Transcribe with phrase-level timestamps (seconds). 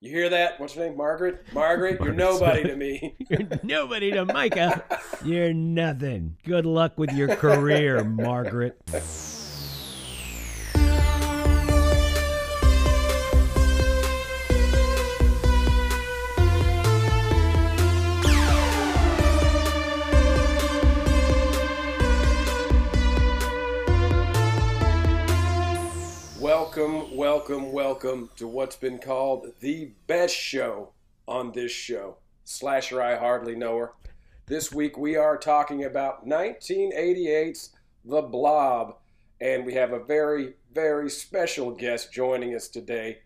[0.00, 0.60] You hear that?
[0.60, 0.96] What's her name?
[0.96, 1.44] Margaret?
[1.52, 3.16] Margaret, you're nobody to me.
[3.28, 4.84] You're nobody to Micah.
[5.24, 6.36] You're nothing.
[6.44, 8.80] Good luck with your career, Margaret.
[27.38, 30.90] Welcome, welcome, to what's been called the best show
[31.28, 32.16] on this show.
[32.44, 33.92] Slasher, I hardly know her.
[34.46, 37.70] This week we are talking about 1988's
[38.04, 38.96] The Blob,
[39.40, 43.20] and we have a very, very special guest joining us today.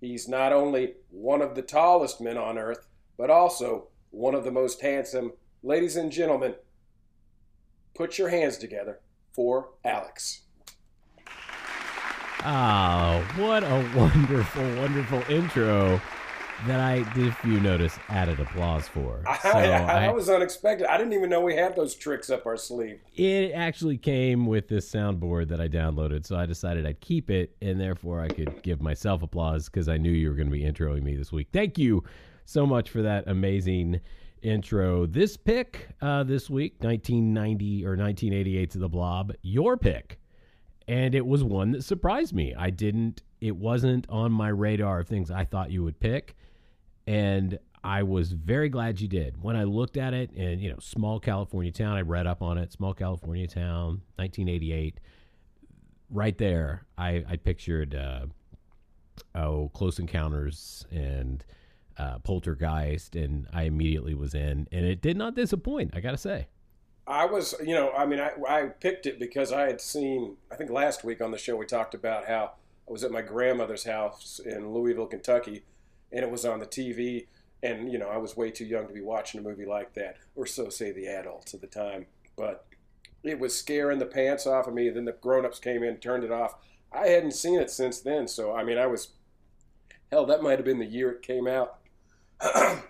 [0.00, 4.50] He's not only one of the tallest men on earth, but also one of the
[4.50, 5.32] most handsome.
[5.62, 6.56] Ladies and gentlemen,
[7.94, 8.98] put your hands together
[9.32, 10.43] for Alex.
[12.44, 16.00] Oh, what a wonderful, wonderful intro
[16.66, 19.22] that I, if you notice, added applause for.
[19.26, 20.86] I, I, I- was unexpected.
[20.86, 23.00] I didn't even know we had those tricks up our sleeve.
[23.16, 27.56] it actually came with this soundboard that I downloaded, so I decided I'd keep it,
[27.60, 30.62] and therefore I could give myself applause because I knew you were going to be
[30.62, 31.48] introing me this week.
[31.52, 32.04] Thank you
[32.44, 34.00] so much for that amazing
[34.42, 35.06] intro.
[35.06, 40.18] This pick uh, this week, 1990 or 1988 to the Blob, your pick,
[40.86, 42.54] and it was one that surprised me.
[42.56, 43.22] I didn't.
[43.40, 46.36] It wasn't on my radar of things I thought you would pick,
[47.06, 49.42] and I was very glad you did.
[49.42, 52.58] When I looked at it, and you know, small California town, I read up on
[52.58, 52.72] it.
[52.72, 54.98] Small California town, 1988.
[56.10, 58.26] Right there, I, I pictured uh,
[59.34, 61.44] oh, Close Encounters and
[61.98, 65.92] uh, Poltergeist, and I immediately was in, and it did not disappoint.
[65.94, 66.48] I gotta say.
[67.06, 70.56] I was, you know, I mean, I, I picked it because I had seen, I
[70.56, 72.52] think last week on the show we talked about how
[72.88, 75.64] I was at my grandmother's house in Louisville, Kentucky,
[76.12, 77.26] and it was on the TV.
[77.62, 80.16] And, you know, I was way too young to be watching a movie like that,
[80.34, 82.06] or so say the adults at the time.
[82.36, 82.66] But
[83.22, 84.88] it was scaring the pants off of me.
[84.90, 86.54] Then the grown ups came in, turned it off.
[86.92, 88.28] I hadn't seen it since then.
[88.28, 89.08] So, I mean, I was,
[90.10, 91.78] hell, that might have been the year it came out.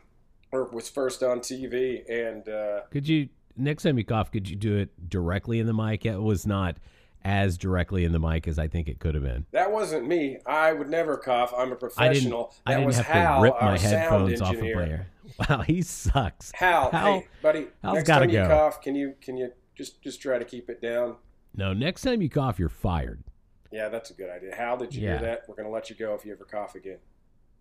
[0.52, 2.02] or was first on TV.
[2.08, 4.30] And, uh, Could you next time you cough?
[4.32, 6.04] Could you do it directly in the mic?
[6.06, 6.76] It was not
[7.24, 9.46] as directly in the mic as I think it could have been.
[9.52, 10.38] That wasn't me.
[10.46, 11.52] I would never cough.
[11.56, 11.78] I'm a I didn't.
[11.80, 12.54] professional.
[12.66, 15.06] I didn't was have Hal, to rip my headphones off my ear.
[15.48, 16.52] Wow, he sucks.
[16.54, 17.66] Hal, Hal- hey, buddy.
[17.82, 20.80] Hal's next time you cough, can you can you just just try to keep it
[20.82, 21.16] down?
[21.56, 23.24] No, next time you cough, you're fired.
[23.72, 24.54] Yeah, that's a good idea.
[24.54, 25.18] Hal, did you Yeah.
[25.18, 25.42] hear that?
[25.48, 26.98] We're gonna let you go if you ever cough again.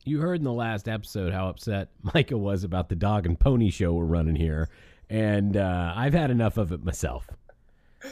[0.04, 3.70] You heard in the last episode how upset Micah was about the dog and pony
[3.70, 4.70] show we're running here,
[5.14, 7.28] and uh, I've had enough of it myself.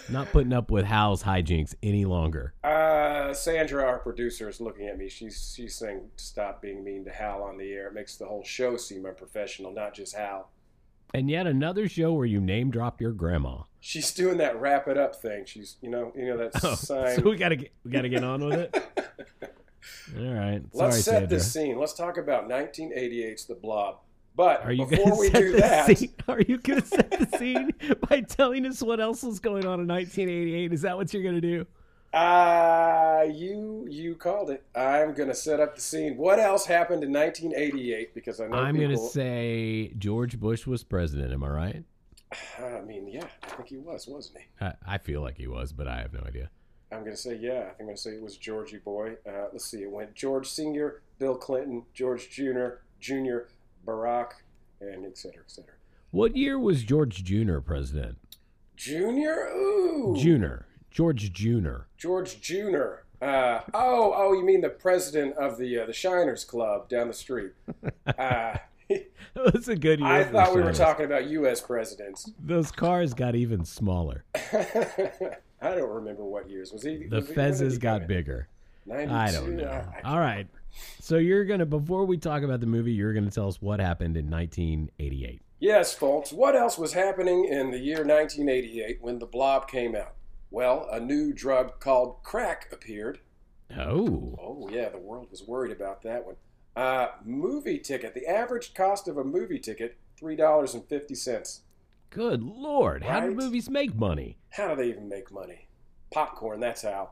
[0.09, 2.53] Not putting up with Hal's hijinks any longer.
[2.63, 5.09] Uh, Sandra, our producer, is looking at me.
[5.09, 7.87] She's she's saying stop being mean to Hal on the air.
[7.87, 10.49] It makes the whole show seem unprofessional, not just Hal.
[11.13, 13.63] And yet another show where you name drop your grandma.
[13.81, 15.43] She's doing that wrap it up thing.
[15.45, 17.15] She's you know you know that Oh, sign.
[17.17, 18.75] so we gotta get we gotta get on with it.
[20.17, 20.61] All right.
[20.73, 21.27] Sorry, Let's set Sandra.
[21.27, 21.77] this scene.
[21.77, 23.97] Let's talk about 1988's The Blob.
[24.41, 26.13] But Are you before we set do the that, scene?
[26.27, 27.75] Are you gonna set the scene
[28.09, 30.73] by telling us what else was going on in 1988?
[30.73, 31.67] Is that what you're gonna do?
[32.11, 34.63] uh, you you called it.
[34.75, 36.17] I'm gonna set up the scene.
[36.17, 38.15] What else happened in 1988?
[38.15, 38.95] Because I know I'm people.
[38.95, 41.31] gonna say George Bush was president.
[41.33, 41.83] Am I right?
[42.57, 44.65] I mean, yeah, I think he was, wasn't he?
[44.65, 46.49] I, I feel like he was, but I have no idea.
[46.91, 47.59] I'm gonna say yeah.
[47.59, 49.17] I think I'm gonna say it was Georgie boy.
[49.23, 49.83] Uh, let's see.
[49.83, 53.47] It went George Senior, Bill Clinton, George Junior, Junior,
[53.85, 54.31] Barack,
[54.79, 55.73] and et cetera, et cetera.
[56.11, 57.59] What year was George Jr.
[57.59, 58.17] president?
[58.75, 60.65] Junior, ooh, Junior.
[60.89, 61.83] George Jr.
[61.97, 63.03] George Junior.
[63.21, 67.13] Uh, oh, oh, you mean the president of the uh, the Shriners Club down the
[67.13, 67.51] street?
[68.17, 68.57] Uh,
[69.33, 70.09] That was a good year.
[70.09, 71.61] I thought we were talking about U.S.
[71.61, 72.29] presidents.
[72.43, 74.25] Those cars got even smaller.
[74.35, 77.07] I don't remember what years was he.
[77.07, 78.49] The was did he fezzes got bigger.
[78.85, 79.13] 92?
[79.13, 79.85] I don't know.
[80.03, 80.47] I- All right.
[80.99, 84.17] So you're gonna before we talk about the movie, you're gonna tell us what happened
[84.17, 85.41] in 1988.
[85.59, 86.31] Yes, folks.
[86.33, 90.13] What else was happening in the year 1988 when The Blob came out?
[90.49, 93.19] Well, a new drug called crack appeared.
[93.77, 96.35] Oh, Oh, yeah, the world was worried about that one.
[96.75, 98.13] Uh, movie ticket.
[98.13, 101.59] The average cost of a movie ticket, $3.50.
[102.09, 103.03] good lord!
[103.03, 104.37] How do movies make money?
[104.49, 105.67] How do they even make money?
[106.11, 107.11] Popcorn, that's how.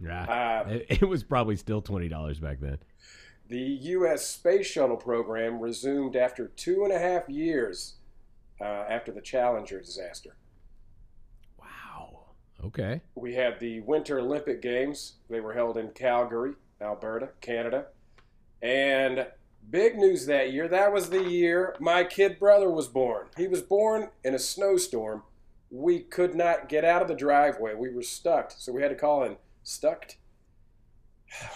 [0.00, 0.24] Yeah,
[0.66, 2.78] Uh, it, it was probably still twenty dollars back then.
[3.48, 4.26] the U.S.
[4.26, 7.94] Space Shuttle program resumed after two and a half years
[8.60, 10.36] uh, after the Challenger disaster.
[11.58, 12.24] Wow.
[12.64, 13.00] Okay.
[13.14, 15.14] We had the Winter Olympic Games.
[15.30, 17.86] They were held in Calgary, Alberta, Canada.
[18.62, 19.26] And
[19.70, 20.66] Big news that year.
[20.66, 23.26] That was the year my kid brother was born.
[23.36, 25.24] He was born in a snowstorm.
[25.70, 27.74] We could not get out of the driveway.
[27.74, 29.36] We were stuck, so we had to call in
[29.68, 30.16] stuck.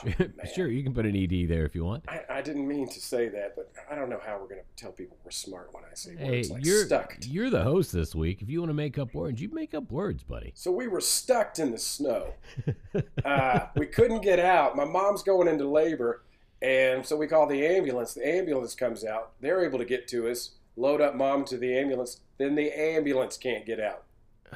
[0.54, 2.04] sure, you can put an ED there if you want.
[2.08, 4.82] I, I, didn't mean to say that, but I don't know how we're going to
[4.82, 7.16] tell people we're smart when I say hey, words like you're, stuck.
[7.22, 8.42] You're the host this week.
[8.42, 10.52] If you want to make up words, you make up words, buddy.
[10.54, 12.34] So we were stuck in the snow.
[13.24, 14.76] uh, we couldn't get out.
[14.76, 16.22] My mom's going into labor,
[16.60, 18.14] and so we call the ambulance.
[18.14, 19.32] The ambulance comes out.
[19.40, 22.20] They're able to get to us, load up mom to the ambulance.
[22.38, 24.04] Then the ambulance can't get out.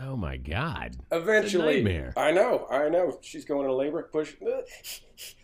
[0.03, 0.97] Oh my God!
[1.11, 1.83] Eventually,
[2.17, 3.19] I know, I know.
[3.23, 4.03] She's going into labor.
[4.03, 4.35] Push,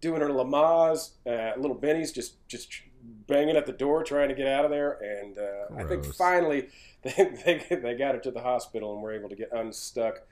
[0.00, 1.12] doing her Lamaze.
[1.26, 2.68] Uh, little Benny's just just
[3.26, 4.98] banging at the door, trying to get out of there.
[5.02, 6.68] And uh, I think finally
[7.02, 10.22] they, they they got her to the hospital and were able to get unstuck,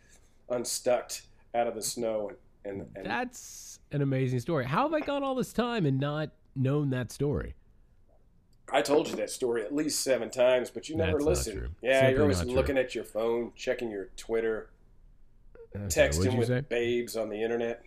[0.49, 1.13] unstuck
[1.55, 2.33] out of the snow.
[2.65, 4.65] And, and, and that's an amazing story.
[4.65, 7.55] How have I gone all this time and not known that story?
[8.73, 11.75] I told you that story at least seven times, but you never That's listen.
[11.83, 14.71] Yeah, Simply you're always looking at your phone, checking your Twitter,
[15.73, 16.63] what'd texting with say?
[16.63, 17.83] babes on the internet.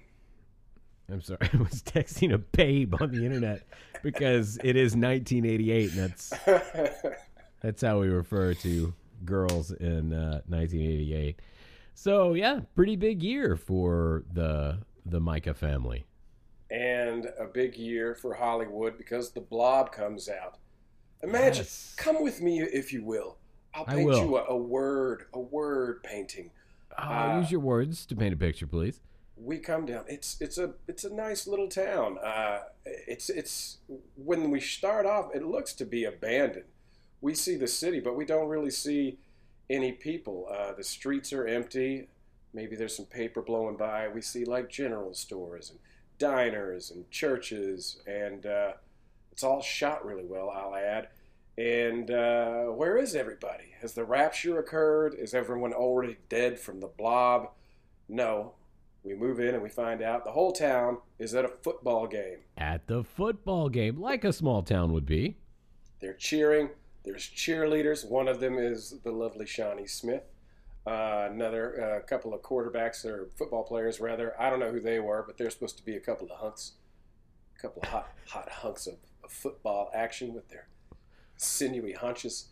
[1.11, 3.63] I'm sorry, I was texting a babe on the internet
[4.03, 6.33] because it is 1988, and that's
[7.61, 8.93] that's how we refer to
[9.25, 11.39] girls in uh, 1988.
[11.95, 16.05] So yeah, pretty big year for the the Micah family.
[16.69, 20.57] and a big year for Hollywood because the Blob comes out.
[21.23, 21.93] Imagine, Yes.
[21.97, 23.37] come with me if you will.
[23.73, 24.19] I'll paint will.
[24.19, 26.51] you a, a word, a word painting.
[26.97, 27.01] Uh,
[27.35, 29.01] Uh, use your words to paint a picture, please.
[29.35, 30.05] We come down.
[30.07, 32.17] It's it's a it's a nice little town.
[32.17, 33.77] Uh, it's it's
[34.15, 36.65] when we start off, it looks to be abandoned.
[37.21, 39.19] We see the city, but we don't really see
[39.69, 40.47] any people.
[40.51, 42.07] Uh, the streets are empty.
[42.53, 44.07] Maybe there's some paper blowing by.
[44.07, 45.79] We see like general stores and
[46.17, 48.73] diners and churches, and uh,
[49.37, 50.49] it's all shot really well.
[50.49, 51.09] I'll add.
[51.59, 53.65] And uh, where is everybody?
[53.81, 55.13] Has the rapture occurred?
[55.13, 57.51] Is everyone already dead from the blob?
[58.09, 58.53] No.
[59.03, 62.39] We move in and we find out the whole town is at a football game.
[62.57, 65.37] At the football game, like a small town would be.
[66.01, 66.69] They're cheering.
[67.05, 68.09] There's cheerleaders.
[68.09, 70.23] One of them is the lovely Shawnee Smith.
[70.87, 74.33] Uh, another uh, couple of quarterbacks or football players, rather.
[74.41, 76.71] I don't know who they were, but they're supposed to be a couple of hunks,
[77.57, 80.67] a couple of hot, hot hunks of, of football action with their
[81.37, 82.47] sinewy haunches.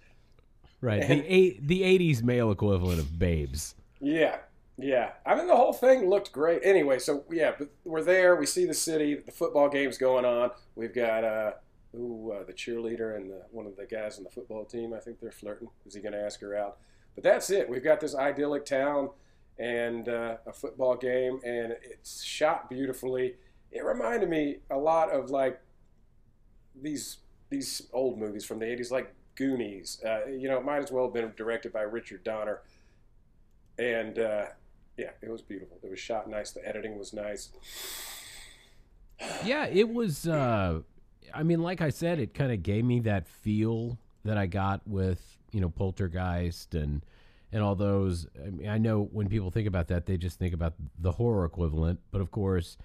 [0.81, 1.01] Right.
[1.01, 3.75] And- the eight, the 80s male equivalent of babes.
[3.99, 4.37] Yeah,
[4.77, 5.11] yeah.
[5.25, 6.61] I mean, the whole thing looked great.
[6.63, 8.35] Anyway, so yeah, but we're there.
[8.35, 9.15] We see the city.
[9.15, 10.51] The football game's going on.
[10.75, 11.51] We've got uh,
[11.95, 14.93] ooh, uh, the cheerleader and the, one of the guys on the football team.
[14.93, 15.69] I think they're flirting.
[15.85, 16.77] Is he going to ask her out?
[17.15, 17.69] But that's it.
[17.69, 19.09] We've got this idyllic town
[19.57, 23.35] and uh, a football game, and it's shot beautifully.
[23.75, 25.59] It reminded me a lot of like
[26.81, 27.17] these
[27.49, 30.01] these old movies from the '80s, like Goonies.
[30.03, 32.61] Uh, you know, it might as well have been directed by Richard Donner.
[33.77, 34.45] And uh,
[34.97, 35.77] yeah, it was beautiful.
[35.83, 36.51] It was shot nice.
[36.51, 37.49] The editing was nice.
[39.43, 40.27] Yeah, it was.
[40.27, 40.81] Uh,
[41.33, 44.87] I mean, like I said, it kind of gave me that feel that I got
[44.87, 47.01] with you know Poltergeist and
[47.51, 48.27] and all those.
[48.41, 51.45] I mean, I know when people think about that, they just think about the horror
[51.45, 52.77] equivalent, but of course,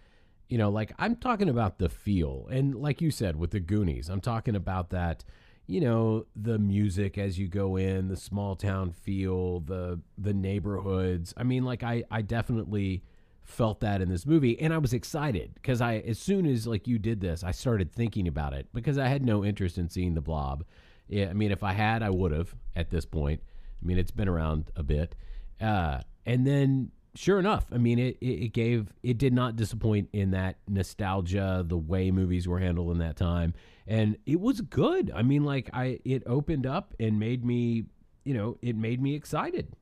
[0.50, 4.08] you know, like I'm talking about the feel, and like you said with the Goonies,
[4.08, 5.24] I'm talking about that.
[5.68, 11.32] You know, the music as you go in, the small town feel, the the neighborhoods.
[11.36, 13.04] I mean, like I I definitely
[13.44, 16.86] felt that in this movie and I was excited because I as soon as like
[16.86, 20.14] you did this I started thinking about it because I had no interest in seeing
[20.14, 20.62] the blob
[21.08, 23.42] yeah I mean if I had I would have at this point
[23.82, 25.16] I mean it's been around a bit
[25.60, 30.08] uh and then sure enough I mean it, it, it gave it did not disappoint
[30.12, 33.54] in that nostalgia the way movies were handled in that time
[33.86, 37.84] and it was good I mean like I it opened up and made me
[38.24, 39.74] you know it made me excited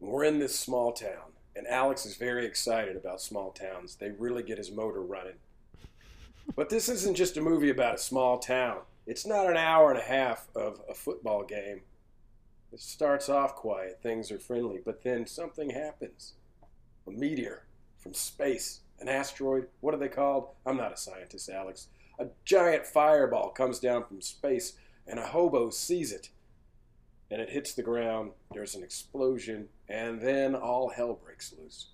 [0.00, 3.96] We're in this small town, and Alex is very excited about small towns.
[3.96, 5.36] They really get his motor running.
[6.56, 8.80] But this isn't just a movie about a small town.
[9.06, 11.82] It's not an hour and a half of a football game.
[12.72, 16.34] It starts off quiet, things are friendly, but then something happens.
[17.06, 17.64] A meteor
[17.98, 20.48] from space, an asteroid, what are they called?
[20.66, 21.88] I'm not a scientist, Alex.
[22.18, 24.74] A giant fireball comes down from space,
[25.06, 26.30] and a hobo sees it.
[27.30, 31.88] And it hits the ground, there's an explosion, and then all hell breaks loose.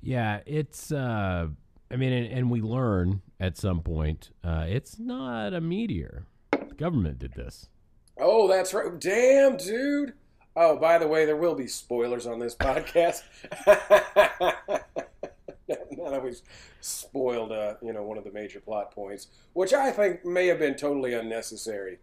[0.00, 0.92] Yeah, it's.
[0.92, 1.48] Uh,
[1.90, 6.26] I mean, and, and we learn at some point uh, it's not a meteor.
[6.50, 7.68] The government did this.
[8.18, 8.98] Oh, that's right.
[8.98, 10.14] Damn, dude.
[10.58, 13.22] Oh, by the way, there will be spoilers on this podcast.
[15.90, 16.40] now that we've
[16.80, 20.58] spoiled, uh, you know, one of the major plot points, which I think may have
[20.58, 21.98] been totally unnecessary.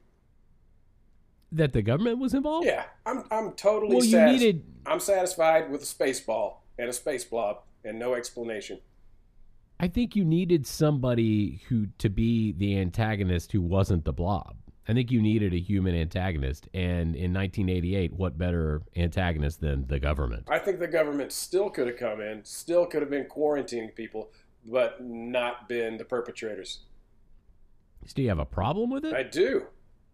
[1.51, 2.67] That the government was involved?
[2.67, 4.63] Yeah, I'm, I'm totally Well, you needed.
[4.85, 8.79] I'm satisfied with a space ball and a space blob and no explanation.
[9.79, 14.55] I think you needed somebody who to be the antagonist who wasn't the blob.
[14.87, 19.99] I think you needed a human antagonist, and in 1988, what better antagonist than the
[19.99, 20.47] government?
[20.49, 24.31] I think the government still could have come in, still could have been quarantining people,
[24.65, 26.79] but not been the perpetrators.
[28.13, 29.13] Do you have a problem with it?
[29.13, 29.67] I do.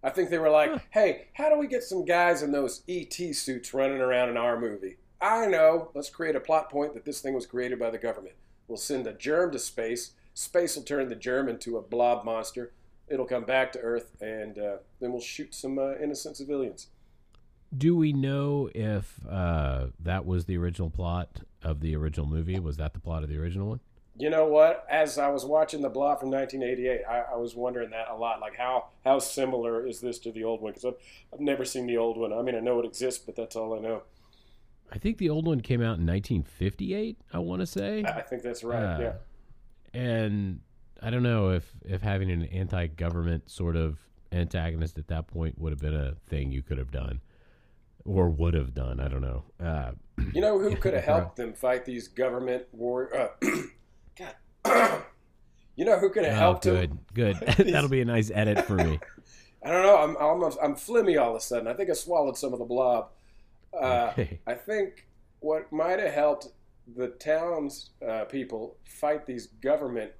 [0.04, 0.80] I think they were like, Huh.
[0.92, 4.60] hey, how do we get some guys in those ET suits running around in our
[4.60, 4.98] movie?
[5.20, 5.90] I know.
[5.96, 8.36] Let's create a plot point that this thing was created by the government.
[8.68, 10.12] We'll send a germ to space.
[10.36, 12.72] Space will turn the germ into a blob monster.
[13.10, 16.88] It'll come back to Earth, and uh, then we'll shoot some uh, innocent civilians.
[17.76, 22.60] Do we know if uh, that was the original plot of the original movie?
[22.60, 23.80] Was that the plot of the original one?
[24.18, 24.86] You know what?
[24.90, 28.42] As I was watching the Blob from 1988, I, I was wondering that a lot.
[28.42, 30.74] Like, how how similar is this to the old one?
[30.74, 30.96] Because I've,
[31.34, 32.34] I've never seen the old one.
[32.34, 34.04] I mean, I know it exists, but that's all I know.
[34.92, 37.18] I think the old one came out in 1958.
[37.32, 38.04] I want to say.
[38.04, 38.84] I think that's right.
[38.84, 39.14] Uh, yeah.
[40.02, 40.60] and
[41.02, 44.00] I don't know if if having an anti-government sort of
[44.32, 47.22] antagonist at that point would have been a thing you could have done,
[48.06, 49.00] or would have done.
[49.00, 49.44] I don't know.
[49.64, 49.92] Uh,
[50.34, 53.32] You know who could have helped them fight these government war?
[53.42, 53.52] Uh,
[54.66, 55.04] God.
[55.76, 57.00] you know who could have oh, helped them?
[57.14, 57.68] good, good.
[57.72, 59.00] That'll be a nice edit for me.
[59.64, 59.98] I don't know.
[59.98, 61.68] I'm almost I'm flimmy all of a sudden.
[61.68, 63.10] I think I swallowed some of the blob.
[63.74, 64.40] Uh, Okay.
[64.48, 65.08] I think
[65.40, 66.50] what might have helped
[66.96, 70.12] the town's uh, people fight these government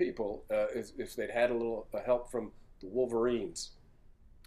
[0.00, 3.70] people uh, is if they'd had a little uh, help from the Wolverines.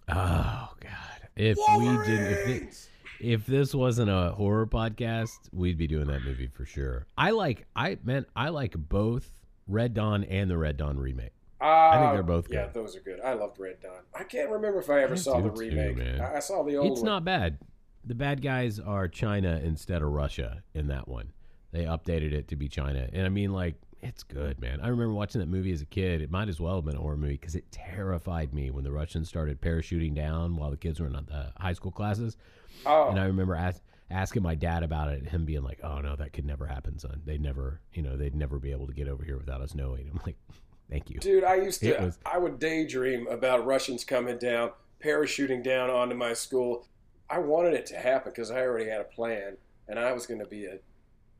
[0.10, 1.30] Oh God!
[1.36, 2.90] If we didn't, if this,
[3.22, 7.06] if this wasn't a horror podcast, we'd be doing that movie for sure.
[7.18, 9.30] I like, I man, I like both
[9.68, 11.32] Red Dawn and the Red Dawn remake.
[11.62, 12.66] Uh, think they're both Yeah, good.
[12.76, 13.22] Yeah, those are good.
[13.22, 14.02] I loved Red Dawn.
[14.14, 15.96] I can't remember if I ever I saw do the too, remake.
[15.98, 16.20] man.
[16.20, 17.06] I, I saw the old It's one.
[17.06, 17.60] not bad.
[18.04, 21.32] The bad guys are China instead of Russia in that one.
[21.72, 24.80] They updated it to be China, and I mean, like, it's good, man.
[24.82, 26.22] I remember watching that movie as a kid.
[26.22, 28.92] It might as well have been a horror movie because it terrified me when the
[28.92, 32.38] Russians started parachuting down while the kids were in uh, the high school classes.
[32.86, 36.00] Oh, And I remember as, asking my dad about it, and him being like, "Oh
[36.00, 37.22] no, that could never happen, son.
[37.26, 40.10] They'd never, you know, they'd never be able to get over here without us knowing."
[40.12, 40.38] I'm like,
[40.90, 41.96] "Thank you." Dude, I used to.
[41.98, 44.72] was- I would daydream about Russians coming down,
[45.04, 46.88] parachuting down onto my school.
[47.30, 49.58] I wanted it to happen because I already had a plan,
[49.88, 50.80] and I was going to be a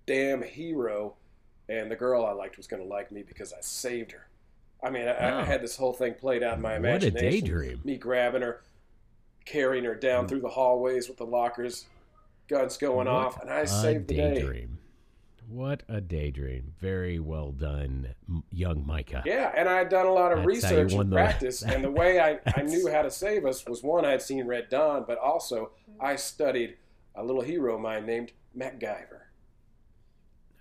[0.06, 1.16] damn hero,
[1.70, 4.28] and the girl I liked was going to like me because I saved her.
[4.84, 5.44] I mean, I, I oh.
[5.46, 7.14] had this whole thing played out in my imagination.
[7.16, 7.82] What a daydream!
[7.84, 8.62] Me grabbing her,
[9.46, 10.30] carrying her down mm.
[10.30, 11.86] through the hallways with the lockers,
[12.48, 14.34] guns going What off, and I saved the day.
[14.36, 14.78] daydream.
[15.48, 16.74] What a daydream.
[16.80, 18.10] Very well done,
[18.52, 19.24] young Micah.
[19.26, 21.92] Yeah, and I had done a lot of That's research and the- practice, and the
[21.92, 25.06] way I, I knew how to save us was one, I had seen Red Dawn,
[25.08, 26.76] but also I studied
[27.16, 29.23] a little hero of mine named MacGyver.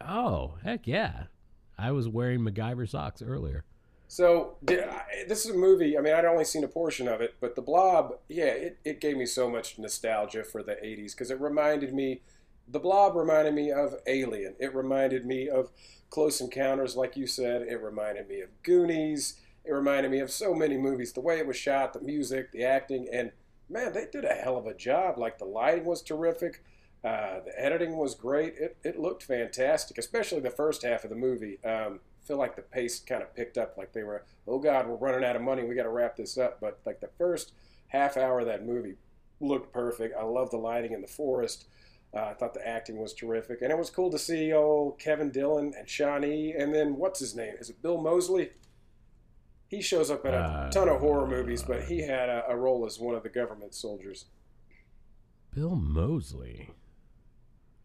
[0.06, 1.24] Oh, heck yeah.
[1.78, 3.64] I was wearing MacGyver socks earlier.
[4.08, 5.96] So this is a movie.
[5.96, 9.00] I mean, I'd only seen a portion of it, but The Blob, yeah, it, it
[9.00, 12.20] gave me so much nostalgia for the '80s because it reminded me.
[12.68, 14.54] The Blob reminded me of Alien.
[14.58, 15.70] It reminded me of
[16.10, 17.62] Close Encounters, like you said.
[17.62, 19.40] It reminded me of Goonies.
[19.64, 21.14] It reminded me of so many movies.
[21.14, 23.32] The way it was shot, the music, the acting, and
[23.70, 25.16] man, they did a hell of a job.
[25.16, 26.62] Like the lighting was terrific.
[27.04, 28.54] Uh, the editing was great.
[28.56, 31.58] It, it looked fantastic, especially the first half of the movie.
[31.64, 34.86] Um, I feel like the pace kind of picked up, like they were, oh God,
[34.86, 35.64] we're running out of money.
[35.64, 36.60] We got to wrap this up.
[36.60, 37.52] But like the first
[37.88, 38.94] half hour of that movie
[39.40, 40.14] looked perfect.
[40.16, 41.66] I love the lighting in the forest.
[42.14, 45.30] Uh, I thought the acting was terrific, and it was cool to see old Kevin
[45.30, 47.54] Dillon and Shawnee, and then what's his name?
[47.58, 48.50] Is it Bill Moseley?
[49.66, 52.54] He shows up in a Uh, ton of horror movies, but he had a, a
[52.56, 54.26] role as one of the government soldiers.
[55.54, 56.70] Bill Moseley.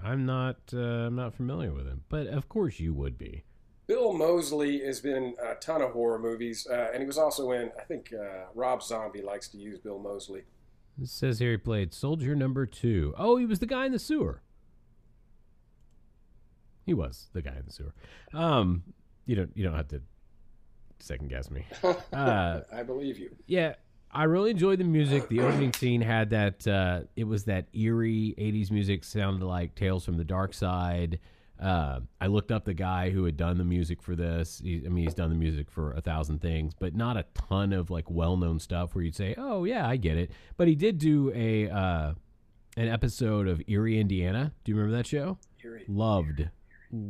[0.03, 0.77] I'm not uh,
[1.07, 3.43] I'm not familiar with him, but of course you would be.
[3.87, 7.51] Bill Moseley has been in a ton of horror movies, uh, and he was also
[7.51, 7.71] in.
[7.79, 10.43] I think uh, Rob Zombie likes to use Bill Moseley.
[11.01, 13.13] It says here he played soldier number two.
[13.17, 14.41] Oh, he was the guy in the sewer.
[16.85, 17.93] He was the guy in the sewer.
[18.33, 18.83] Um,
[19.25, 20.01] you don't you don't have to
[20.99, 21.65] second guess me.
[22.13, 23.35] Uh, I believe you.
[23.45, 23.75] Yeah,
[24.17, 25.29] I really enjoyed the music.
[25.29, 26.67] The opening scene had that.
[26.67, 31.19] Uh, it was that eerie '80s music, sounded like Tales from the Darkside.
[31.61, 34.59] Uh, I looked up the guy who had done the music for this.
[34.63, 37.73] He, I mean, he's done the music for a thousand things, but not a ton
[37.73, 40.97] of like well-known stuff where you'd say, "Oh yeah, I get it." But he did
[40.97, 42.13] do a uh,
[42.75, 44.51] an episode of Eerie, Indiana.
[44.63, 45.37] Do you remember that show?
[45.63, 45.85] Eerie.
[45.87, 46.49] Loved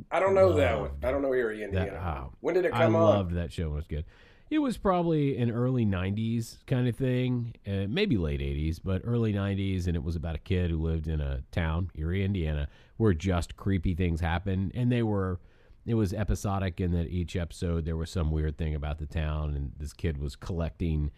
[0.10, 0.92] I don't know that one.
[1.04, 1.66] I don't know Eerie, that.
[1.66, 2.26] Indiana.
[2.28, 3.02] oh, when did it I come on?
[3.02, 3.68] I loved that show.
[3.68, 4.06] It was good.
[4.50, 9.34] It was probably an early '90s kind of thing, uh, maybe late '80s, but early
[9.34, 13.14] '90s, and it was about a kid who lived in a town, Eerie, Indiana, where
[13.14, 15.40] just creepy things happened, and they were.
[15.86, 19.56] It was episodic in that each episode there was some weird thing about the town,
[19.56, 21.12] and this kid was collecting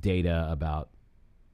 [0.00, 0.90] data about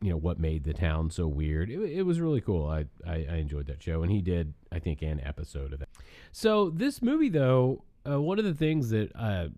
[0.01, 1.71] you know what made the town so weird.
[1.71, 2.67] It, it was really cool.
[2.69, 5.89] I, I I enjoyed that show, and he did I think an episode of it.
[6.33, 9.49] So this movie, though, uh, one of the things that uh,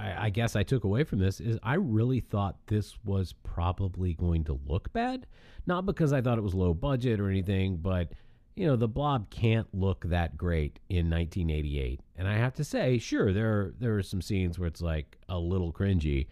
[0.00, 4.14] I, I guess I took away from this is I really thought this was probably
[4.14, 5.26] going to look bad,
[5.66, 8.12] not because I thought it was low budget or anything, but
[8.56, 12.98] you know the Blob can't look that great in 1988, and I have to say,
[12.98, 16.26] sure, there are, there are some scenes where it's like a little cringy,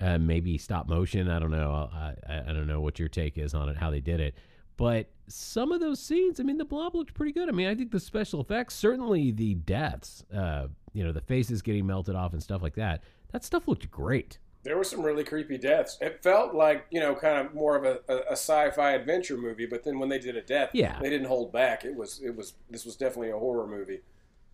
[0.00, 1.28] uh, maybe stop motion.
[1.28, 1.90] I don't know.
[1.92, 4.34] I, I, I don't know what your take is on it, how they did it.
[4.76, 7.48] But some of those scenes, I mean, the blob looked pretty good.
[7.48, 11.62] I mean, I think the special effects, certainly the deaths, uh, you know, the faces
[11.62, 14.38] getting melted off and stuff like that, that stuff looked great.
[14.64, 15.96] There were some really creepy deaths.
[16.00, 19.66] It felt like you know, kind of more of a, a, a sci-fi adventure movie.
[19.66, 20.98] But then when they did a death, Yeah.
[21.00, 21.84] they didn't hold back.
[21.84, 24.00] It was it was this was definitely a horror movie.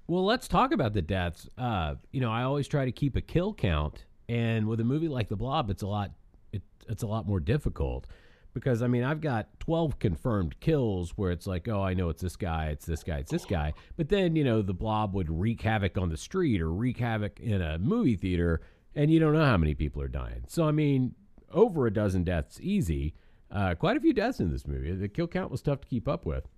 [0.06, 1.48] Well, let's talk about the deaths.
[1.56, 5.08] Uh, you know, I always try to keep a kill count, and with a movie
[5.08, 6.10] like The Blob, it's a lot.
[6.52, 8.06] It, it's a lot more difficult
[8.54, 12.22] because I mean, I've got twelve confirmed kills where it's like, oh, I know it's
[12.22, 13.74] this guy, it's this guy, it's this guy.
[13.96, 17.40] But then you know, the Blob would wreak havoc on the street or wreak havoc
[17.40, 18.62] in a movie theater,
[18.94, 20.44] and you don't know how many people are dying.
[20.46, 21.14] So I mean,
[21.52, 23.14] over a dozen deaths, easy.
[23.50, 24.92] Uh, quite a few deaths in this movie.
[24.92, 26.48] The kill count was tough to keep up with.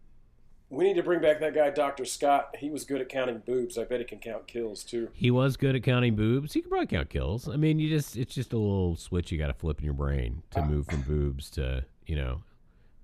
[0.69, 2.57] We need to bring back that guy, Doctor Scott.
[2.59, 3.79] He was good at counting boobs.
[3.79, 5.11] I bet he can count kills too.
[5.15, 6.53] He was good at counting boobs.
[6.55, 7.49] He could probably count kills.
[7.49, 9.95] I mean, you just it's just a little switch you got to flip in your
[9.95, 12.43] brain to move from boobs to you know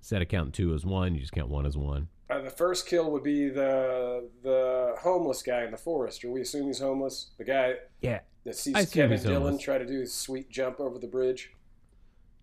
[0.00, 2.08] instead of counting two as one, you just count one as one.
[2.28, 6.24] Uh, the first kill would be the the homeless guy in the forest.
[6.24, 7.30] Or we assume he's homeless.
[7.38, 9.62] The guy Yeah, that sees Kevin Dillon homeless.
[9.62, 11.52] try to do his sweet jump over the bridge.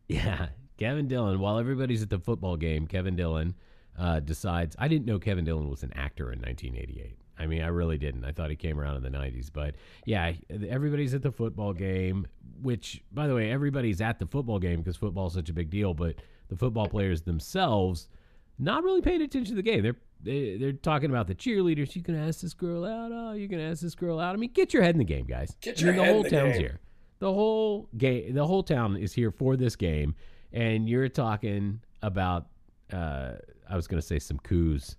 [0.08, 0.48] yeah.
[0.78, 1.40] Kevin Dillon.
[1.42, 3.54] While everybody's at the football game, Kevin Dillon
[4.00, 4.76] uh, decides.
[4.80, 7.18] I didn't know Kevin Dillon was an actor in 1988.
[7.38, 8.26] I mean, I really didn't.
[8.26, 9.50] I thought he came around in the 90s.
[9.52, 10.34] But yeah,
[10.68, 12.28] everybody's at the football game,
[12.62, 15.70] which, by the way, everybody's at the football game because football is such a big
[15.70, 15.94] deal.
[15.94, 16.16] But
[16.50, 18.10] the football players themselves
[18.58, 19.84] not really paying attention to the game.
[19.84, 21.96] They're they, they're talking about the cheerleaders.
[21.96, 23.12] You can ask this girl out.
[23.14, 24.34] Oh, you can ask this girl out.
[24.34, 25.56] I mean, get your head in the game, guys.
[25.62, 26.62] Get I your mean, the head in whole the town's game.
[26.62, 26.80] here.
[27.20, 28.34] The whole game.
[28.34, 30.16] The whole town is here for this game,
[30.52, 32.48] and you're talking about.
[32.92, 33.34] Uh,
[33.70, 34.96] I was going to say some coos.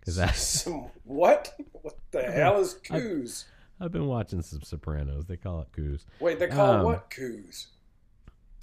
[0.00, 1.54] because I Some what?
[1.72, 3.44] What the hell is coos?
[3.80, 5.26] I've been watching some Sopranos.
[5.26, 6.06] They call it coos.
[6.20, 7.66] Wait, they call um, what coos?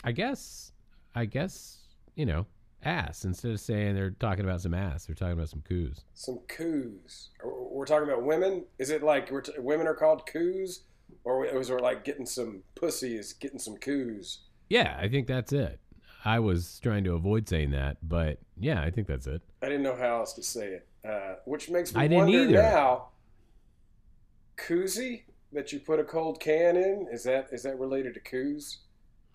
[0.04, 0.72] I guess.
[1.14, 1.80] I guess
[2.16, 2.46] you know
[2.84, 5.06] ass instead of saying they're talking about some ass.
[5.06, 6.04] They're talking about some coos.
[6.14, 7.30] Some coos.
[7.44, 8.66] We're talking about women.
[8.80, 10.84] Is it like we're t- women are called coos,
[11.24, 14.40] or was it like getting some pussies, getting some coos?
[14.70, 15.80] Yeah, I think that's it.
[16.24, 19.42] I was trying to avoid saying that, but yeah, I think that's it.
[19.62, 22.44] I didn't know how else to say it, uh, which makes me I didn't wonder
[22.44, 22.52] either.
[22.54, 23.08] now.
[24.58, 28.80] Koozie that you put a cold can in is that is that related to coos?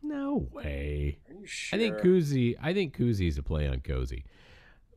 [0.03, 1.19] No way.
[1.29, 1.79] Are you sure?
[1.79, 2.55] I think koozie.
[2.63, 4.25] I think koozie's a play on cozy.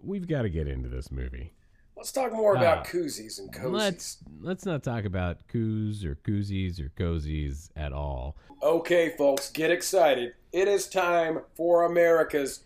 [0.01, 1.53] We've got to get into this movie.
[1.99, 3.73] Let's talk more about Uh, koozies and cozies.
[3.73, 8.37] Let's let's not talk about coos or koozies or cozies at all.
[8.63, 10.33] Okay, folks, get excited.
[10.53, 12.61] It is time for America's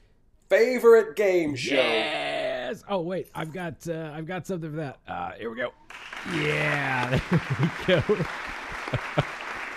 [0.50, 1.74] favorite game show.
[1.78, 2.84] Yes.
[2.88, 5.00] Oh wait, I've got uh, I've got something for that.
[5.08, 5.72] Uh, here we go.
[6.32, 7.20] Yeah,
[7.88, 8.26] there we go.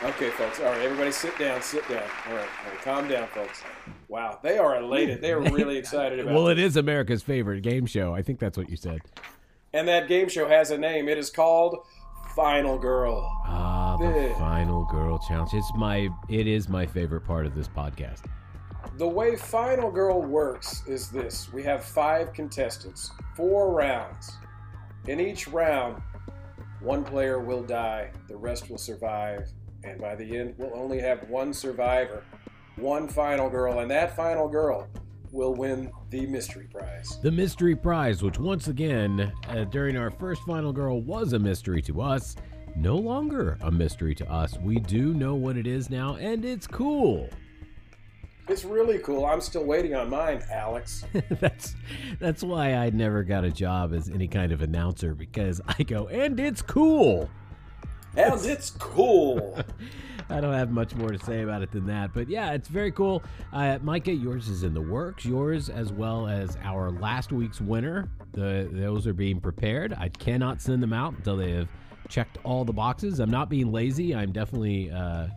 [0.05, 0.61] Okay, folks.
[0.61, 2.03] All right, everybody sit down, sit down.
[2.29, 3.63] All right, all right, calm down, folks.
[4.09, 5.23] Wow, they are elated.
[5.23, 6.59] They are really excited about well, it.
[6.59, 8.15] it is America's favorite game show.
[8.15, 9.01] I think that's what you said.
[9.77, 11.07] And that game show has a name.
[11.07, 11.85] It is called
[12.35, 13.21] Final Girl.
[13.47, 14.39] Ah, the Yeah.
[14.39, 15.53] final girl challenge.
[15.53, 18.23] It's my it is my favorite part of this podcast.
[18.97, 24.39] The way Final Girl works is this we have five contestants, four rounds.
[25.09, 26.01] In each round,
[26.81, 29.47] one player will die, the rest will survive,
[29.85, 32.25] and by the end, we'll only have one survivor,
[32.77, 34.89] one final girl, and that final girl
[35.37, 37.19] will win the mystery prize.
[37.23, 41.83] The mystery prize, which once again, uh, during our first final girl, was a mystery
[41.83, 42.37] to us,
[42.75, 44.59] no longer a mystery to us.
[44.59, 47.29] We do know what it is now, and it's cool.
[48.49, 49.27] It's really cool.
[49.27, 51.05] I'm still waiting on mine, Alex.
[51.41, 51.75] that's
[52.19, 56.09] that's why I never got a job as any kind of announcer because I go,
[56.09, 57.29] and it's cool.
[58.17, 59.59] And it's cool.
[60.29, 62.13] I don't have much more to say about it than that.
[62.13, 63.23] But yeah, it's very cool.
[63.53, 65.25] Uh, Micah, yours is in the works.
[65.25, 69.93] Yours, as well as our last week's winner, the those are being prepared.
[69.93, 71.69] I cannot send them out until they have
[72.09, 73.21] checked all the boxes.
[73.21, 74.15] I'm not being lazy.
[74.15, 75.29] I'm definitely uh,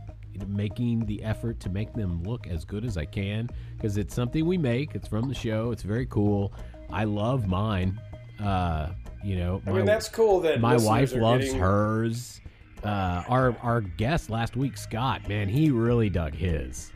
[0.48, 4.46] making the effort to make them look as good as I can because it's something
[4.46, 4.96] we make.
[4.96, 5.72] It's from the show.
[5.72, 6.54] It's very cool.
[6.92, 8.00] I love mine.
[8.44, 8.90] Uh,
[9.24, 12.42] you know, I mean, that's cool that my wife loves getting- hers.
[12.84, 16.92] Uh, our our guest last week, Scott, man, he really dug his.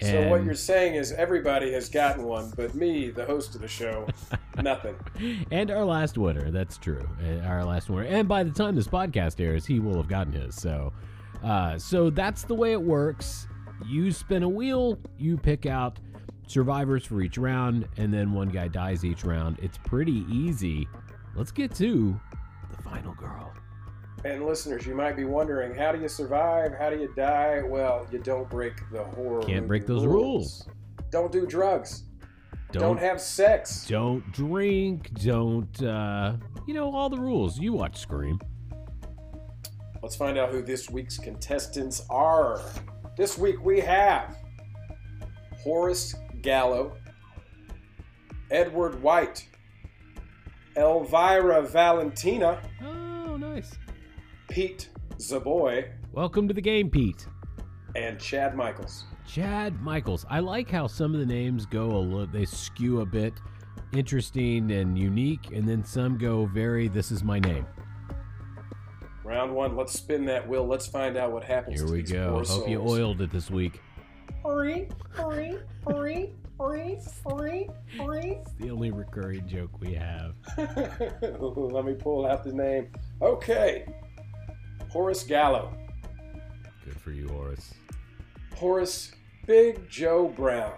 [0.00, 3.66] So what you're saying is everybody has gotten one, but me, the host of the
[3.66, 4.06] show,
[4.62, 4.94] nothing.
[5.50, 6.52] and our last winner.
[6.52, 7.04] That's true.
[7.20, 8.06] Uh, Our last winner.
[8.06, 10.54] And by the time this podcast airs, he will have gotten his.
[10.54, 10.92] So,
[11.42, 13.48] uh, so that's the way it works.
[13.86, 15.98] You spin a wheel, you pick out
[16.46, 19.58] survivors for each round, and then one guy dies each round.
[19.60, 20.86] It's pretty easy.
[21.34, 22.18] Let's get to
[22.70, 23.52] the final girl.
[24.24, 26.72] And listeners, you might be wondering, how do you survive?
[26.76, 27.62] How do you die?
[27.64, 29.42] Well, you don't break the horror.
[29.42, 30.66] Can't break those rules.
[31.10, 32.02] Don't do drugs.
[32.72, 33.86] Don't, Don't have sex.
[33.86, 35.10] don't drink.
[35.22, 36.34] Don't uh,
[36.66, 37.58] you know all the rules?
[37.58, 38.38] You watch Scream.
[40.02, 42.60] Let's find out who this week's contestants are.
[43.16, 44.36] This week we have
[45.62, 46.92] Horace Gallo,
[48.50, 49.48] Edward White,
[50.76, 52.97] Elvira Valentina, Oh.
[54.48, 57.26] Pete Zaboy, Welcome to the game, Pete.
[57.94, 59.04] and Chad Michaels.
[59.26, 60.24] Chad Michaels.
[60.30, 63.34] I like how some of the names go a little, they skew a bit
[63.92, 67.66] interesting and unique, and then some go very, this is my name.
[69.24, 70.66] Round one, let's spin that wheel.
[70.66, 72.32] Let's find out what happens Here to we these go.
[72.32, 73.80] poor Hope you oiled it this week.
[74.42, 78.38] Hurry, hurry, hurry, hurry, hurry, hurry.
[78.40, 80.34] It's the only recurring joke we have.
[80.56, 82.88] Let me pull out the name.
[83.20, 83.84] Okay.
[84.90, 85.74] Horace Gallo.
[86.84, 87.74] Good for you, Horace.
[88.54, 89.12] Horace,
[89.46, 90.74] Big Joe Brown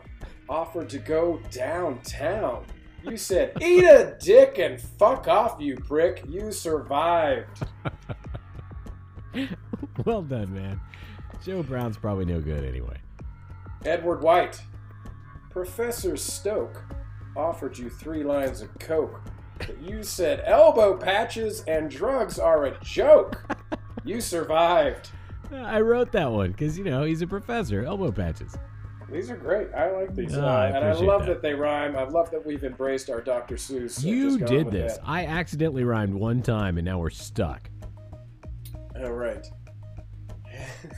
[0.49, 2.64] offered to go downtown.
[3.05, 6.23] You said, eat a dick and fuck off, you prick.
[6.29, 7.62] You survived.
[10.05, 10.81] well done, man.
[11.44, 12.99] Joe Brown's probably no good anyway.
[13.87, 14.61] Edward White.
[15.49, 16.85] Professor Stoke
[17.37, 19.23] offered you three lines of coke.
[19.59, 23.44] But you said elbow patches and drugs are a joke.
[24.05, 25.11] You survived.
[25.53, 27.85] I wrote that one because, you know, he's a professor.
[27.85, 28.57] Elbow patches.
[29.11, 29.68] These are great.
[29.74, 30.37] I like these.
[30.37, 31.35] Uh, I and I love that.
[31.35, 31.42] that.
[31.42, 31.96] they rhyme.
[31.96, 33.57] I love that we've embraced our Dr.
[33.57, 34.05] Seuss.
[34.05, 34.98] uh, you did this.
[34.98, 35.03] that.
[35.05, 37.68] I accidentally rhymed one time and now we're stuck.
[39.03, 39.44] All right.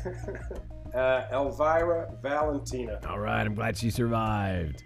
[0.94, 4.82] uh, Elvira Valentina All right, I'm glad she survived.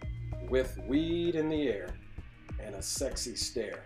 [0.49, 1.88] with weed in the air
[2.61, 3.85] and a sexy stare.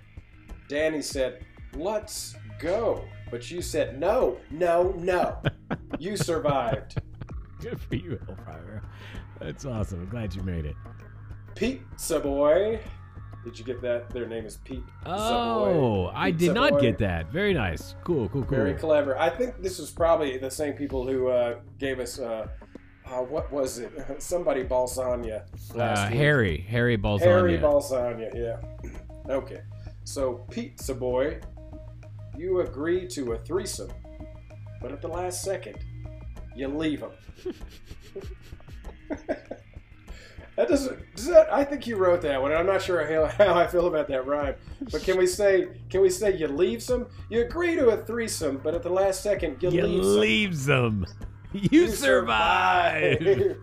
[0.68, 3.04] Danny said, Let's go.
[3.30, 5.38] But you said, No, no, no.
[5.98, 7.00] you survived.
[7.60, 8.82] Good for you, Elvira.
[9.40, 10.00] That's awesome.
[10.00, 10.76] I'm glad you made it.
[11.54, 12.80] Pizza Boy.
[13.44, 14.10] Did you get that?
[14.10, 14.84] Their name is Pete.
[15.06, 16.80] Oh, I did not Boy.
[16.80, 17.30] get that.
[17.32, 17.94] Very nice.
[18.04, 18.56] Cool, cool, cool.
[18.58, 19.18] Very clever.
[19.18, 22.48] I think this was probably the same people who uh, gave us, uh,
[23.06, 23.92] uh, what was it?
[24.22, 26.06] Somebody Balsania Uh.
[26.08, 27.20] Harry, Harry Balsania.
[27.22, 28.90] Harry Balsania, yeah.
[29.30, 29.60] Okay.
[30.04, 31.40] So, Pizza Boy,
[32.40, 33.92] you agree to a threesome,
[34.80, 35.78] but at the last second,
[36.56, 37.10] you leave them.
[40.56, 41.14] that doesn't.
[41.14, 41.52] Does that?
[41.52, 42.52] I think you wrote that one.
[42.52, 44.54] I'm not sure how, how I feel about that rhyme.
[44.90, 45.68] But can we say?
[45.90, 47.08] Can we say you leave some?
[47.28, 51.06] You agree to a threesome, but at the last second, you, you leave leaves them.
[51.52, 53.24] You, survived.
[53.24, 53.58] survived.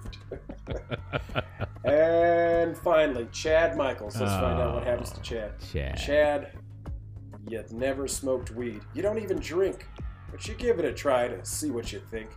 [1.86, 4.20] and finally, Chad Michaels.
[4.20, 5.54] Let's find out what happens to Chad.
[5.72, 5.98] Chad.
[5.98, 6.52] Chad,
[7.50, 8.82] you never smoked weed.
[8.94, 9.88] You don't even drink,
[10.32, 12.30] but you give it a try to see what you think.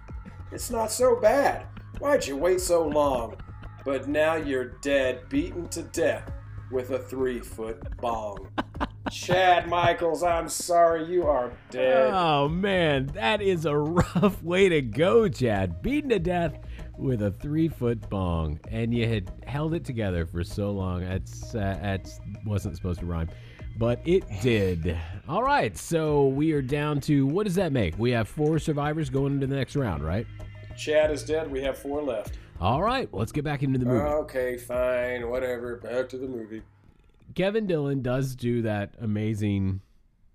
[0.53, 1.66] It's not so bad.
[1.99, 3.37] Why'd you wait so long?
[3.85, 6.31] But now you're dead, beaten to death
[6.70, 8.49] with a three foot bong.
[9.11, 12.12] Chad Michaels, I'm sorry, you are dead.
[12.12, 15.83] Oh man, that is a rough way to go, Chad.
[15.83, 16.59] Beaten to death
[16.96, 21.01] with a three foot bong, and you had held it together for so long.
[21.01, 23.31] That's uh, that's wasn't supposed to rhyme,
[23.80, 24.94] but it did.
[25.26, 27.98] All right, so we are down to what does that make?
[27.98, 30.26] We have four survivors going into the next round, right?
[30.76, 31.50] Chad is dead.
[31.50, 32.36] We have four left.
[32.60, 34.00] All right, let's get back into the movie.
[34.00, 35.76] Okay, fine, whatever.
[35.76, 36.60] Back to the movie.
[37.34, 39.80] Kevin Dillon does do that amazing,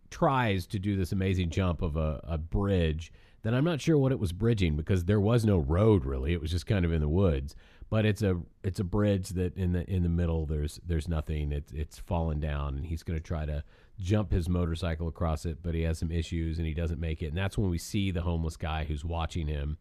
[0.09, 4.11] tries to do this amazing jump of a, a bridge that I'm not sure what
[4.11, 6.33] it was bridging because there was no road really.
[6.33, 7.55] It was just kind of in the woods.
[7.89, 11.51] But it's a it's a bridge that in the in the middle there's there's nothing.
[11.51, 13.63] It's it's fallen down and he's going to try to
[13.99, 17.27] jump his motorcycle across it, but he has some issues and he doesn't make it.
[17.27, 19.77] And that's when we see the homeless guy who's watching him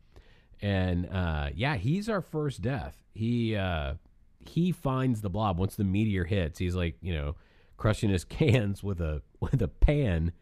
[0.65, 2.97] and uh, yeah, he's our first death.
[3.13, 3.95] He uh,
[4.41, 6.59] he finds the blob once the meteor hits.
[6.59, 7.37] He's like you know
[7.77, 10.33] crushing his cans with a with a pan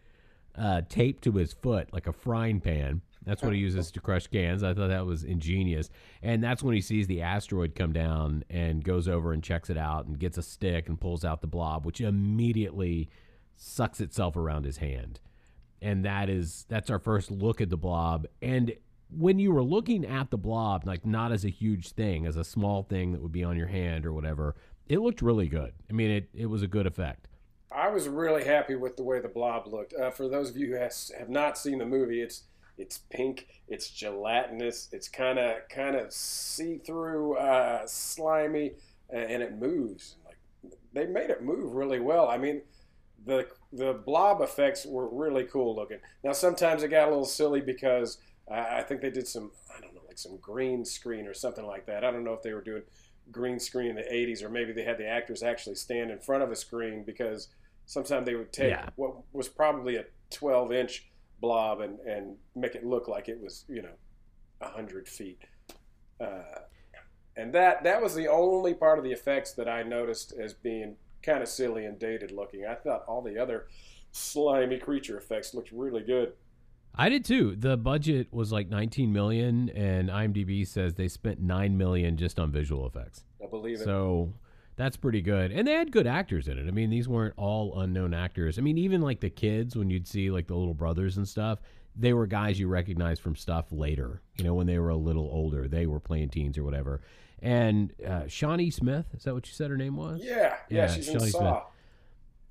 [0.56, 3.02] uh, taped to his foot like a frying pan.
[3.24, 4.62] That's what he uses to crush cans.
[4.62, 5.90] I thought that was ingenious.
[6.22, 9.78] And that's when he sees the asteroid come down and goes over and checks it
[9.78, 13.08] out and gets a stick and pulls out the blob, which immediately
[13.56, 15.20] sucks itself around his hand.
[15.80, 18.26] And that is that's our first look at the blob.
[18.40, 18.72] And
[19.10, 22.44] when you were looking at the blob, like not as a huge thing, as a
[22.44, 24.54] small thing that would be on your hand or whatever,
[24.88, 25.72] it looked really good.
[25.88, 27.28] I mean, it, it was a good effect.
[27.70, 29.94] I was really happy with the way the blob looked.
[29.94, 32.44] Uh, for those of you who has, have not seen the movie, it's
[32.78, 38.72] it's pink, it's gelatinous, it's kind of kind of see through, uh, slimy,
[39.10, 40.16] and it moves.
[40.24, 40.38] Like
[40.92, 42.28] they made it move really well.
[42.28, 42.62] I mean,
[43.24, 45.98] the the blob effects were really cool looking.
[46.24, 48.18] Now sometimes it got a little silly because
[48.50, 51.86] I think they did some I don't know like some green screen or something like
[51.86, 52.04] that.
[52.04, 52.82] I don't know if they were doing
[53.30, 56.42] green screen in the 80s or maybe they had the actors actually stand in front
[56.42, 57.48] of a screen because
[57.86, 58.88] sometimes they would take yeah.
[58.96, 61.06] what was probably a 12 inch
[61.42, 63.92] blob and, and make it look like it was, you know,
[64.62, 65.42] a 100 feet.
[66.18, 66.60] Uh,
[67.36, 70.96] and that, that was the only part of the effects that I noticed as being
[71.22, 72.64] kind of silly and dated looking.
[72.64, 73.66] I thought all the other
[74.12, 76.32] slimy creature effects looked really good.
[76.94, 77.56] I did too.
[77.56, 82.52] The budget was like 19 million, and IMDb says they spent nine million just on
[82.52, 83.24] visual effects.
[83.42, 83.84] I believe it.
[83.84, 84.34] So
[84.76, 85.52] that's pretty good.
[85.52, 86.66] And they had good actors in it.
[86.66, 88.58] I mean, these weren't all unknown actors.
[88.58, 91.60] I mean, even like the kids, when you'd see like the little brothers and stuff,
[91.94, 94.22] they were guys you recognized from stuff later.
[94.38, 97.02] You know, when they were a little older, they were playing teens or whatever.
[97.40, 100.20] And uh, Shawnee Smith, is that what you said her name was?
[100.22, 101.30] Yeah, yeah, yeah she's Shawnee.
[101.30, 101.56] Smith.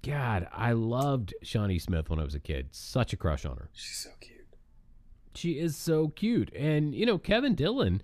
[0.04, 2.70] God, I loved Shawnee Smith when I was a kid.
[2.72, 3.70] Such a crush on her.
[3.74, 4.56] She's so cute.
[5.34, 6.54] She is so cute.
[6.54, 8.02] And, you know, Kevin Dillon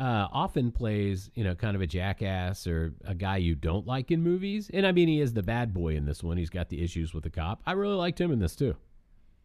[0.00, 4.10] uh, often plays, you know, kind of a jackass or a guy you don't like
[4.10, 4.70] in movies.
[4.72, 6.38] And I mean, he is the bad boy in this one.
[6.38, 7.60] He's got the issues with the cop.
[7.66, 8.76] I really liked him in this too.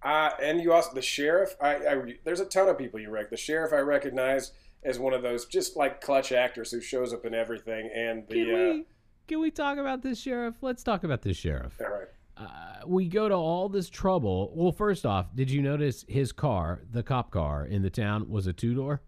[0.02, 1.56] Uh, and you also the sheriff.
[1.62, 3.30] I, I there's a ton of people you rec.
[3.30, 7.26] The sheriff I recognize as one of those just like clutch actors who shows up
[7.26, 7.90] in everything.
[7.94, 8.84] And the can we, uh,
[9.28, 10.56] can we talk about this sheriff?
[10.62, 11.74] Let's talk about this sheriff.
[11.82, 12.08] All right.
[12.38, 14.54] Uh, we go to all this trouble.
[14.56, 18.48] Well, first off, did you notice his car, the cop car in the town, was
[18.48, 19.02] a two door?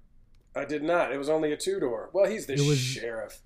[0.57, 1.13] I did not.
[1.13, 2.09] It was only a two door.
[2.13, 3.41] Well, he's the it was, sheriff.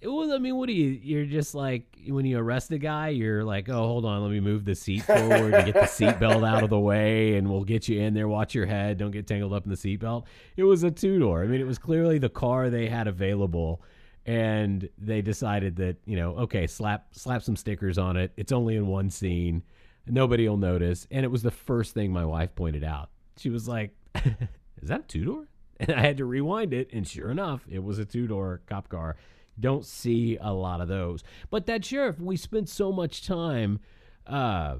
[0.00, 0.30] It was.
[0.30, 0.88] I mean, what do you?
[1.02, 4.40] You're just like when you arrest a guy, you're like, oh, hold on, let me
[4.40, 7.88] move the seat forward to get the seatbelt out of the way, and we'll get
[7.88, 8.28] you in there.
[8.28, 8.96] Watch your head.
[8.96, 10.24] Don't get tangled up in the seatbelt.
[10.56, 11.42] It was a two door.
[11.42, 13.82] I mean, it was clearly the car they had available,
[14.24, 18.32] and they decided that you know, okay, slap slap some stickers on it.
[18.36, 19.62] It's only in one scene.
[20.06, 21.06] Nobody will notice.
[21.10, 23.10] And it was the first thing my wife pointed out.
[23.36, 25.48] She was like, "Is that a two door?"
[25.80, 28.88] And I had to rewind it, and sure enough, it was a two door cop
[28.88, 29.16] car.
[29.60, 31.24] Don't see a lot of those.
[31.50, 33.80] But that sheriff, we spent so much time
[34.26, 34.76] uh,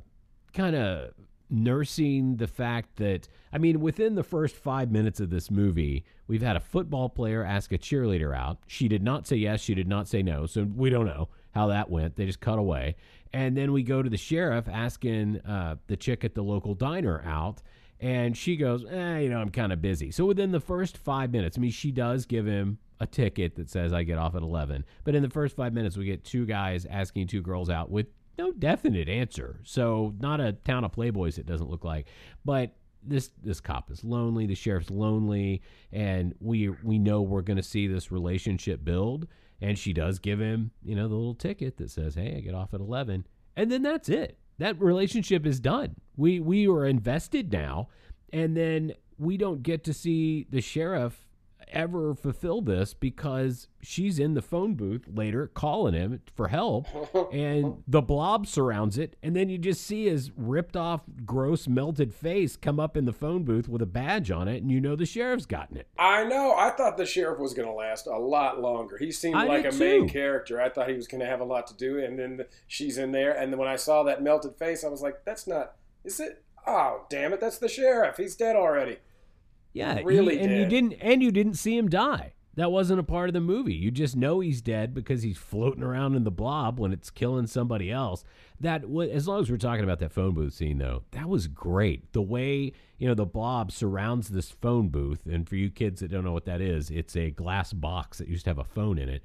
[0.53, 1.13] kind of
[1.51, 6.43] nursing the fact that, I mean, within the first five minutes of this movie, we've
[6.43, 8.59] had a football player ask a cheerleader out.
[8.67, 10.47] She did not say yes, she did not say no.
[10.47, 12.17] So we don't know how that went.
[12.17, 12.97] They just cut away.
[13.33, 17.23] And then we go to the sheriff asking uh, the chick at the local diner
[17.27, 17.63] out.
[18.01, 20.11] And she goes, eh, you know, I'm kind of busy.
[20.11, 23.69] So within the first five minutes, I mean, she does give him a ticket that
[23.69, 24.85] says I get off at 11.
[25.05, 28.07] But in the first five minutes, we get two guys asking two girls out with
[28.37, 29.61] no definite answer.
[29.65, 32.07] So not a town of playboys, it doesn't look like.
[32.45, 37.57] But this this cop is lonely, the sheriff's lonely, and we we know we're going
[37.57, 39.27] to see this relationship build.
[39.61, 42.55] And she does give him, you know, the little ticket that says, "Hey, I get
[42.55, 45.97] off at 11," and then that's it that relationship is done.
[46.19, 47.89] We we are invested now,
[48.33, 51.29] and then we don't get to see the sheriff
[51.73, 56.87] ever fulfill this because she's in the phone booth later calling him for help
[57.33, 62.13] and the blob surrounds it and then you just see his ripped off gross melted
[62.13, 64.97] face come up in the phone booth with a badge on it and you know
[64.97, 65.87] the sheriff's gotten it.
[65.99, 66.55] I know.
[66.57, 68.97] I thought the sheriff was going to last a lot longer.
[68.97, 69.79] He seemed I like a too.
[69.79, 70.61] main character.
[70.61, 72.99] I thought he was going to have a lot to do and then the, she's
[72.99, 75.75] in there and then when i saw that melted face i was like that's not
[76.05, 78.99] is it oh damn it that's the sheriff he's dead already
[79.73, 80.59] yeah, really, he, and did.
[80.59, 82.33] you didn't, and you didn't see him die.
[82.55, 83.75] That wasn't a part of the movie.
[83.75, 87.47] You just know he's dead because he's floating around in the blob when it's killing
[87.47, 88.25] somebody else.
[88.59, 88.83] That
[89.13, 92.13] as long as we're talking about that phone booth scene, though, that was great.
[92.13, 96.11] The way you know the blob surrounds this phone booth, and for you kids that
[96.11, 98.99] don't know what that is, it's a glass box that used to have a phone
[98.99, 99.23] in it,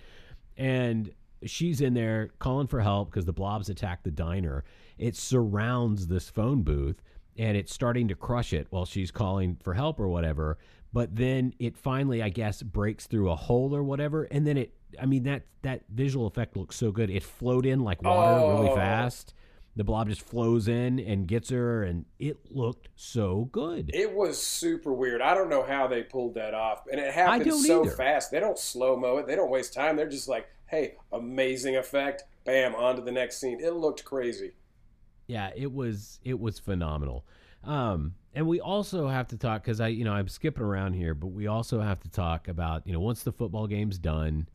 [0.55, 1.11] and
[1.43, 4.63] she's in there calling for help because the blobs attacked the diner.
[4.97, 7.01] It surrounds this phone booth
[7.37, 10.57] and it's starting to crush it while she's calling for help or whatever.
[10.93, 14.73] but then it finally, I guess, breaks through a hole or whatever, and then it.
[15.01, 17.09] I mean that that visual effect looks so good.
[17.09, 18.61] It flowed in like water Oh.
[18.61, 19.33] really fast.
[19.75, 23.89] The blob just flows in and gets her, and it looked so good.
[23.91, 25.19] It was super weird.
[25.19, 27.95] I don't know how they pulled that off, and it happened so either.
[27.95, 28.29] fast.
[28.29, 29.25] They don't slow mo it.
[29.25, 29.95] They don't waste time.
[29.95, 32.23] They're just like, "Hey, amazing effect!
[32.45, 34.51] Bam, on to the next scene." It looked crazy.
[35.27, 37.25] Yeah, it was it was phenomenal.
[37.63, 41.13] Um, and we also have to talk because I, you know, I'm skipping around here,
[41.13, 44.47] but we also have to talk about, you know, once the football game's done,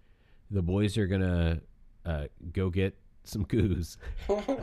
[0.50, 1.61] the boys are gonna
[2.04, 3.96] uh, go get some goose.
[4.28, 4.59] I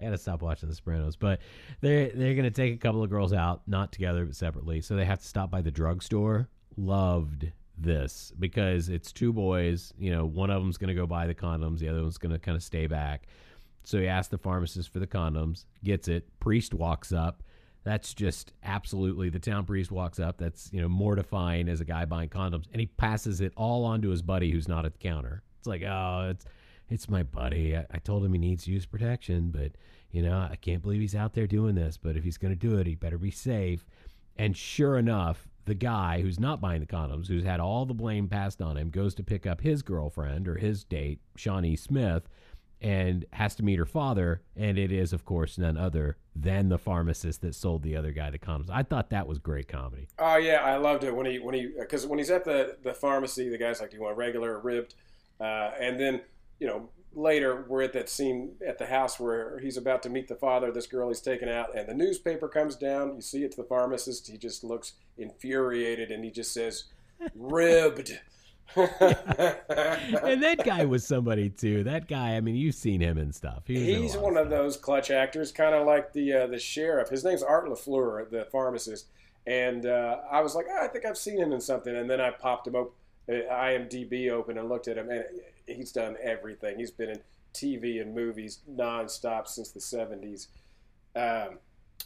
[0.00, 1.40] gotta stop watching The Sopranos, but
[1.80, 4.80] they're they're gonna take a couple of girls out, not together but separately.
[4.80, 6.48] So they have to stop by the drugstore.
[6.76, 9.92] Loved this because it's two boys.
[9.98, 12.56] You know, one of them's gonna go buy the condoms, the other one's gonna kind
[12.56, 13.26] of stay back.
[13.84, 16.28] So he asks the pharmacist for the condoms, gets it.
[16.38, 17.42] Priest walks up.
[17.84, 20.38] That's just absolutely the town priest walks up.
[20.38, 24.02] That's you know mortifying as a guy buying condoms, and he passes it all on
[24.02, 25.42] to his buddy who's not at the counter.
[25.58, 26.44] It's like, oh, it's
[26.88, 27.76] it's my buddy.
[27.76, 29.72] I, I told him he needs use protection, but
[30.12, 31.96] you know I can't believe he's out there doing this.
[31.96, 33.84] But if he's going to do it, he better be safe.
[34.36, 38.28] And sure enough, the guy who's not buying the condoms, who's had all the blame
[38.28, 42.28] passed on him, goes to pick up his girlfriend or his date, Shawnee Smith,
[42.80, 44.42] and has to meet her father.
[44.56, 48.30] And it is, of course, none other than the pharmacist that sold the other guy
[48.30, 48.70] the condoms.
[48.70, 50.08] I thought that was great comedy.
[50.18, 52.94] Oh yeah, I loved it when he when he because when he's at the the
[52.94, 54.94] pharmacy, the guy's like, "Do you want regular or ribbed?"
[55.40, 56.22] Uh, and then
[56.58, 60.28] you know later we're at that scene at the house where he's about to meet
[60.28, 60.68] the father.
[60.68, 63.14] of This girl he's taken out, and the newspaper comes down.
[63.16, 64.28] You see it's the pharmacist.
[64.28, 66.84] He just looks infuriated, and he just says,
[67.34, 68.20] "Ribbed."
[68.76, 71.84] and that guy was somebody too.
[71.84, 73.64] That guy, I mean, you've seen him and stuff.
[73.66, 74.50] He was in a He's one of stuff.
[74.50, 77.08] those clutch actors, kind of like the uh, the sheriff.
[77.10, 79.08] His name's Art Lafleur, the pharmacist,
[79.46, 82.20] and uh, I was like, oh, I think I've seen him in something, and then
[82.20, 82.92] I popped him up,
[83.28, 85.24] uh, IMDb open, and looked at him, and
[85.66, 86.78] he's done everything.
[86.78, 87.20] He's been in
[87.54, 90.48] TV and movies nonstop since the '70s.
[91.14, 91.58] Um,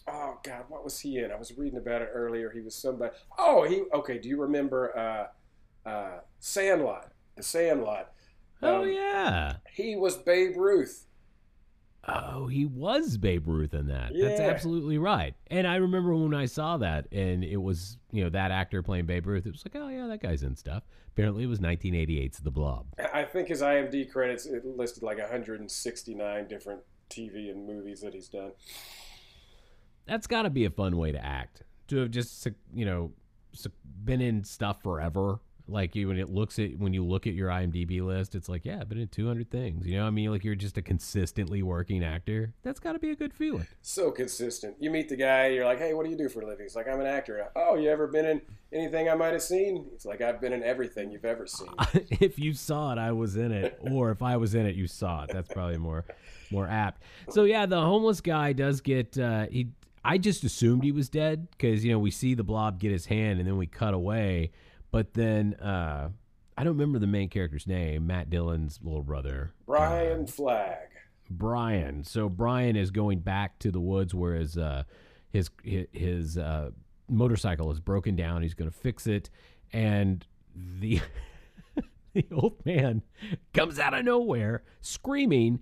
[0.09, 1.31] oh God, what was he in?
[1.31, 2.51] I was reading about it earlier.
[2.51, 3.15] He was somebody.
[3.39, 4.19] Oh, he okay.
[4.19, 4.97] Do you remember
[5.87, 7.13] uh, uh, Sandlot?
[7.37, 8.13] The Sandlot.
[8.63, 9.57] Oh Um, yeah.
[9.73, 11.06] He was Babe Ruth.
[12.09, 14.13] Oh, he was Babe Ruth in that.
[14.15, 15.35] That's absolutely right.
[15.49, 19.07] And I remember when I saw that, and it was you know that actor playing
[19.07, 19.47] Babe Ruth.
[19.47, 20.85] It was like, oh yeah, that guy's in stuff.
[21.09, 22.87] Apparently, it was 1988's The Blob.
[23.13, 28.29] I think his IMDb credits it listed like 169 different TV and movies that he's
[28.29, 28.53] done.
[30.07, 31.63] That's got to be a fun way to act.
[31.89, 33.13] To have just you know
[34.05, 35.41] been in stuff forever.
[35.69, 38.65] Like you, when it looks at when you look at your IMDb list, it's like,
[38.65, 39.87] yeah, I've been in 200 things.
[39.87, 42.55] You know, what I mean, like you're just a consistently working actor.
[42.63, 43.67] That's got to be a good feeling.
[43.83, 44.77] So consistent.
[44.79, 46.77] You meet the guy, you're like, "Hey, what do you do for a living?" He's
[46.77, 49.87] like, "I'm an actor." Oh, you ever been in anything I might have seen?
[49.93, 51.69] He's like, "I've been in everything you've ever seen."
[52.21, 54.87] if you saw it, I was in it, or if I was in it, you
[54.87, 55.31] saw it.
[55.33, 56.05] That's probably more
[56.51, 57.03] more apt.
[57.31, 59.69] So yeah, the homeless guy does get uh, he.
[60.05, 63.07] I just assumed he was dead because you know we see the blob get his
[63.07, 64.53] hand and then we cut away,
[64.97, 66.09] but then uh,
[66.57, 68.07] I don't remember the main character's name.
[68.07, 70.89] Matt Dillon's little brother, Brian Flagg.
[71.29, 72.03] Brian.
[72.03, 74.85] So Brian is going back to the woods where his uh,
[75.31, 76.71] his his, his uh,
[77.11, 78.41] motorcycle is broken down.
[78.41, 79.29] He's going to fix it,
[79.71, 81.03] and the
[82.15, 83.03] the old man
[83.53, 85.61] comes out of nowhere screaming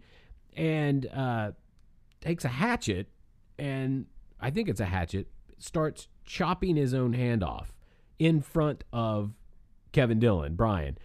[0.56, 1.50] and uh,
[2.20, 3.08] takes a hatchet
[3.58, 4.06] and
[4.40, 5.26] I think it's a hatchet
[5.58, 7.73] starts chopping his own hand off
[8.18, 9.32] in front of
[9.92, 10.98] Kevin Dillon, Brian.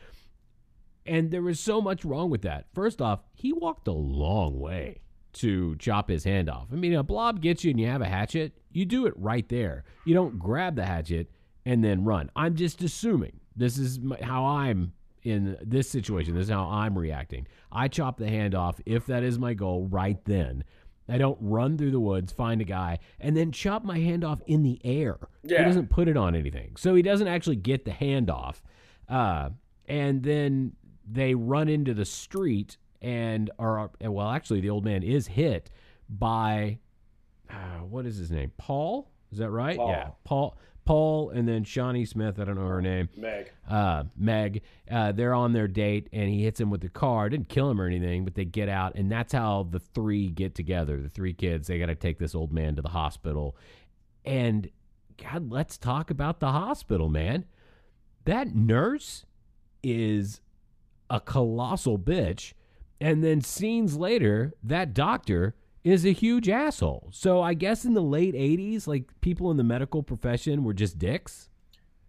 [1.06, 2.68] And there was so much wrong with that.
[2.74, 5.02] First off, he walked a long way
[5.34, 6.68] to chop his hand off.
[6.72, 9.48] I mean, a blob gets you and you have a hatchet, you do it right
[9.50, 9.84] there.
[10.06, 11.32] You don't grab the hatchet
[11.66, 12.30] and then run.
[12.36, 14.94] I'm just assuming this is how I'm
[15.24, 16.34] in this situation.
[16.34, 17.48] This is how I'm reacting.
[17.72, 20.64] I chop the hand off if that is my goal right then.
[21.12, 24.42] I don't run through the woods, find a guy, and then chop my hand off
[24.46, 25.18] in the air.
[25.60, 26.76] He doesn't put it on anything.
[26.78, 28.62] So he doesn't actually get the hand off.
[29.08, 29.50] Uh,
[29.88, 30.74] and then
[31.10, 35.72] they run into the street and are, well, actually, the old man is hit
[36.10, 36.80] by,
[37.50, 38.52] uh, what is his name?
[38.58, 39.10] Paul?
[39.32, 39.78] Is that right?
[39.78, 39.90] Paul.
[39.90, 40.10] Yeah.
[40.24, 40.58] Paul.
[40.90, 43.52] Paul and then Shawnee Smith, I don't know her name Meg.
[43.70, 44.64] uh, Meg.
[44.90, 47.30] Uh, they're on their date, and he hits him with the car.
[47.30, 50.56] Didn't kill him or anything, but they get out, and that's how the three get
[50.56, 51.00] together.
[51.00, 51.68] The three kids.
[51.68, 53.56] They got to take this old man to the hospital,
[54.26, 54.68] and
[55.18, 57.46] God, let's talk about the hospital, man.
[58.26, 59.26] That nurse
[59.84, 60.42] is
[61.08, 62.54] a colossal bitch,
[63.00, 65.54] and then scenes later, that doctor
[65.84, 67.10] is a huge asshole.
[67.12, 71.00] So I guess in the late 80s, like people in the medical profession were just
[71.00, 71.50] dicks.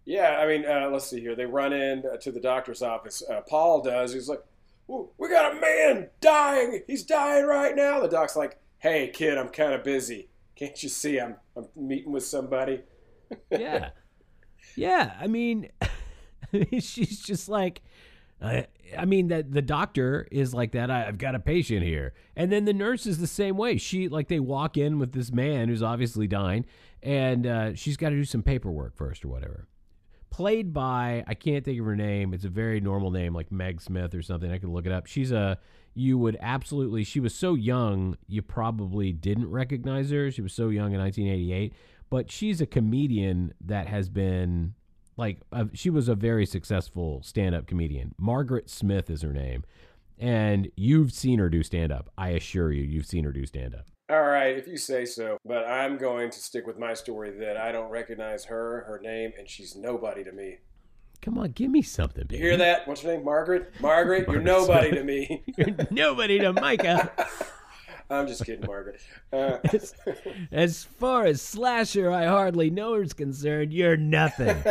[0.05, 1.35] Yeah, I mean, uh, let's see here.
[1.35, 3.21] They run in uh, to the doctor's office.
[3.29, 4.13] Uh, Paul does.
[4.13, 4.41] He's like,
[4.87, 6.81] "We got a man dying.
[6.87, 10.29] He's dying right now." The doc's like, "Hey, kid, I'm kind of busy.
[10.55, 12.81] Can't you see I'm I'm meeting with somebody?"
[13.51, 13.89] yeah,
[14.75, 15.13] yeah.
[15.21, 15.69] I mean,
[16.79, 17.81] she's just like,
[18.41, 20.89] I mean that the doctor is like that.
[20.89, 23.77] I, have got a patient here, and then the nurse is the same way.
[23.77, 26.65] She like they walk in with this man who's obviously dying,
[27.03, 29.67] and uh, she's got to do some paperwork first or whatever.
[30.31, 32.33] Played by I can't think of her name.
[32.33, 34.51] It's a very normal name like Meg Smith or something.
[34.51, 35.05] I could look it up.
[35.05, 35.59] She's a
[35.93, 37.03] you would absolutely.
[37.03, 40.31] She was so young you probably didn't recognize her.
[40.31, 41.73] She was so young in 1988,
[42.09, 44.73] but she's a comedian that has been
[45.17, 48.13] like uh, she was a very successful stand-up comedian.
[48.17, 49.63] Margaret Smith is her name,
[50.17, 52.09] and you've seen her do stand-up.
[52.17, 53.85] I assure you, you've seen her do stand-up.
[54.09, 55.37] All right, if you say so.
[55.45, 59.31] But I'm going to stick with my story that I don't recognize her, her name,
[59.37, 60.57] and she's nobody to me.
[61.21, 62.25] Come on, give me something.
[62.25, 62.37] Baby.
[62.37, 62.87] You hear that?
[62.87, 63.23] What's your name?
[63.23, 63.71] Margaret?
[63.79, 65.43] Margaret, you're nobody to me.
[65.57, 67.11] you're nobody to Micah.
[68.11, 68.99] I'm just kidding, Margaret.
[69.31, 69.95] Uh, as,
[70.51, 74.61] as, far as Slasher I hardly know is concerned, you're nothing.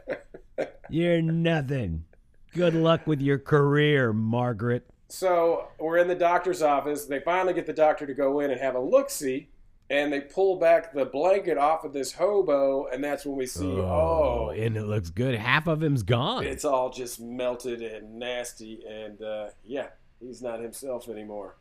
[0.90, 2.04] you're nothing.
[2.52, 4.84] Good luck with your career, Margaret.
[5.08, 7.04] So we're in the doctor's office.
[7.04, 9.50] They finally get the doctor to go in and have a look see,
[9.88, 13.66] and they pull back the blanket off of this hobo, and that's when we see
[13.66, 15.36] oh, oh and it looks good.
[15.36, 16.44] Half of him's gone.
[16.44, 19.88] It's all just melted and nasty, and uh, yeah,
[20.20, 21.56] he's not himself anymore.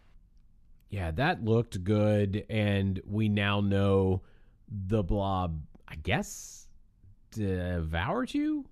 [0.89, 4.21] Yeah, that looked good, and we now know
[4.69, 5.61] the blob.
[5.88, 6.67] I guess
[7.31, 8.65] devoured you.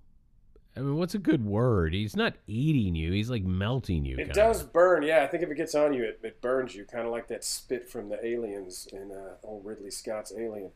[0.76, 1.94] I mean, what's a good word?
[1.94, 4.16] He's not eating you; he's like melting you.
[4.18, 4.72] It does of.
[4.72, 5.02] burn.
[5.02, 7.28] Yeah, I think if it gets on you, it, it burns you, kind of like
[7.28, 10.70] that spit from the aliens in uh, old Ridley Scott's Alien.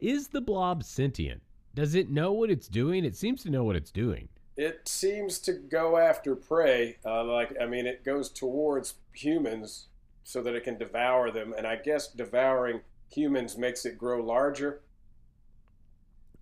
[0.00, 1.42] Is the blob sentient?
[1.74, 3.04] Does it know what it's doing?
[3.04, 4.28] It seems to know what it's doing.
[4.56, 6.98] It seems to go after prey.
[7.04, 9.86] Uh, like I mean, it goes towards humans
[10.24, 11.54] so that it can devour them.
[11.56, 14.82] And I guess devouring humans makes it grow larger.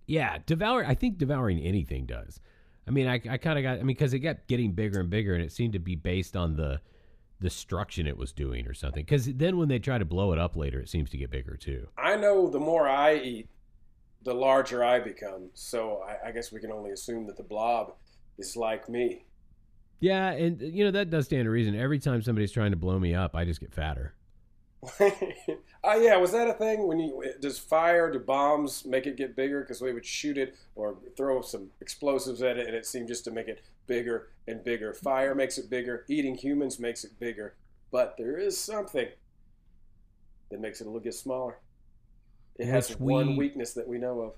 [0.07, 0.85] Yeah, devour.
[0.85, 2.39] I think devouring anything does.
[2.87, 3.73] I mean, I, I kind of got.
[3.73, 6.35] I mean, because it kept getting bigger and bigger, and it seemed to be based
[6.35, 6.81] on the
[7.39, 9.03] destruction it was doing or something.
[9.03, 11.57] Because then when they try to blow it up later, it seems to get bigger
[11.57, 11.87] too.
[11.97, 13.49] I know the more I eat,
[14.23, 15.49] the larger I become.
[15.53, 17.93] So I, I guess we can only assume that the blob
[18.37, 19.25] is like me.
[20.01, 21.75] Yeah, and uh, you know that does stand to reason.
[21.75, 24.13] Every time somebody's trying to blow me up, I just get fatter.
[24.99, 25.11] oh
[26.01, 26.87] yeah, was that a thing?
[26.87, 29.61] When you does fire, do bombs make it get bigger?
[29.61, 33.23] Because we would shoot it or throw some explosives at it, and it seemed just
[33.25, 34.93] to make it bigger and bigger.
[34.93, 36.03] Fire makes it bigger.
[36.07, 37.55] Eating humans makes it bigger.
[37.91, 39.07] But there is something
[40.49, 41.59] that makes it a little bit smaller.
[42.57, 44.33] It has we, one weakness that we know of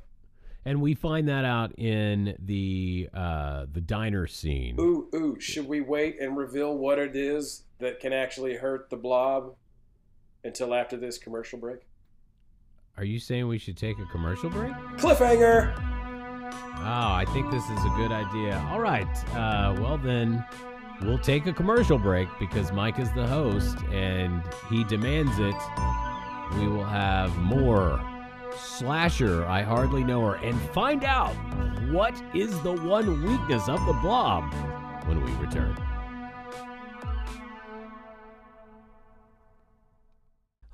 [0.66, 4.80] and we find that out in the uh, the diner scene.
[4.80, 5.40] Ooh, ooh!
[5.40, 9.56] Should we wait and reveal what it is that can actually hurt the blob
[10.44, 11.80] until after this commercial break?
[12.98, 14.74] Are you saying we should take a commercial break?
[14.98, 15.74] Cliffhanger.
[15.76, 18.64] Oh, I think this is a good idea.
[18.70, 19.08] All right.
[19.34, 20.46] Uh, well then,
[21.02, 25.56] we'll take a commercial break because Mike is the host and he demands it.
[26.60, 28.00] We will have more
[28.58, 31.34] Slasher, I Hardly Know Her, and find out
[31.92, 34.54] what is the one weakness of the blob
[35.06, 35.78] when we return.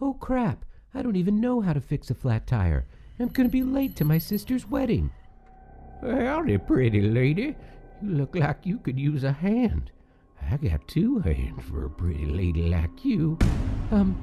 [0.01, 2.85] Oh crap, I don't even know how to fix a flat tire.
[3.19, 5.11] I'm gonna be late to my sister's wedding.
[6.01, 7.55] Howdy, pretty lady.
[8.01, 9.91] You look like you could use a hand.
[10.41, 13.37] I got two hands for a pretty lady like you.
[13.91, 14.17] Um,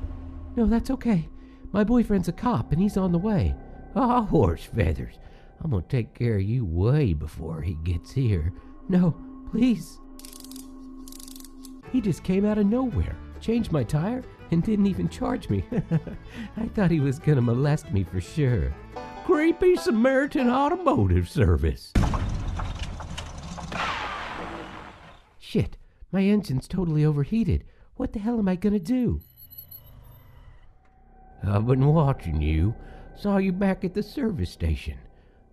[0.56, 1.28] no, that's okay.
[1.76, 3.54] My boyfriend's a cop and he's on the way.
[3.94, 5.18] Ah, oh, horse feathers.
[5.62, 8.50] I'm gonna take care of you way before he gets here.
[8.88, 9.14] No,
[9.50, 9.98] please.
[11.92, 15.66] He just came out of nowhere, changed my tire, and didn't even charge me.
[16.56, 18.74] I thought he was gonna molest me for sure.
[19.26, 21.92] Creepy Samaritan Automotive Service.
[25.38, 25.76] Shit,
[26.10, 27.64] my engine's totally overheated.
[27.96, 29.20] What the hell am I gonna do?
[31.44, 32.74] I've been watching you.
[33.16, 34.98] Saw you back at the service station.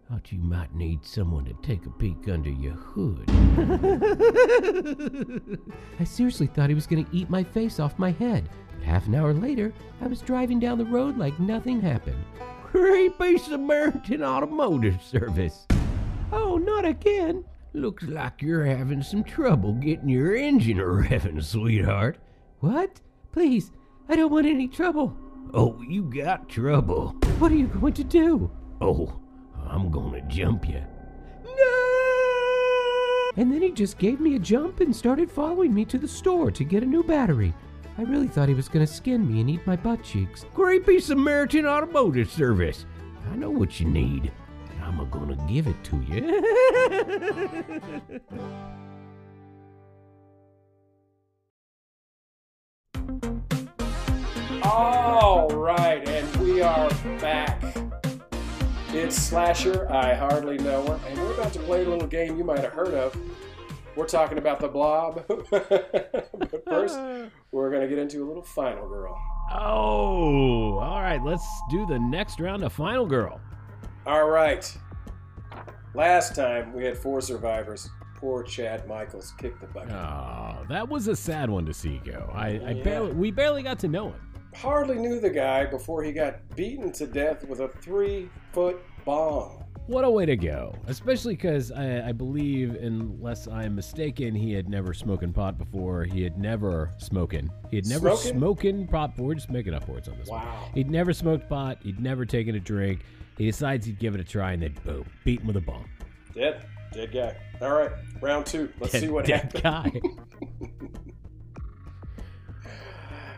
[0.10, 3.24] Thought you might need someone to take a peek under your hood.
[6.00, 8.50] I seriously thought he was going to eat my face off my head.
[8.78, 12.24] But half an hour later, I was driving down the road like nothing happened.
[12.64, 15.68] Creepy Samaritan Automotive Service.
[16.32, 17.46] Oh, not again.
[17.74, 22.18] Looks like you're having some trouble getting your engine revving, sweetheart.
[22.60, 23.00] What?
[23.32, 23.72] Please,
[24.10, 25.16] I don't want any trouble.
[25.54, 27.16] Oh, you got trouble.
[27.40, 28.52] What are you going to do?
[28.82, 29.14] Oh,
[29.68, 30.82] I'm gonna jump you.
[31.44, 33.32] No!
[33.36, 36.52] And then he just gave me a jump and started following me to the store
[36.52, 37.54] to get a new battery.
[37.98, 40.46] I really thought he was going to skin me and eat my butt cheeks.
[40.54, 42.86] Creepy Samaritan Automotive Service.
[43.32, 44.32] I know what you need.
[44.82, 46.40] I'm gonna give it to you.
[54.76, 57.62] All right, and we are back.
[58.90, 62.44] It's Slasher, I hardly know her, and we're about to play a little game you
[62.44, 63.16] might have heard of.
[63.96, 65.26] We're talking about the blob.
[65.52, 66.98] but first,
[67.52, 69.16] we're going to get into a little final girl.
[69.54, 71.24] Oh, all right.
[71.24, 73.40] Let's do the next round of Final Girl.
[74.08, 74.76] All right.
[75.94, 77.88] Last time we had four survivors.
[78.16, 79.92] Poor Chad Michaels kicked the bucket.
[79.92, 82.32] Oh, that was a sad one to see go.
[82.34, 82.84] I, I Yeah.
[82.84, 84.33] barely, we barely got to know him.
[84.56, 89.60] Hardly knew the guy before he got beaten to death with a three foot bomb.
[89.88, 90.74] What a way to go!
[90.88, 96.06] Especially because I, I believe, unless I'm mistaken, he had never smoking pot before.
[96.06, 97.50] He had never smoking.
[97.70, 98.40] He had never Smoking?
[98.40, 99.12] smoking pot.
[99.18, 100.30] We're just making up words on this.
[100.30, 100.40] one.
[100.46, 100.70] Wow.
[100.74, 101.80] He'd never smoked pot.
[101.84, 103.02] He'd never taken a drink.
[103.38, 105.86] He decides he'd give it a try, and then boom, beat him with a bomb.
[106.34, 106.66] Dead.
[106.94, 107.36] Dead guy.
[107.60, 107.92] All right.
[108.22, 108.72] Round two.
[108.80, 109.62] Let's Dead- see what dead happens.
[109.64, 110.02] guy.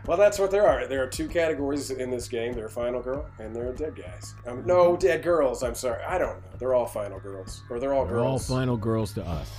[0.06, 0.86] Well, that's what there are.
[0.86, 2.52] There are two categories in this game.
[2.52, 4.34] There are final girl and there are dead guys.
[4.46, 5.64] Um, no, dead girls.
[5.64, 6.02] I'm sorry.
[6.04, 6.58] I don't know.
[6.58, 7.64] They're all final girls.
[7.70, 8.46] Or they're all girls.
[8.46, 9.50] They're all final girls to us.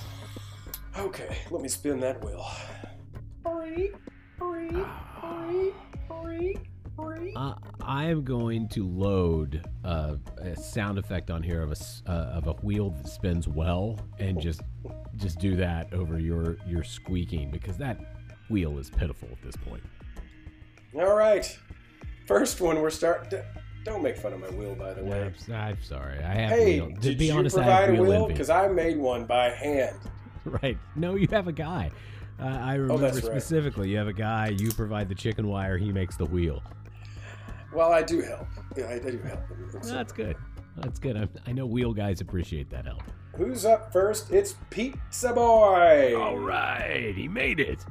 [0.98, 2.44] Okay, let me spin that wheel.
[7.36, 12.38] Uh, I am going to load uh, a sound effect on here of a uh,
[12.38, 14.62] of a wheel that spins well, and just
[15.14, 18.00] just do that over your your squeaking because that
[18.48, 19.82] wheel is pitiful at this point.
[20.94, 21.58] All right.
[22.26, 23.40] First one, we're starting.
[23.84, 25.22] Don't make fun of my wheel, by the way.
[25.48, 26.18] I'm, I'm sorry.
[26.18, 26.90] I have Hey, wheel.
[26.94, 28.28] To did be you honest, I provide have a wheel?
[28.28, 29.96] Because I made one by hand.
[30.62, 30.78] Right?
[30.96, 31.90] No, you have a guy.
[32.40, 33.24] Uh, I remember Oh, that's right.
[33.24, 33.90] specifically.
[33.90, 34.48] You have a guy.
[34.48, 35.76] You provide the chicken wire.
[35.76, 36.62] He makes the wheel.
[37.74, 38.46] Well, I do help.
[38.74, 39.40] Yeah, I do help.
[39.70, 40.36] some That's good.
[40.78, 41.18] That's good.
[41.18, 43.02] I'm, I know wheel guys appreciate that help.
[43.36, 44.30] Who's up first?
[44.30, 46.14] It's Pizza Boy.
[46.18, 47.84] All right, he made it.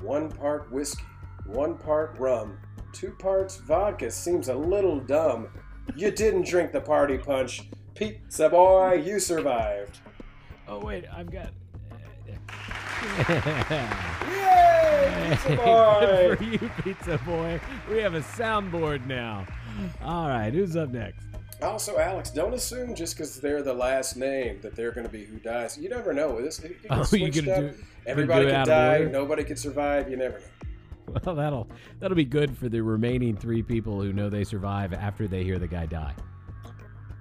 [0.00, 1.04] One part whiskey,
[1.46, 2.58] one part rum,
[2.92, 5.48] two parts vodka seems a little dumb.
[5.96, 7.68] You didn't drink the party punch.
[7.94, 9.98] Pizza Boy, you survived.
[10.68, 11.50] Oh wait, I've got.
[14.30, 16.36] Yay, Pizza Good Boy!
[16.36, 17.60] for you, Pizza Boy.
[17.90, 19.46] We have a soundboard now.
[20.02, 21.24] All right, who's up next?
[21.60, 25.24] Also, Alex, don't assume just because they're the last name that they're going to be
[25.24, 25.78] who dies.
[25.78, 26.40] You never know.
[26.42, 27.74] This it can Oh, you gonna do-
[28.06, 28.98] Everybody do can die.
[29.04, 30.10] Nobody can survive.
[30.10, 30.44] You never know.
[31.24, 35.28] Well, that'll that'll be good for the remaining three people who know they survive after
[35.28, 36.14] they hear the guy die.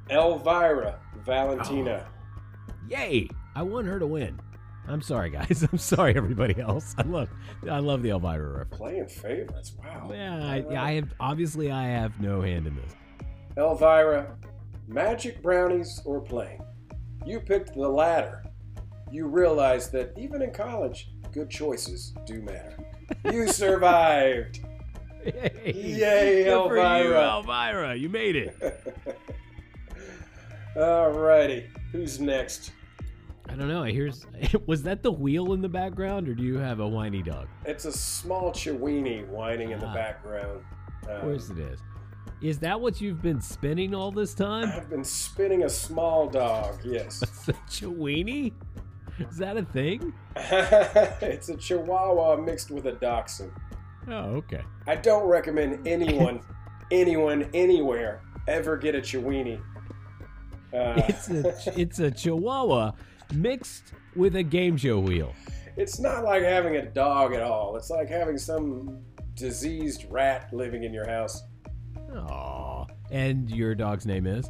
[0.10, 2.08] Elvira Valentina.
[2.08, 2.74] Oh.
[2.90, 3.30] Yay!
[3.56, 4.40] I want her to win.
[4.88, 5.66] I'm sorry, guys.
[5.72, 6.96] I'm sorry, everybody else.
[6.98, 7.30] I love
[7.70, 8.78] I love the Elvira reference.
[8.78, 9.76] Playing favorites.
[9.78, 10.10] Wow.
[10.14, 10.66] Yeah, I.
[10.76, 12.94] I have obviously I have no hand in this.
[13.58, 14.38] Elvira,
[14.88, 16.60] magic brownies or plain?
[17.26, 18.44] You picked the latter.
[19.12, 22.78] You realize that even in college, good choices do matter.
[23.32, 24.60] You survived.
[25.26, 27.30] Yay, Good for you, Elvira.
[27.38, 27.96] Elvira.
[27.96, 28.58] You made it.
[30.76, 32.72] Alrighty, who's next?
[33.50, 33.84] I don't know.
[33.84, 34.26] I Here's
[34.66, 37.48] was that the wheel in the background, or do you have a whiny dog?
[37.66, 39.94] It's a small Chiweenie whining in the Ah.
[39.94, 40.62] background.
[41.04, 41.80] Of Um, course it is.
[42.42, 44.72] Is that what you've been spinning all this time?
[44.76, 47.22] I've been spinning a small dog, yes.
[47.48, 48.54] a Chiweenie?
[49.30, 50.14] Is that a thing?
[50.36, 53.52] it's a Chihuahua mixed with a Dachshund.
[54.08, 54.62] Oh, okay.
[54.88, 56.42] I don't recommend anyone,
[56.92, 59.62] anyone, anywhere ever get a Chiweenie.
[60.74, 62.94] Uh, It's a it's a Chihuahua
[63.34, 65.34] mixed with a game show wheel.
[65.78, 67.76] it's not like having a dog at all.
[67.76, 69.00] It's like having some
[69.36, 71.44] diseased rat living in your house.
[72.10, 72.90] Aww.
[73.12, 74.50] And your dog's name is?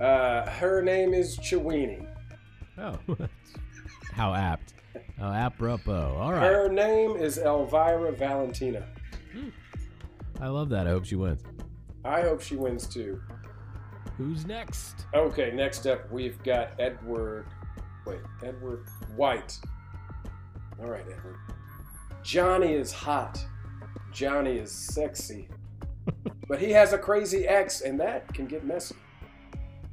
[0.00, 2.07] Uh, her name is Chiweenie.
[2.80, 2.98] Oh.
[4.12, 4.74] How apt.
[5.18, 6.16] How apropos.
[6.18, 6.42] All right.
[6.42, 8.84] Her name is Elvira Valentina.
[10.40, 10.86] I love that.
[10.86, 11.42] I hope she wins.
[12.04, 13.20] I hope she wins too.
[14.16, 15.06] Who's next?
[15.14, 17.46] Okay, next up we've got Edward.
[18.06, 19.58] Wait, Edward White.
[20.80, 21.36] All right, Edward.
[22.22, 23.44] Johnny is hot.
[24.12, 25.48] Johnny is sexy.
[26.48, 28.96] but he has a crazy ex, and that can get messy.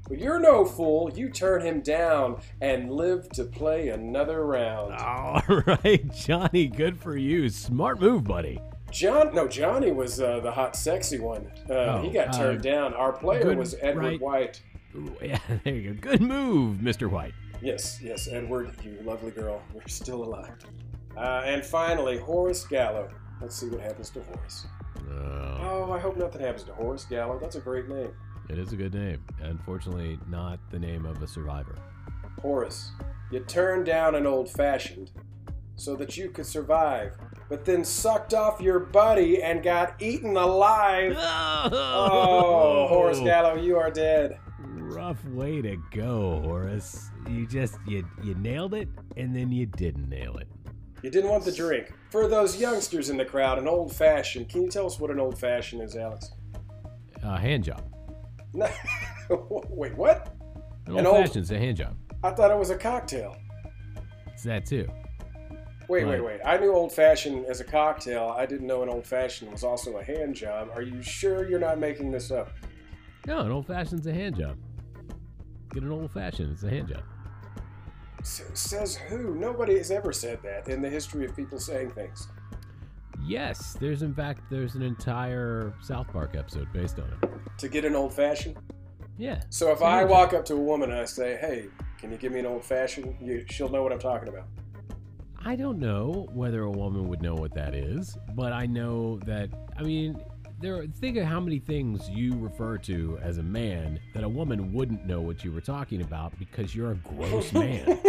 [0.08, 1.12] But you're no fool.
[1.16, 4.94] You turn him down and live to play another round.
[4.96, 6.68] All right, Johnny.
[6.68, 7.50] Good for you.
[7.50, 8.60] Smart move, buddy.
[8.92, 11.52] John, no, Johnny was uh, the hot, sexy one.
[11.70, 12.94] Uh, Oh, he got uh, turned down.
[12.94, 14.22] Our player good, was Edward right.
[14.22, 14.62] White.
[14.96, 16.12] Ooh, yeah, there you go.
[16.12, 17.10] Good move, Mr.
[17.10, 17.34] White.
[17.62, 19.62] Yes, yes, Edward, you lovely girl.
[19.74, 20.56] We're still alive.
[21.18, 23.10] Uh, and finally, Horace Gallo.
[23.42, 24.68] Let's see what happens to Horace.
[25.10, 27.40] Oh, Oh, I hope nothing happens to Horace Gallo.
[27.40, 28.12] That's a great name.
[28.50, 29.24] It is a good name.
[29.42, 31.76] Unfortunately, not the name of a survivor.
[32.42, 32.92] Horace,
[33.32, 35.12] you turned down an old fashioned
[35.76, 37.18] so that you could survive,
[37.50, 41.18] but then sucked off your buddy and got eaten alive.
[41.68, 44.38] Oh, Horace Gallo, you are dead.
[44.60, 47.10] Rough way to go, Horace.
[47.28, 48.88] You just you you nailed it,
[49.18, 50.48] and then you didn't nail it.
[51.02, 51.92] You didn't want the drink.
[52.12, 54.50] For those youngsters in the crowd, an old fashioned.
[54.50, 56.32] Can you tell us what an old fashioned is, Alex?
[57.24, 57.84] Uh, hand job.
[58.56, 58.70] No.
[59.70, 60.34] Wait, what?
[60.88, 61.96] An An old old- fashioned's a hand job.
[62.24, 63.36] I thought it was a cocktail.
[64.28, 64.88] It's that too.
[65.88, 66.14] Wait, Right.
[66.14, 66.40] wait, wait.
[66.44, 68.34] I knew old fashioned as a cocktail.
[68.36, 70.70] I didn't know an old fashioned was also a hand job.
[70.74, 72.50] Are you sure you're not making this up?
[73.28, 74.58] No, an old fashioned's a hand job.
[75.72, 76.54] Get an old fashioned.
[76.54, 77.04] It's a hand job.
[78.22, 79.36] S- says who?
[79.36, 82.28] Nobody has ever said that in the history of people saying things.
[83.26, 87.30] Yes, there's in fact there's an entire South Park episode based on it.
[87.58, 88.58] To get an old fashioned?
[89.18, 89.42] Yeah.
[89.50, 91.68] So if I walk up to a woman and I say, hey,
[91.98, 93.16] can you give me an old fashioned?
[93.22, 94.46] You, she'll know what I'm talking about.
[95.44, 99.50] I don't know whether a woman would know what that is, but I know that
[99.78, 100.22] I mean
[100.60, 104.74] there think of how many things you refer to as a man that a woman
[104.74, 108.00] wouldn't know what you were talking about because you're a gross man.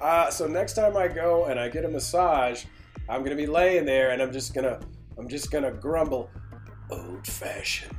[0.00, 2.64] uh, so next time I go and I get a massage,
[3.08, 4.80] I'm gonna be laying there and I'm just gonna
[5.18, 6.30] I'm just gonna grumble,
[6.90, 7.96] old fashioned,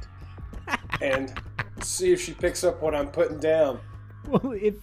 [1.02, 1.34] and
[1.82, 3.80] see if she picks up what I'm putting down.
[4.28, 4.76] well, if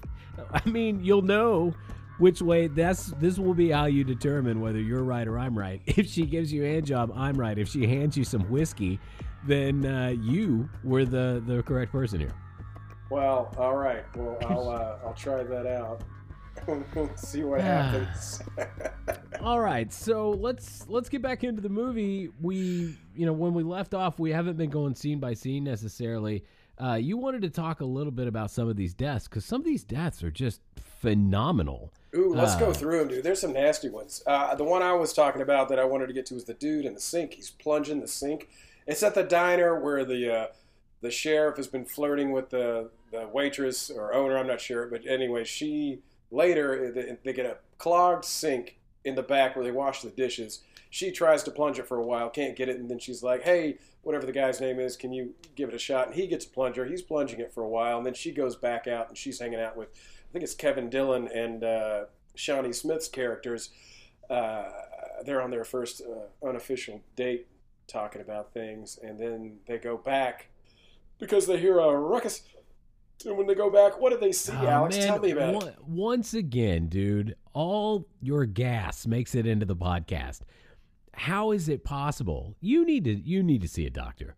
[0.52, 1.74] I mean, you'll know
[2.18, 5.80] which way that's this will be how you determine whether you're right or I'm right.
[5.86, 7.58] If she gives you a hand job, I'm right.
[7.58, 8.98] If she hands you some whiskey,
[9.46, 12.32] then uh, you were the the correct person here.
[13.10, 14.04] Well, all right.
[14.16, 16.02] Well, I'll uh, I'll try that out.
[17.16, 18.42] see what happens.
[19.40, 22.30] All right, so let's let's get back into the movie.
[22.40, 26.44] We, you know, when we left off, we haven't been going scene by scene necessarily.
[26.82, 29.60] Uh, you wanted to talk a little bit about some of these deaths because some
[29.60, 30.60] of these deaths are just
[31.00, 31.92] phenomenal.
[32.14, 33.24] Ooh, let's go Uh, through them, dude.
[33.24, 34.22] There's some nasty ones.
[34.26, 36.54] Uh, the one I was talking about that I wanted to get to was the
[36.54, 37.34] dude in the sink.
[37.34, 38.48] He's plunging the sink.
[38.86, 40.46] It's at the diner where the uh,
[41.00, 44.36] the sheriff has been flirting with the the waitress or owner.
[44.36, 46.00] I'm not sure, but anyway, she
[46.30, 50.62] later they, they get a clogged sink in the back where they wash the dishes.
[50.90, 53.42] She tries to plunge it for a while, can't get it, and then she's like,
[53.42, 56.44] "Hey, whatever the guy's name is, can you give it a shot?" And he gets
[56.44, 56.86] a plunger.
[56.86, 59.60] He's plunging it for a while, and then she goes back out and she's hanging
[59.60, 59.88] out with
[60.28, 62.04] I think it's Kevin Dillon and uh,
[62.34, 63.70] Shawnee Smith's characters.
[64.28, 64.64] Uh,
[65.24, 67.46] they're on their first uh, unofficial date
[67.86, 70.48] talking about things, and then they go back
[71.18, 72.42] because they hear a ruckus.
[73.24, 74.96] And when they go back, what do they see, Oh, Alex?
[74.96, 75.76] man, Tell me about it.
[75.86, 80.40] Once again, dude, all your gas makes it into the podcast.
[81.14, 82.54] How is it possible?
[82.60, 84.36] You need to you need to see a doctor.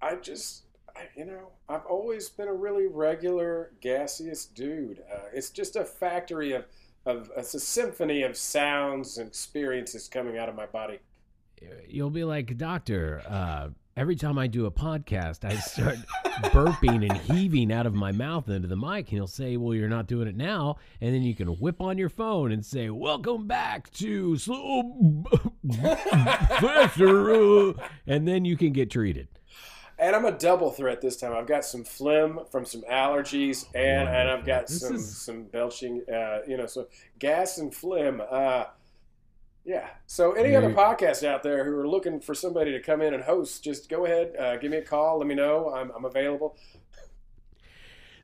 [0.00, 0.64] I just,
[0.96, 5.00] I, you know, I've always been a really regular, gaseous dude.
[5.12, 6.64] Uh, it's just a factory of,
[7.06, 10.98] of, it's a symphony of sounds and experiences coming out of my body.
[11.88, 13.22] You'll be like, doctor.
[13.28, 15.96] Uh, every time I do a podcast, I start
[16.52, 19.88] burping and heaving out of my mouth into the mic, and he'll say, "Well, you're
[19.88, 23.46] not doing it now." And then you can whip on your phone and say, "Welcome
[23.46, 25.24] back to Slow
[28.06, 29.28] and then you can get treated.
[29.98, 31.32] And I'm a double threat this time.
[31.32, 35.44] I've got some phlegm from some allergies, and, and I've got This some is- some
[35.44, 36.02] belching.
[36.12, 36.88] Uh, you know, so
[37.18, 38.20] gas and phlegm.
[38.28, 38.64] Uh,
[39.64, 39.88] yeah.
[40.06, 43.22] So any other podcasts out there who are looking for somebody to come in and
[43.22, 45.18] host, just go ahead, uh, give me a call.
[45.18, 45.72] Let me know.
[45.74, 46.56] I'm, I'm available.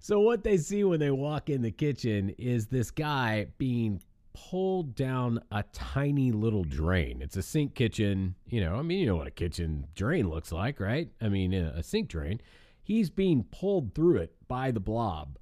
[0.01, 4.01] So what they see when they walk in the kitchen is this guy being
[4.33, 7.21] pulled down a tiny little drain.
[7.21, 8.77] It's a sink kitchen, you know.
[8.77, 11.11] I mean, you know what a kitchen drain looks like, right?
[11.21, 12.41] I mean, a sink drain.
[12.83, 15.39] He's being pulled through it by the blob.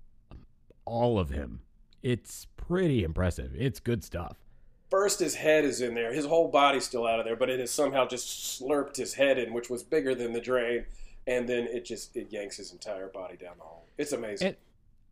[0.85, 1.61] All of him.
[2.03, 3.53] It's pretty impressive.
[3.55, 4.39] It's good stuff.
[4.91, 6.13] First, his head is in there.
[6.13, 9.39] His whole body's still out of there, but it has somehow just slurped his head
[9.39, 10.87] in, which was bigger than the drain,
[11.27, 13.85] and then it just it yanks his entire body down the hole.
[13.99, 14.49] It's amazing.
[14.49, 14.57] And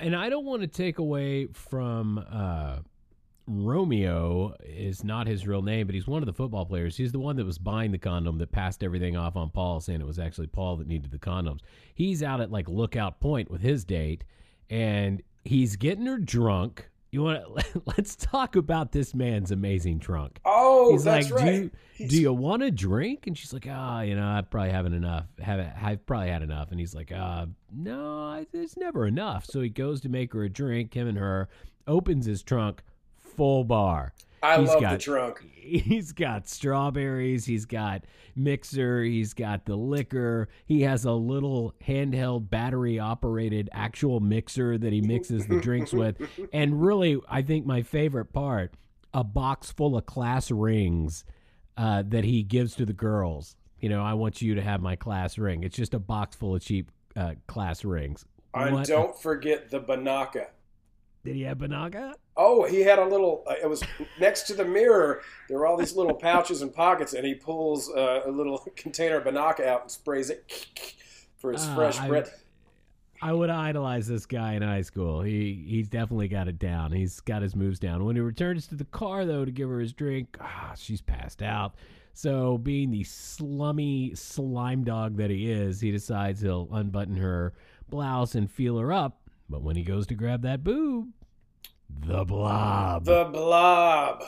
[0.00, 2.78] and I don't want to take away from uh
[3.46, 6.96] Romeo is not his real name, but he's one of the football players.
[6.96, 10.00] He's the one that was buying the condom that passed everything off on Paul, saying
[10.00, 11.60] it was actually Paul that needed the condoms.
[11.94, 14.24] He's out at like lookout point with his date,
[14.70, 16.90] and he's getting her drunk.
[17.14, 20.40] You want to let's talk about this man's amazing trunk.
[20.44, 21.46] Oh, He's that's like, right.
[21.46, 23.28] do you, He's- do you want a drink?
[23.28, 25.26] And she's like, ah, you know, I've probably haven't enough.
[25.40, 26.72] Have I've probably had enough.
[26.72, 29.46] And he's like, uh, no, I- it's never enough.
[29.46, 30.92] So he goes to make her a drink.
[30.94, 31.48] Him and her
[31.86, 32.82] opens his trunk,
[33.36, 34.12] full bar.
[34.44, 35.44] I he's love got- the trunk.
[35.64, 37.46] He's got strawberries.
[37.46, 38.04] He's got
[38.36, 39.02] mixer.
[39.02, 40.48] He's got the liquor.
[40.66, 46.20] He has a little handheld battery operated actual mixer that he mixes the drinks with.
[46.52, 48.74] And really, I think my favorite part
[49.14, 51.24] a box full of class rings
[51.78, 53.56] uh, that he gives to the girls.
[53.80, 55.62] You know, I want you to have my class ring.
[55.64, 58.26] It's just a box full of cheap uh, class rings.
[58.52, 60.48] And What- don't forget the Binaca.
[61.24, 62.14] Did he have Binaca?
[62.36, 63.44] Oh, he had a little.
[63.46, 63.82] Uh, it was
[64.20, 65.22] next to the mirror.
[65.48, 69.16] There were all these little pouches and pockets, and he pulls uh, a little container
[69.16, 70.94] of Binaca out and sprays it
[71.38, 72.44] for his Ah, fresh breath.
[73.22, 75.22] I would idolize this guy in high school.
[75.22, 76.92] He he's definitely got it down.
[76.92, 78.04] He's got his moves down.
[78.04, 81.42] When he returns to the car though to give her his drink, ah, she's passed
[81.42, 81.74] out.
[82.12, 87.54] So being the slummy slime dog that he is, he decides he'll unbutton her
[87.88, 89.18] blouse and feel her up.
[89.48, 91.08] But when he goes to grab that boob,
[91.88, 93.04] the blob.
[93.04, 94.22] The Blob.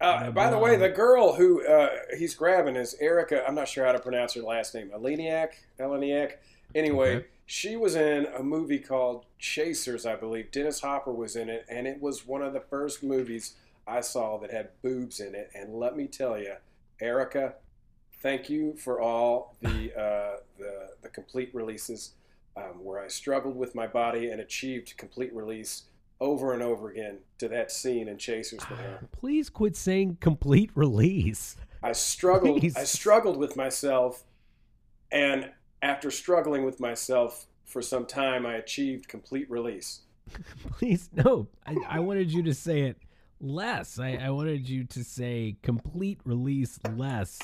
[0.00, 3.46] Uh, The by the way, the girl who uh, he's grabbing is Erika.
[3.46, 4.90] I'm not sure how to pronounce her last name.
[4.94, 5.50] Eleniak?
[5.78, 6.34] Eleniak?
[6.74, 7.26] Anyway, Okay.
[7.46, 10.50] she was in a movie called Chasers, I believe.
[10.50, 13.54] Dennis Hopper was in it, and it was one of the first movies
[13.86, 15.50] I saw that had boobs in it.
[15.54, 16.54] And let me tell you,
[17.00, 17.54] Erika,
[18.20, 22.12] thank you for all the uh, the, the complete releases
[22.58, 25.84] um, where I struggled with my body and achieved complete release
[26.20, 29.00] over and over again to that scene in Chasers her.
[29.12, 31.56] Please quit saying complete release.
[31.82, 32.60] I struggled.
[32.60, 32.76] Please.
[32.76, 34.24] I struggled with myself,
[35.12, 35.50] and
[35.80, 40.00] after struggling with myself for some time, I achieved complete release.
[40.72, 41.48] Please, no.
[41.66, 42.96] I, I wanted you to say it
[43.40, 43.98] less.
[43.98, 47.38] I, I wanted you to say complete release less.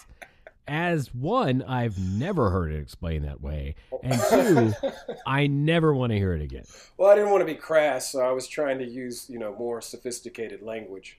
[0.66, 3.74] As one, I've never heard it explained that way.
[3.92, 4.00] Oh.
[4.02, 4.88] And two,
[5.26, 6.64] I never want to hear it again.
[6.96, 9.54] well, I didn't want to be crass, so I was trying to use you know
[9.56, 11.18] more sophisticated language.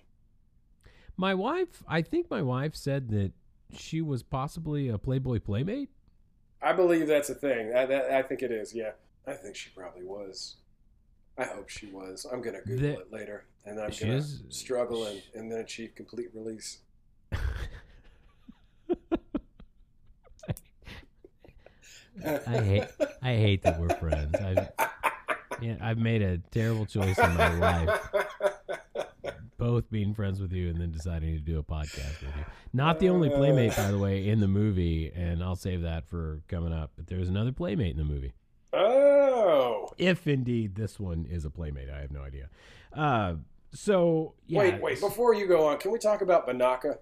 [1.18, 3.32] My wife, I think my wife said that
[3.78, 5.90] she was possibly a Playboy Playmate.
[6.62, 7.74] I believe that's a thing.
[7.76, 8.74] I, that, I think it is.
[8.74, 8.92] Yeah,
[9.28, 10.56] I think she probably was.
[11.38, 12.26] I hope she was.
[12.32, 15.94] I'm gonna Google The- it later, and I'm gonna is- struggle and, and then achieve
[15.96, 16.80] complete release.
[22.24, 22.84] I hate
[23.22, 24.36] I hate that we're friends.
[24.36, 24.70] I've,
[25.62, 28.00] yeah, I've made a terrible choice in my life.
[29.58, 32.46] both being friends with you and then deciding to do a podcast with you.
[32.74, 36.42] Not the only playmate, by the way, in the movie, and I'll save that for
[36.48, 36.92] coming up.
[36.96, 38.34] But there's another playmate in the movie.
[38.74, 42.50] Oh, If indeed this one is a playmate, I have no idea.
[42.94, 43.36] Uh,
[43.74, 45.00] so yeah, wait, wait.
[45.00, 46.98] Before you go on, can we talk about Binaca?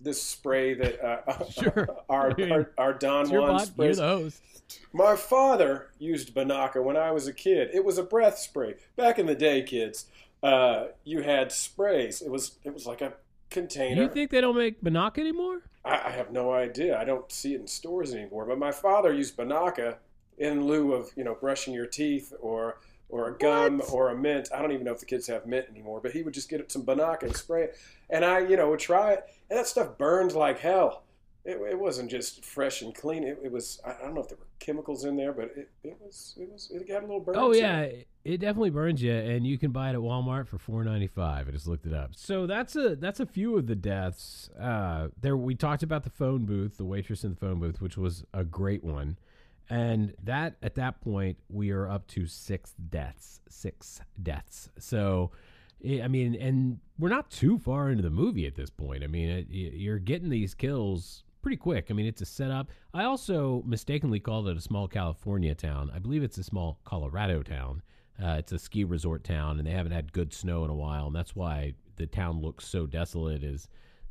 [0.00, 1.88] This spray that uh, Sure.
[2.08, 3.98] our, our our Don Juan sprays.
[3.98, 4.40] the.
[4.92, 7.70] My father used Binaca when I was a kid.
[7.72, 8.74] It was a breath spray.
[8.96, 10.06] Back in the day, kids,
[10.42, 12.20] uh, you had sprays.
[12.20, 13.14] It was it was like a
[13.50, 14.02] container.
[14.02, 15.62] You think they don't make Binaca anymore?
[15.84, 16.98] I, I have no idea.
[16.98, 18.44] I don't see it in stores anymore.
[18.44, 19.96] But my father used Binaca
[20.36, 22.78] in lieu of you know brushing your teeth or
[23.08, 23.92] or a gum What?
[23.92, 24.48] or a mint.
[24.54, 26.00] I don't even know if the kids have mint anymore.
[26.02, 27.76] But he would just get some Binaca and spray it,
[28.10, 31.04] and I you know would try it, and that stuff burned like hell.
[31.44, 33.24] It, it wasn't just fresh and clean.
[33.24, 35.96] It, it was I don't know if there were chemicals in there, but it, it
[36.04, 37.36] was it was it got a little burn.
[37.38, 38.08] Oh yeah, it.
[38.24, 41.48] it definitely burns you, and you can buy it at Walmart for four ninety five.
[41.48, 42.10] I just looked it up.
[42.16, 44.50] So that's a that's a few of the deaths.
[44.60, 47.96] Uh, there we talked about the phone booth, the waitress in the phone booth, which
[47.96, 49.16] was a great one,
[49.70, 54.68] and that at that point we are up to six deaths, six deaths.
[54.78, 55.32] So.
[55.80, 59.04] I mean, and we're not too far into the movie at this point.
[59.04, 61.86] I mean, it, you're getting these kills pretty quick.
[61.90, 62.70] I mean, it's a setup.
[62.92, 65.90] I also mistakenly called it a small California town.
[65.94, 67.82] I believe it's a small Colorado town.
[68.22, 71.06] Uh, it's a ski resort town, and they haven't had good snow in a while,
[71.06, 73.44] and that's why the town looks so desolate.
[73.44, 73.68] Is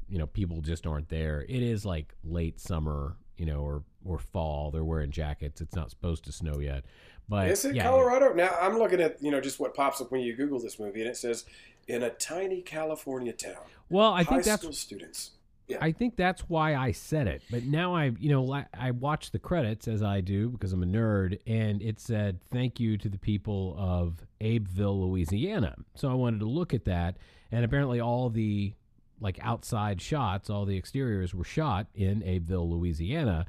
[0.07, 1.45] you know people just aren't there.
[1.47, 4.71] It is like late summer, you know, or or fall.
[4.71, 5.61] They're wearing jackets.
[5.61, 6.85] It's not supposed to snow yet.
[7.29, 8.33] But Is it yeah, Colorado?
[8.33, 11.01] Now I'm looking at you know just what pops up when you Google this movie,
[11.01, 11.45] and it says
[11.87, 15.31] in a tiny California town, Well, I think that's school students.
[15.67, 15.77] Yeah.
[15.81, 17.41] I think that's why I said it.
[17.51, 20.85] But now I, you know, I watched the credits as I do because I'm a
[20.85, 25.75] nerd, and it said thank you to the people of Abbeville, Louisiana.
[25.95, 27.17] So I wanted to look at that,
[27.51, 28.73] and apparently all the
[29.19, 33.45] like outside shots, all the exteriors were shot in Abbeville, Louisiana,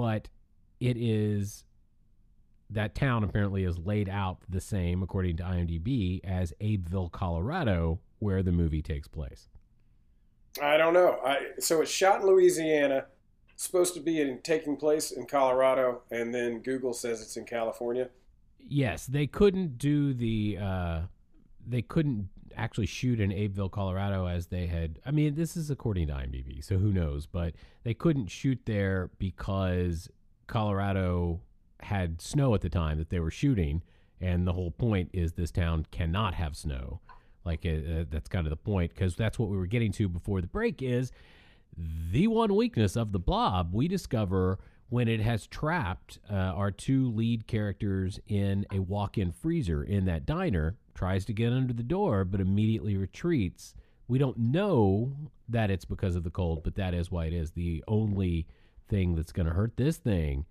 [0.00, 0.30] but
[0.80, 1.64] it is
[2.70, 8.42] that town apparently is laid out the same, according to IMDb, as Abbeville, Colorado, where
[8.42, 9.48] the movie takes place.
[10.62, 11.18] I don't know.
[11.22, 13.08] I, so it's shot in Louisiana,
[13.56, 18.08] supposed to be in, taking place in Colorado, and then Google says it's in California.
[18.58, 20.56] Yes, they couldn't do the.
[20.58, 21.00] Uh,
[21.68, 24.98] they couldn't actually shoot in Abbeville, Colorado, as they had.
[25.04, 27.26] I mean, this is according to IMDb, so who knows?
[27.26, 30.08] But they couldn't shoot there because
[30.46, 31.40] Colorado
[31.80, 33.82] had snow at the time that they were shooting,
[34.20, 37.00] and the whole point is this town cannot have snow.
[37.44, 40.08] Like uh, uh that's kind of the point because that's what we were getting to
[40.08, 40.82] before the break.
[40.82, 41.10] Is
[41.76, 44.58] the one weakness of the blob we discover
[44.90, 50.26] when it has trapped uh, our two lead characters in a walk-in freezer in that
[50.26, 53.74] diner tries to get under the door but immediately retreats
[54.06, 55.10] we don't know
[55.48, 58.46] that it's because of the cold but that is why it is the only
[58.86, 60.44] thing that's going to hurt this thing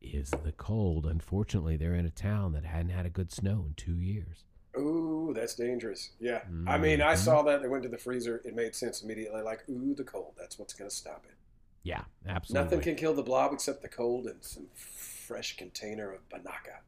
[0.00, 3.74] is the cold unfortunately they're in a town that hadn't had a good snow in
[3.76, 4.42] two years
[4.76, 6.12] Ooh, that's dangerous.
[6.18, 6.40] Yeah.
[6.66, 7.18] I mean, I Mhm.
[7.18, 7.60] saw that.
[7.60, 8.40] They went to the freezer.
[8.42, 9.42] It made sense immediately.
[9.42, 10.32] Like, ooh, the cold.
[10.38, 11.34] That's what's going to stop it.
[11.82, 16.26] yeah absolutely Nothing can kill the blob except the cold and some fresh container of
[16.30, 16.78] Binaca.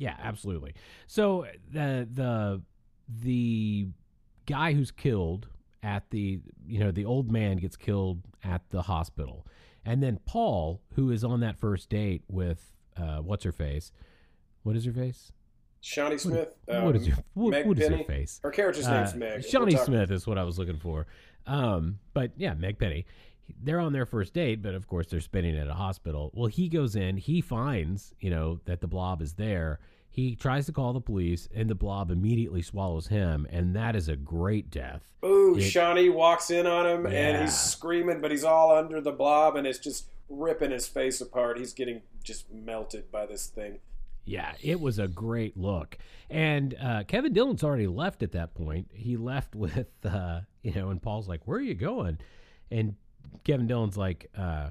[0.00, 0.74] Yeah, absolutely.
[1.06, 2.62] So the the
[3.22, 3.86] the
[4.46, 5.46] guy who's killed
[5.82, 9.46] at the you know the old man gets killed at the hospital,
[9.84, 13.92] and then Paul, who is on that first date with uh, what's her face,
[14.62, 15.32] what is her face?
[15.82, 16.48] Shawnee Smith.
[16.68, 18.40] um, what is her what, Meg what is her face?
[18.42, 19.44] Her character's Uh, name's Meg.
[19.44, 21.06] Shawnee Smith is what I was looking for.
[21.46, 23.04] Um, but yeah, Meg Penny.
[23.62, 26.30] They're on their first date, but of course they're spending it at a hospital.
[26.34, 29.78] Well, he goes in, he finds, you know, that the blob is there.
[30.12, 34.08] He tries to call the police, and the blob immediately swallows him, and that is
[34.08, 35.02] a great death.
[35.24, 39.12] Ooh, It- Shawnee walks in on him and he's screaming, but he's all under the
[39.12, 41.58] blob and it's just ripping his face apart.
[41.58, 43.78] He's getting just melted by this thing.
[44.24, 45.96] Yeah, it was a great look.
[46.28, 48.88] And uh, Kevin Dillon's already left at that point.
[48.92, 52.18] He left with, uh, you know, and Paul's like, Where are you going?
[52.70, 52.94] And
[53.44, 54.68] Kevin Dillon's like, uh,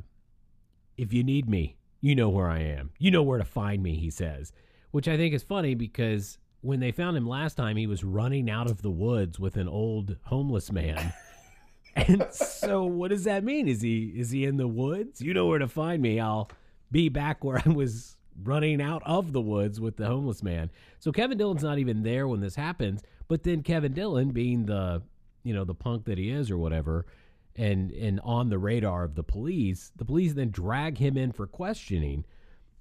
[0.97, 2.91] If you need me, you know where I am.
[2.97, 4.51] You know where to find me, he says,
[4.91, 8.49] which I think is funny because when they found him last time, he was running
[8.49, 11.14] out of the woods with an old homeless man.
[11.95, 13.68] and so what does that mean?
[13.68, 15.22] Is he is he in the woods?
[15.22, 16.20] You know where to find me.
[16.20, 16.49] I'll
[16.91, 20.70] be back where I was running out of the woods with the homeless man.
[20.99, 25.01] So Kevin Dillon's not even there when this happens, but then Kevin Dillon being the
[25.43, 27.05] you know the punk that he is or whatever
[27.56, 31.47] and and on the radar of the police, the police then drag him in for
[31.47, 32.26] questioning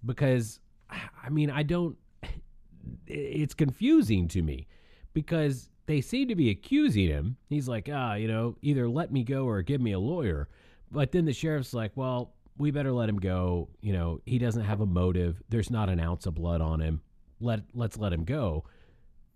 [0.05, 0.61] because
[0.91, 1.97] I mean, I don't
[3.07, 4.66] it's confusing to me
[5.12, 7.37] because they seem to be accusing him.
[7.49, 10.49] He's like, ah, you know, either let me go or give me a lawyer.
[10.91, 13.69] But then the sheriff's like, well, we better let him go.
[13.81, 15.43] You know, he doesn't have a motive.
[15.49, 17.01] There's not an ounce of blood on him.
[17.41, 18.64] Let let's let him go.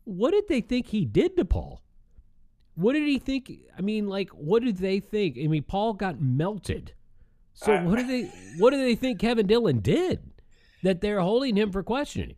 [0.04, 1.82] What did they think he did to Paul?
[2.74, 3.50] What did he think?
[3.76, 5.36] I mean, like, what did they think?
[5.42, 6.94] I mean, Paul got melted.
[7.54, 10.20] So I- what do they what do they think Kevin Dillon did
[10.82, 12.36] that they're holding him for questioning?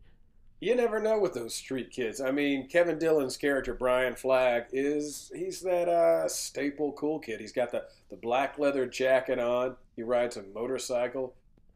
[0.61, 2.21] You never know with those street kids.
[2.23, 7.39] I mean, Kevin Dillon's character, Brian Flagg, is he's that uh, staple cool kid.
[7.41, 9.77] He's got the, the black leather jacket on.
[9.95, 11.35] He rides a motorcycle.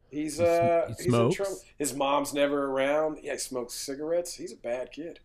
[0.09, 1.59] He's He uh he he's in trouble.
[1.77, 3.19] His mom's never around.
[3.21, 4.33] Yeah, he smokes cigarettes.
[4.33, 5.19] He's a bad kid.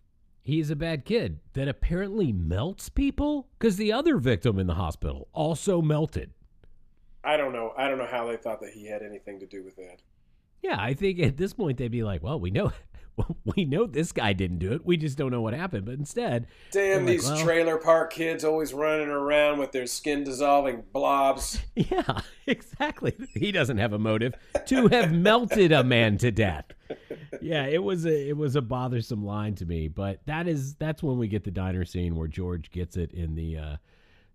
[0.47, 5.29] He's a bad kid that apparently melts people because the other victim in the hospital
[5.33, 6.33] also melted.
[7.25, 7.73] I don't know.
[7.79, 10.03] I don't know how they thought that he had anything to do with that.
[10.63, 12.73] Yeah, I think at this point they'd be like, "Well, we know,
[13.57, 14.85] we know this guy didn't do it.
[14.85, 18.45] We just don't know what happened." But instead, Damn, like, these well- trailer park kids
[18.45, 21.59] always running around with their skin dissolving blobs.
[21.75, 23.15] yeah, exactly.
[23.33, 24.35] He doesn't have a motive
[24.67, 26.67] to have melted a man to death.
[27.41, 31.03] Yeah, it was a it was a bothersome line to me, but that is that's
[31.03, 33.77] when we get the diner scene where George gets it in the uh,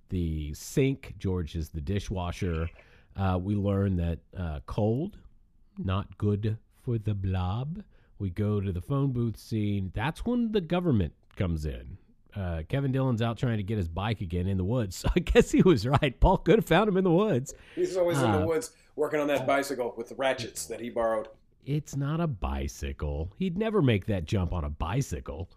[0.10, 1.16] the sink.
[1.18, 2.70] George is the dishwasher.
[3.16, 5.18] Uh, we learn that uh, cold,
[5.78, 7.84] not good for the blob.
[8.20, 9.91] We go to the phone booth scene.
[9.95, 11.97] That's when the government comes in.
[12.36, 14.95] Uh, Kevin Dillon's out trying to get his bike again in the woods.
[14.97, 16.18] So I guess he was right.
[16.20, 17.54] Paul could have found him in the woods.
[17.76, 20.89] He's always in Uh, the woods working on that bicycle with the ratchets that he
[20.89, 21.28] borrowed.
[21.66, 23.32] It's not a bicycle.
[23.38, 25.49] He'd never make that jump on a bicycle.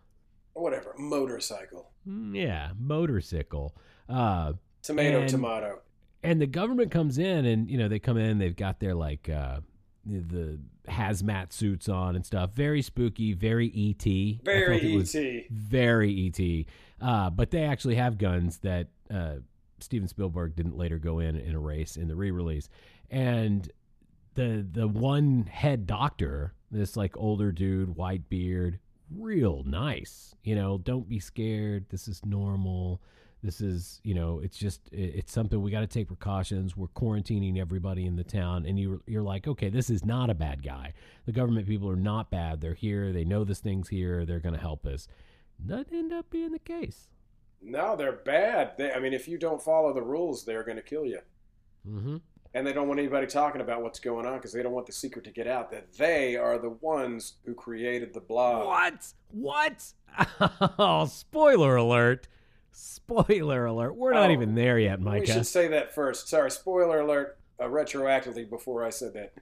[0.55, 1.91] Whatever, motorcycle.
[2.07, 3.75] Mm, Yeah, motorcycle.
[4.09, 5.81] Uh, Tomato, And- tomato.
[6.25, 9.29] and the government comes in and you know they come in they've got their like
[9.29, 9.61] uh
[10.05, 15.47] the- hazmat suits on and stuff very spooky very et Very ET.
[15.51, 16.67] very et
[17.01, 19.37] uh but they actually have guns that uh
[19.79, 22.69] steven spielberg didn't later go in and erase in the re-release
[23.11, 23.71] and
[24.35, 28.79] the the one head doctor This like older dude, white beard,
[29.15, 30.35] real nice.
[30.43, 31.87] You know, don't be scared.
[31.91, 33.03] This is normal.
[33.43, 36.77] This is, you know, it's just it's something we got to take precautions.
[36.77, 40.35] We're quarantining everybody in the town, and you you're like, okay, this is not a
[40.35, 40.95] bad guy.
[41.27, 42.61] The government people are not bad.
[42.61, 43.13] They're here.
[43.13, 44.25] They know this thing's here.
[44.25, 45.09] They're going to help us.
[45.59, 47.09] That end up being the case.
[47.61, 48.73] No, they're bad.
[48.79, 51.21] They, I mean, if you don't follow the rules, they're going to kill you.
[51.89, 52.17] Mm-hmm.
[52.55, 54.93] And they don't want anybody talking about what's going on because they don't want the
[54.93, 58.67] secret to get out that they are the ones who created the blob.
[58.67, 59.13] What?
[59.31, 59.93] What?
[60.79, 62.29] Oh, spoiler alert.
[62.73, 63.97] Spoiler alert.
[63.97, 65.21] We're not Oh, even there yet, Micah.
[65.21, 66.29] We should say that first.
[66.29, 67.39] Sorry, spoiler alert.
[67.61, 69.33] Uh, retroactively, before I said that.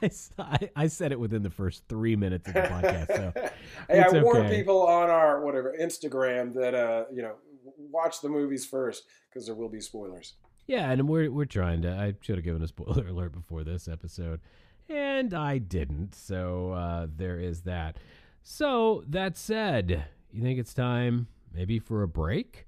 [0.76, 3.06] I said it within the first three minutes of the podcast.
[3.08, 3.32] So
[3.88, 4.56] hey, I warn okay.
[4.56, 7.34] people on our whatever Instagram that uh, you know,
[7.76, 10.34] watch the movies first because there will be spoilers.
[10.66, 11.90] Yeah, and we're we're trying to.
[11.92, 14.40] I should have given a spoiler alert before this episode,
[14.88, 16.14] and I didn't.
[16.14, 17.96] So uh, there is that.
[18.42, 22.66] So that said, you think it's time maybe for a break?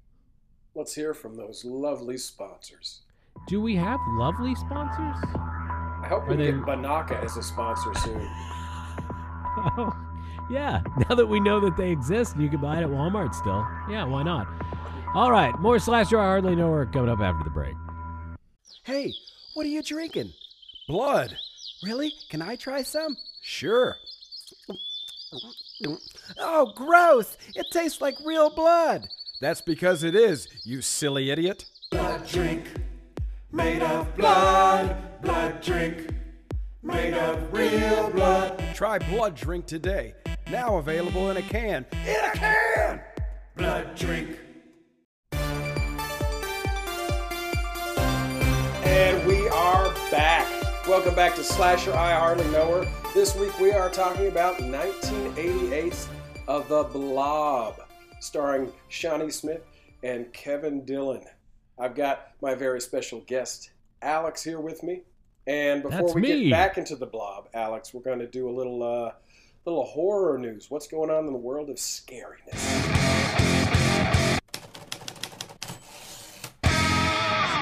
[0.75, 3.01] Let's hear from those lovely sponsors.
[3.47, 5.15] Do we have lovely sponsors?
[5.35, 8.29] I hope Are we they- get Binaca as a sponsor soon.
[9.57, 9.89] Oh,
[10.51, 10.81] yeah.
[11.09, 13.65] Now that we know that they exist and you can buy it at Walmart still.
[13.89, 14.47] Yeah, why not?
[15.15, 17.73] All right, more Slasher I Hardly Know Her coming up after the break.
[18.85, 19.15] Hey,
[19.55, 20.31] what are you drinking?
[20.87, 21.35] Blood.
[21.83, 22.13] Really?
[22.29, 23.17] Can I try some?
[23.41, 23.95] Sure.
[26.37, 27.35] Oh, gross!
[27.55, 29.07] It tastes like real blood.
[29.41, 31.65] That's because it is, you silly idiot.
[31.89, 32.65] Blood drink
[33.51, 34.95] made of blood.
[35.23, 36.13] Blood drink
[36.83, 38.63] made of real blood.
[38.75, 40.13] Try Blood Drink today.
[40.51, 41.87] Now available in a can.
[42.05, 43.01] In a can!
[43.55, 44.44] Blood drink.
[48.95, 50.47] And we are back.
[50.87, 53.11] Welcome back to Slasher I Hardly Know Her.
[53.13, 56.07] This week we are talking about 1988's
[56.47, 57.81] of The Blob,
[58.21, 59.63] starring Shawnee Smith
[60.01, 61.25] and Kevin Dillon.
[61.77, 63.71] I've got my very special guest,
[64.01, 65.01] Alex, here with me.
[65.45, 66.43] And before That's we me.
[66.45, 69.11] get back into The Blob, Alex, we're going to do a little, uh,
[69.65, 70.71] little horror news.
[70.71, 73.54] What's going on in the world of scariness?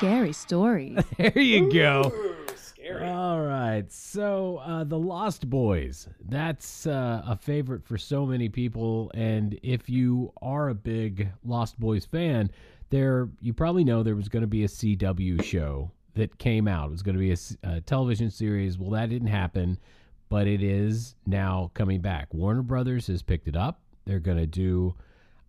[0.03, 0.97] Scary story.
[1.17, 2.11] There you go.
[2.13, 3.07] Ooh, scary.
[3.07, 3.89] All right.
[3.89, 6.09] So, uh, The Lost Boys.
[6.27, 9.11] That's uh, a favorite for so many people.
[9.13, 12.51] And if you are a big Lost Boys fan,
[12.89, 16.89] there you probably know there was going to be a CW show that came out.
[16.89, 18.77] It was going to be a television series.
[18.77, 19.79] Well, that didn't happen,
[20.27, 22.33] but it is now coming back.
[22.33, 23.79] Warner Brothers has picked it up.
[24.03, 24.95] They're going to do,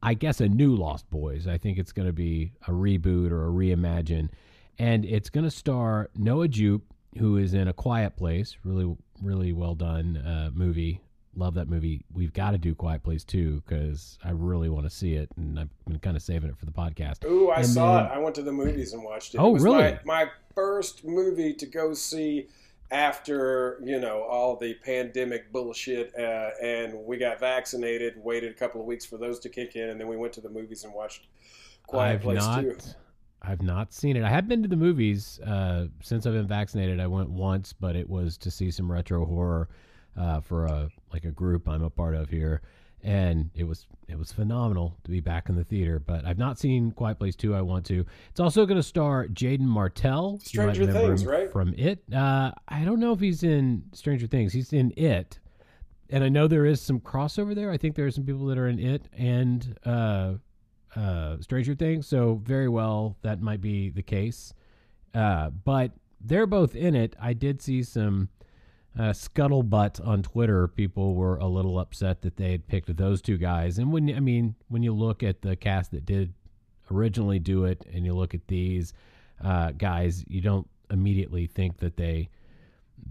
[0.04, 1.46] I guess, a new Lost Boys.
[1.48, 4.28] I think it's going to be a reboot or a reimagine.
[4.78, 6.84] And it's going to star Noah Jupe,
[7.18, 8.56] who is in A Quiet Place.
[8.64, 11.00] Really, really well done uh, movie.
[11.36, 12.04] Love that movie.
[12.12, 15.58] We've got to do Quiet Place too because I really want to see it, and
[15.58, 17.24] I've been kind of saving it for the podcast.
[17.24, 18.14] Ooh, I And saw then- it.
[18.14, 19.38] I went to the movies and watched it.
[19.38, 19.98] Oh, it was really?
[20.04, 22.46] My, my first movie to go see
[22.94, 28.14] after you know all the pandemic bullshit, uh, and we got vaccinated.
[28.16, 30.40] Waited a couple of weeks for those to kick in, and then we went to
[30.40, 31.26] the movies and watched
[31.86, 32.76] Quiet I've Place not, too.
[33.42, 34.22] I've not seen it.
[34.22, 37.00] I have been to the movies uh, since I've been vaccinated.
[37.00, 39.68] I went once, but it was to see some retro horror
[40.16, 42.62] uh, for a like a group I'm a part of here,
[43.04, 45.98] and it was it was phenomenal to be back in the theater.
[46.00, 47.54] But I've not seen Quiet Place two.
[47.54, 48.04] I want to.
[48.30, 50.40] It's also going to star Jaeden Martell.
[50.42, 51.52] Stranger Things, right?
[51.52, 52.02] From It.
[52.12, 54.52] Uh, I don't know if he's in Stranger Things.
[54.52, 55.38] He's in It.
[56.10, 57.70] And I know there is some crossover there.
[57.70, 60.34] I think there are some people that are in it and uh,
[60.96, 62.06] uh, Stranger Things.
[62.06, 64.54] So very well, that might be the case.
[65.14, 67.16] Uh, but they're both in it.
[67.20, 68.28] I did see some
[68.98, 70.68] uh, scuttlebutt on Twitter.
[70.68, 73.78] People were a little upset that they had picked those two guys.
[73.78, 76.32] And when I mean, when you look at the cast that did
[76.90, 78.92] originally do it, and you look at these
[79.42, 82.28] uh, guys, you don't immediately think that they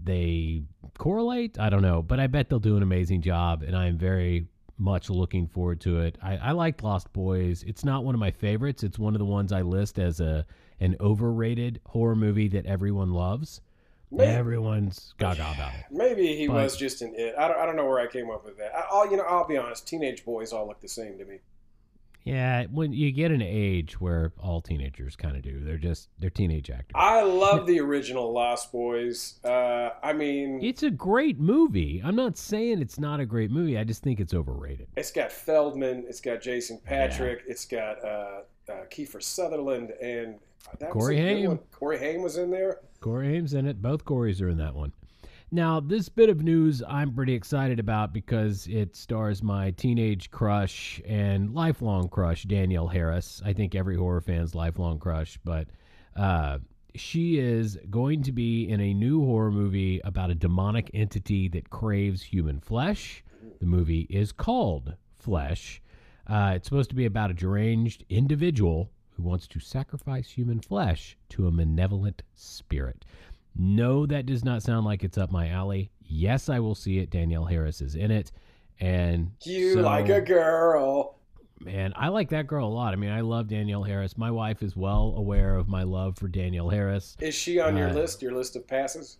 [0.02, 0.62] they
[0.98, 1.58] correlate.
[1.58, 4.46] I don't know, but I bet they'll do an amazing job, and I am very
[4.76, 6.18] much looking forward to it.
[6.22, 7.62] I, I Lost Boys.
[7.62, 8.82] It's not one of my favorites.
[8.82, 10.46] It's one of the ones I list as a
[10.80, 13.60] an overrated horror movie that everyone loves.
[14.14, 15.84] Maybe, Everyone's gaga about it.
[15.90, 17.34] maybe he But- was just an it.
[17.38, 18.74] I don't, I don't know where I came up with that.
[18.74, 19.86] I, I'll you know I'll be honest.
[19.88, 21.38] Teenage boys all look the same to me.
[22.22, 26.30] Yeah, when you get an age where all teenagers kind of do, they're just they're
[26.30, 26.92] teenage actors.
[26.94, 29.34] I love the original Lost Boys.
[29.44, 32.00] Uh, I mean, It's a great movie.
[32.02, 33.76] I'm not saying it's not a great movie.
[33.76, 34.86] I just think it's overrated.
[34.96, 36.06] It's got Feldman.
[36.08, 37.42] It's got Jason Patric.
[37.46, 38.40] It's got uh,
[38.70, 40.36] uh, Kiefer Sutherland and
[40.78, 41.58] that Corey Haim.
[41.72, 42.80] Corey Haim was in there.
[43.00, 43.80] Corey Haim's in it.
[43.80, 44.92] Both Corys are in that one.
[45.50, 51.00] Now, this bit of news I'm pretty excited about because it stars my teenage crush
[51.06, 53.40] and lifelong crush, Danielle Harris.
[53.44, 55.68] I think every horror fan's lifelong crush, but
[56.16, 56.58] uh,
[56.96, 61.70] she is going to be in a new horror movie about a demonic entity that
[61.70, 63.22] craves human flesh.
[63.60, 65.82] The movie is called Flesh.
[66.26, 71.16] Uh, it's supposed to be about a deranged individual who wants to sacrifice human flesh
[71.30, 73.04] to a malevolent spirit.
[73.56, 75.90] No, that does not sound like it's up my alley.
[76.02, 77.10] Yes, I will see it.
[77.10, 78.32] Danielle Harris is in it.
[78.80, 81.16] And You so- like a girl.
[81.60, 82.92] Man, I like that girl a lot.
[82.92, 84.18] I mean, I love Danielle Harris.
[84.18, 87.16] My wife is well aware of my love for Danielle Harris.
[87.20, 88.20] Is she on your Uh, list?
[88.20, 89.16] Your list of passes?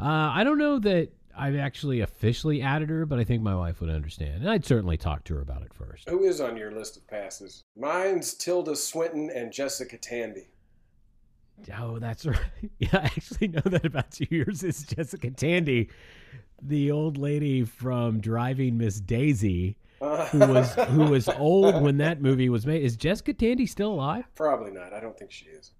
[0.00, 1.10] Uh, I don't know that
[1.40, 4.42] I've actually officially added her, but I think my wife would understand.
[4.42, 6.08] And I'd certainly talk to her about it first.
[6.08, 7.62] Who is on your list of passes?
[7.76, 10.48] Mine's Tilda Swinton and Jessica Tandy.
[11.78, 12.38] Oh, that's right.
[12.78, 14.26] Yeah, I actually know that about you.
[14.30, 15.88] Yours is Jessica Tandy,
[16.62, 22.48] the old lady from Driving Miss Daisy, who was who was old when that movie
[22.48, 22.82] was made.
[22.82, 24.24] Is Jessica Tandy still alive?
[24.34, 24.92] Probably not.
[24.92, 25.72] I don't think she is.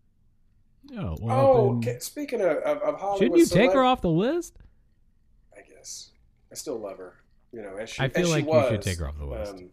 [0.97, 4.01] Oh, well, Oh, then- speaking of, of, of Hollywood, shouldn't you take celeb- her off
[4.01, 4.57] the list?
[5.81, 7.17] I I still love her.
[7.53, 9.55] You know, as she, I feel like you should take her off the list.
[9.55, 9.71] Um,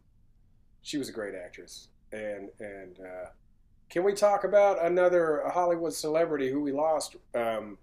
[0.82, 3.30] she was a great actress, and and uh,
[3.90, 7.16] can we talk about another Hollywood celebrity who we lost?
[7.36, 7.78] Um,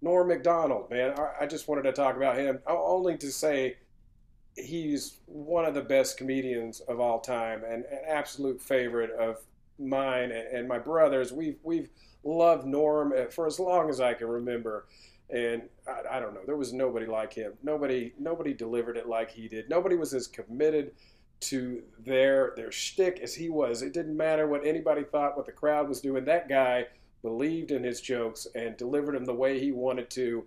[0.00, 1.14] Norm Macdonald, man.
[1.18, 3.76] I, I just wanted to talk about him, only to say
[4.56, 9.38] he's one of the best comedians of all time, and an absolute favorite of
[9.78, 11.32] mine and, and my brothers.
[11.32, 11.90] We've we've
[12.24, 14.86] loved Norm for as long as I can remember
[15.32, 16.40] and I, I don't know.
[16.46, 17.52] There was nobody like him.
[17.62, 19.68] Nobody, nobody delivered it like he did.
[19.68, 20.92] Nobody was as committed
[21.40, 23.82] to their their shtick as he was.
[23.82, 26.24] It didn't matter what anybody thought, what the crowd was doing.
[26.24, 26.86] That guy
[27.22, 30.44] believed in his jokes and delivered them the way he wanted to.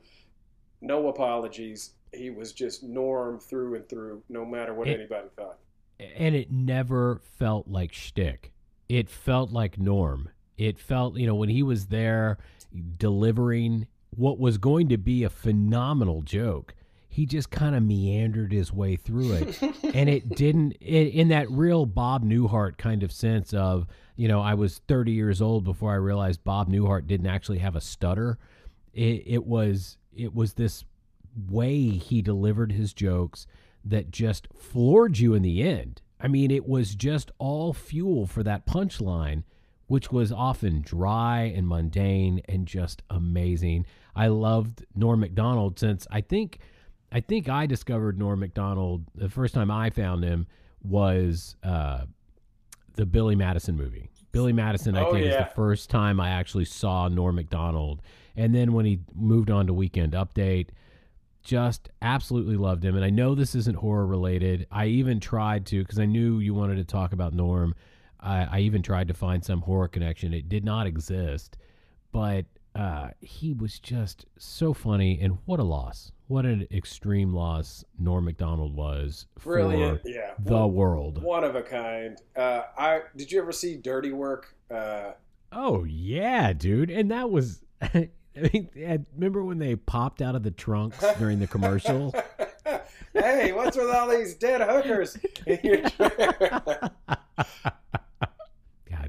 [0.81, 1.91] No apologies.
[2.13, 5.57] He was just Norm through and through, no matter what It- anybody thought.
[5.99, 8.51] and it never felt like shtick.
[8.87, 10.29] It felt like Norm.
[10.57, 12.37] It felt, you know, when he was there
[12.97, 13.87] delivering
[14.17, 16.73] what was going to be a phenomenal joke,
[17.07, 19.61] he just kind of meandered his way through it.
[19.95, 24.41] and it didn't, it, in that real Bob Newhart kind of sense of, you know,
[24.41, 28.37] I was 30 years old before I realized Bob Newhart didn't actually have a stutter.
[28.93, 30.83] It, it was, it was this
[31.49, 33.47] way he delivered his jokes
[33.83, 36.01] that just floored you in the end.
[36.19, 39.43] I mean, it was just all fuel for that punchline,
[39.87, 43.85] which was often dry and mundane and just amazing.
[44.15, 46.59] I loved Norm Macdonald since I think
[47.11, 50.47] I think I discovered Norm Macdonald the first time I found him
[50.83, 52.05] was uh,
[52.95, 54.09] the Billy Madison movie.
[54.31, 58.01] Billy Madison, I Oh, think, is the first time I actually saw Norm Macdonald.
[58.35, 60.69] And then when he moved on to Weekend Update,
[61.41, 62.95] just absolutely loved him.
[62.95, 64.67] And I know this isn't horror related.
[64.71, 67.75] I even tried to, because I knew you wanted to talk about Norm.
[68.19, 70.33] I, I even tried to find some horror connection.
[70.33, 71.55] It did not exist,
[72.11, 72.45] but
[72.75, 75.19] uh, he was just so funny.
[75.21, 76.11] And what a loss!
[76.27, 80.31] What an extreme loss Norm Macdonald was for yeah.
[80.39, 81.21] the One- world.
[81.21, 82.17] One of a kind.
[82.35, 84.55] Uh, I did you ever see Dirty Work?
[84.69, 85.11] Uh,
[85.51, 86.89] Oh yeah, dude.
[86.91, 87.61] And that was.
[87.81, 88.09] I
[88.51, 88.69] mean,
[89.15, 92.13] remember when they popped out of the trunks during the commercial?
[93.13, 95.17] hey, what's with all these dead hookers?
[95.47, 96.91] in your- God,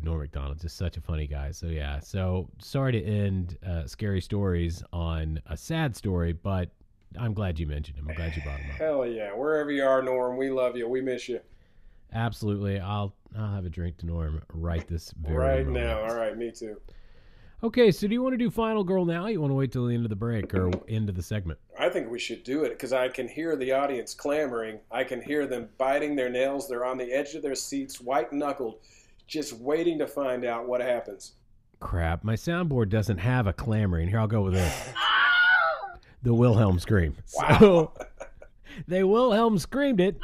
[0.06, 1.50] Norm Macdonald's just such a funny guy.
[1.50, 6.70] So yeah, so sorry to end uh, scary stories on a sad story, but
[7.18, 8.06] I'm glad you mentioned him.
[8.08, 8.78] I'm glad you brought him up.
[8.78, 9.32] Hell yeah!
[9.32, 10.88] Wherever you are, Norm, we love you.
[10.88, 11.40] We miss you
[12.12, 15.84] Absolutely, I'll I'll have a drink to Norm right this very right moment.
[15.86, 16.00] now.
[16.00, 16.76] All right, me too.
[17.62, 19.26] Okay, so do you want to do final girl now?
[19.26, 21.58] You want to wait till the end of the break or end of the segment?
[21.78, 24.78] I think we should do it because I can hear the audience clamoring.
[24.90, 26.68] I can hear them biting their nails.
[26.68, 28.76] They're on the edge of their seats, white knuckled,
[29.26, 31.32] just waiting to find out what happens.
[31.80, 34.08] Crap, my soundboard doesn't have a clamoring.
[34.08, 34.88] Here, I'll go with this.
[36.22, 37.16] the Wilhelm scream.
[37.26, 37.92] So
[38.88, 40.18] they Wilhelm screamed it.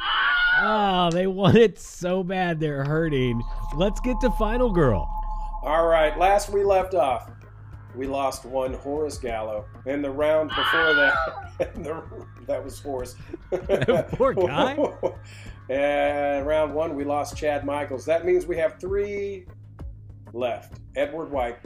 [0.59, 3.41] Oh, they want it so bad they're hurting.
[3.75, 5.09] Let's get to Final Girl.
[5.63, 7.29] All right, last we left off,
[7.95, 11.49] we lost one Horace Gallo, and the round before that, ah!
[11.59, 13.15] the, that was Horace.
[14.17, 14.77] Poor guy.
[15.69, 18.05] and round one, we lost Chad Michaels.
[18.05, 19.45] That means we have three
[20.33, 21.57] left: Edward White,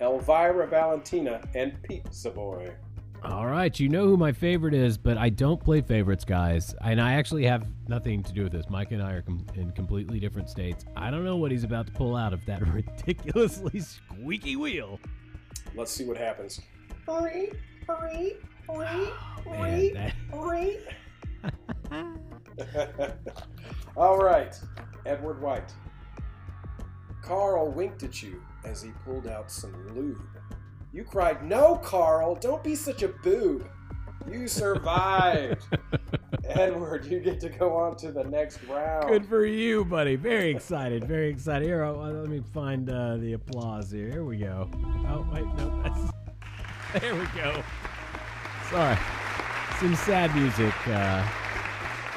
[0.00, 2.74] Elvira Valentina, and Pete Savoy.
[3.24, 6.74] All right, you know who my favorite is, but I don't play favorites, guys.
[6.84, 8.66] And I actually have nothing to do with this.
[8.68, 10.84] Mike and I are com- in completely different states.
[10.96, 15.00] I don't know what he's about to pull out of that ridiculously squeaky wheel.
[15.76, 16.60] Let's see what happes.
[19.46, 19.52] Oh,
[19.94, 20.14] man, that-
[23.96, 24.58] All right,
[25.04, 25.72] Edward White.
[27.22, 30.22] Carl winked at you as he pulled out some lube.
[30.92, 33.68] You cried, No, Carl, don't be such a boob.
[34.30, 35.64] You survived.
[36.48, 39.08] Edward, you get to go on to the next round.
[39.08, 40.16] Good for you, buddy.
[40.16, 41.04] Very excited.
[41.04, 41.66] Very excited.
[41.66, 44.10] Here, uh, let me find uh, the applause here.
[44.10, 44.70] Here we go.
[45.08, 45.82] Oh, wait, no.
[45.82, 47.62] That's, there we go.
[48.70, 48.96] Sorry.
[49.80, 51.26] Some sad music uh,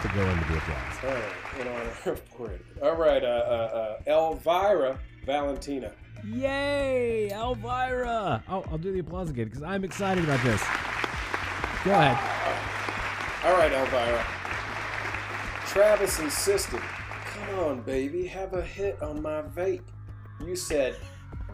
[0.02, 0.98] to go into the applause.
[1.04, 2.60] All right, in honor of Quinn.
[2.82, 5.92] All right, uh, uh, uh, Elvira Valentina.
[6.26, 8.44] Yay, Elvira!
[8.50, 10.62] Oh, I'll do the applause again because I'm excited about this.
[11.86, 12.18] Go ahead.
[13.46, 14.26] All right, Elvira.
[15.66, 16.82] Travis insisted,
[17.26, 19.84] Come on, baby, have a hit on my vape.
[20.46, 20.98] You said,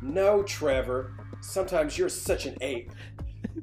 [0.02, 1.14] No, Trevor.
[1.42, 2.92] Sometimes you're such an ape.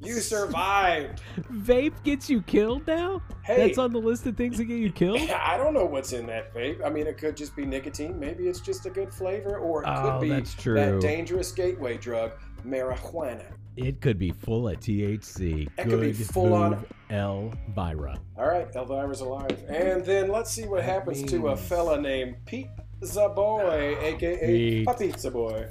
[0.03, 1.21] You survived.
[1.51, 3.23] Vape gets you killed now?
[3.43, 3.67] Hey.
[3.67, 5.21] That's on the list of things that get you killed?
[5.31, 6.85] I don't know what's in that vape.
[6.85, 8.21] I mean, it could just be nicotine.
[8.21, 12.33] Maybe it's just a good flavor, or it Oh, could be that dangerous gateway drug,
[12.65, 13.47] marijuana.
[13.77, 15.67] It could be full of THC.
[15.79, 18.19] It could be Good full on- Elvira.
[18.37, 19.63] All right, Elvira's alive.
[19.69, 24.89] And then let's see what happens to a means- fella named Pizza Boy, aka Pete.
[24.89, 25.69] a Pizza Boy.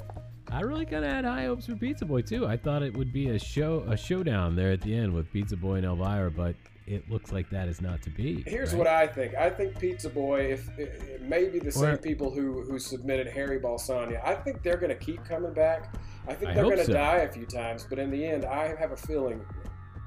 [0.52, 2.46] I really kind of had high hopes for Pizza Boy too.
[2.46, 5.56] I thought it would be a show, a showdown there at the end with Pizza
[5.56, 6.56] Boy and Elvira, but
[6.92, 8.44] it looks like that is not to be.
[8.46, 8.80] Here's right?
[8.80, 9.34] what I think.
[9.36, 13.60] I think Pizza Boy, if it, may be the same people who who submitted Harry
[13.60, 15.96] Balsania, I think they're going to keep coming back.
[16.28, 16.94] I think I they're going to so.
[16.94, 19.42] die a few times, but in the end, I have a feeling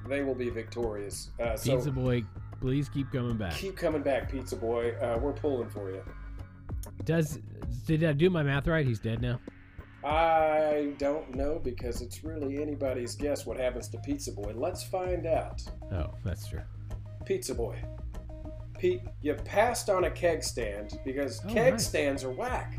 [0.07, 1.31] they will be victorious.
[1.41, 2.23] Uh, so Pizza Boy,
[2.61, 3.55] please keep coming back.
[3.55, 4.95] keep coming back, Pizza Boy.
[5.01, 6.03] Uh, we're pulling for you.
[7.05, 7.39] Does
[7.87, 8.87] did I do my math right?
[8.87, 9.41] He's dead now.
[10.05, 14.53] I don't know because it's really anybody's guess what happens to Pizza Boy.
[14.55, 15.63] Let's find out.
[15.91, 16.61] Oh, that's true.
[17.25, 17.77] Pizza Boy.
[18.79, 21.87] Pete, you passed on a keg stand because Oh, keg nice.
[21.87, 22.79] stands are whack.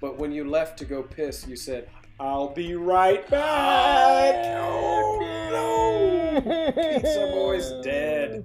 [0.00, 1.88] But when you left to go piss, you said,
[2.18, 4.34] I'll be right back.
[4.58, 5.18] Oh,
[6.44, 6.70] no.
[6.72, 8.44] Pizza Boy's dead.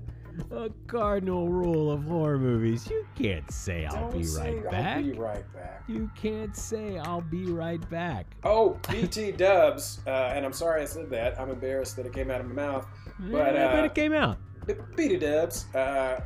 [0.51, 4.97] A cardinal rule of horror movies: you can't say "I'll Don't be say, right back."
[4.97, 5.83] I'll be right back.
[5.87, 10.85] You can't say "I'll be right back." Oh, BT Dubs, uh, and I'm sorry I
[10.85, 11.39] said that.
[11.39, 12.85] I'm embarrassed that it came out of my mouth.
[13.17, 14.37] But, Yeah, I bet uh, it came out.
[14.95, 16.21] BT Dubs, uh,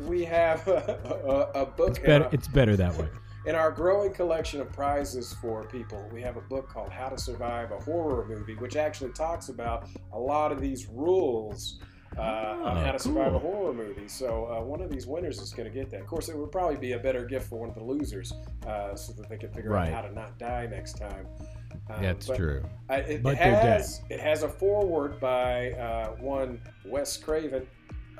[0.00, 2.24] we have a, a, a book It's better.
[2.24, 3.08] our- It's better that way.
[3.44, 7.18] In our growing collection of prizes for people, we have a book called How to
[7.18, 11.80] Survive a Horror Movie, which actually talks about a lot of these rules
[12.16, 14.06] uh, on Oh, how to survive a horror movie.
[14.06, 16.02] So uh, one of these winners is going to get that.
[16.02, 18.32] Of course, it would probably be a better gift for one of the losers,
[18.64, 19.88] uh, so that they can figure Right.
[19.88, 21.26] out how to not die next time.
[21.90, 22.64] Um, That's but true.
[22.88, 23.80] I, it, But they're dead.
[23.80, 27.66] has it has a foreword by uh, one Wes Craven,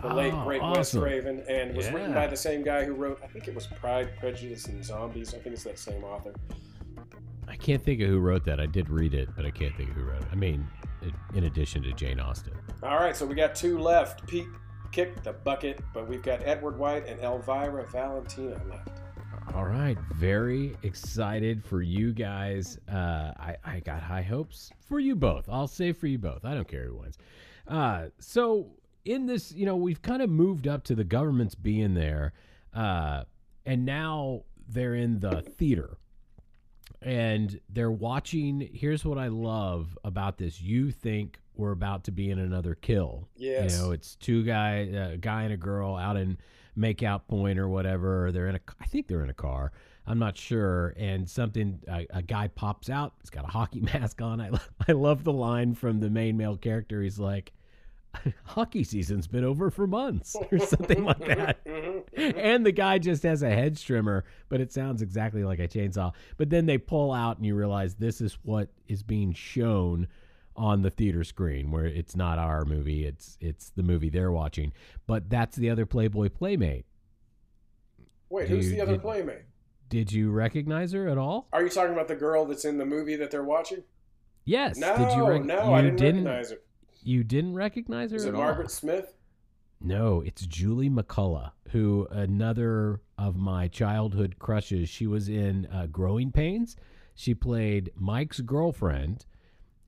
[0.02, 0.94] the late Oh, great Wes.
[0.94, 4.10] Craven, and was written by the same guy who wrote I think it was Pride,
[4.18, 5.34] Prejudice, and Zombies.
[5.34, 6.32] I think it's that same author.
[7.48, 8.60] I can't think of who wrote that.
[8.60, 10.28] I did read it, but I can't think of who wrote it.
[10.32, 10.66] I mean,
[11.34, 12.54] in addition to Jane Austen.
[12.82, 14.26] All right, so we got two left.
[14.26, 14.46] Pete
[14.90, 19.01] kicked the bucket, but we've got Edward White and Elvira Valentina left.
[19.54, 22.78] All right, very excited for you guys.
[22.90, 25.48] Uh, I, I got high hopes for you both.
[25.48, 26.44] I'll say for you both.
[26.44, 27.18] I don't care who wins.
[27.68, 28.70] Uh, so
[29.04, 32.32] in this, you know, we've kind of moved up to the government's being there,
[32.74, 33.24] uh,
[33.66, 35.98] and now they're in the theater,
[37.02, 38.70] and they're watching.
[38.72, 43.28] Here's what I love about this: you think we're about to be in another kill.
[43.36, 43.72] Yes.
[43.72, 46.38] You know, it's two guy, a guy and a girl out in
[46.78, 48.30] makeout point or whatever.
[48.32, 49.72] They're in a, I think they're in a car.
[50.06, 50.94] I'm not sure.
[50.96, 53.14] And something, a, a guy pops out.
[53.20, 54.40] He's got a hockey mask on.
[54.40, 54.50] I,
[54.88, 57.02] I love the line from the main male character.
[57.02, 57.52] He's like,
[58.44, 61.64] "Hockey season's been over for months," or something like that.
[61.64, 62.38] Mm-hmm.
[62.38, 66.12] and the guy just has a head trimmer, but it sounds exactly like a chainsaw.
[66.36, 70.08] But then they pull out, and you realize this is what is being shown
[70.56, 74.72] on the theater screen where it's not our movie it's it's the movie they're watching
[75.06, 76.84] but that's the other playboy playmate
[78.28, 79.42] Wait, who's Dude, the other did- playmate?
[79.88, 82.86] did you recognize her at all Are you talking about the girl that's in the
[82.86, 83.82] movie that they're watching?
[84.44, 86.58] yes No, did you rec- no, you I didn't, recognize her.
[87.02, 88.40] you didn't recognize her Is it all?
[88.42, 89.14] Margaret Smith?
[89.84, 94.88] No, it's Julie McCullough, who another of my childhood crushes.
[94.88, 96.76] She was in uh, Growing Pains.
[97.16, 99.26] She played Mike's girlfriend,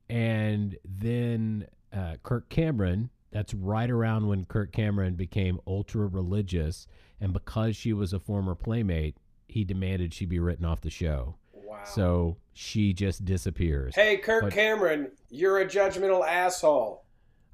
[0.09, 3.11] and then uh, Kirk Cameron.
[3.31, 6.87] That's right around when Kirk Cameron became ultra religious,
[7.21, 9.17] and because she was a former playmate,
[9.49, 11.35] he demanded she be written off the show.
[11.53, 11.83] Wow.
[11.85, 13.97] So she just disappears.
[13.97, 17.03] Hey, Kirk But- Cameron, you're a judgmental asshole.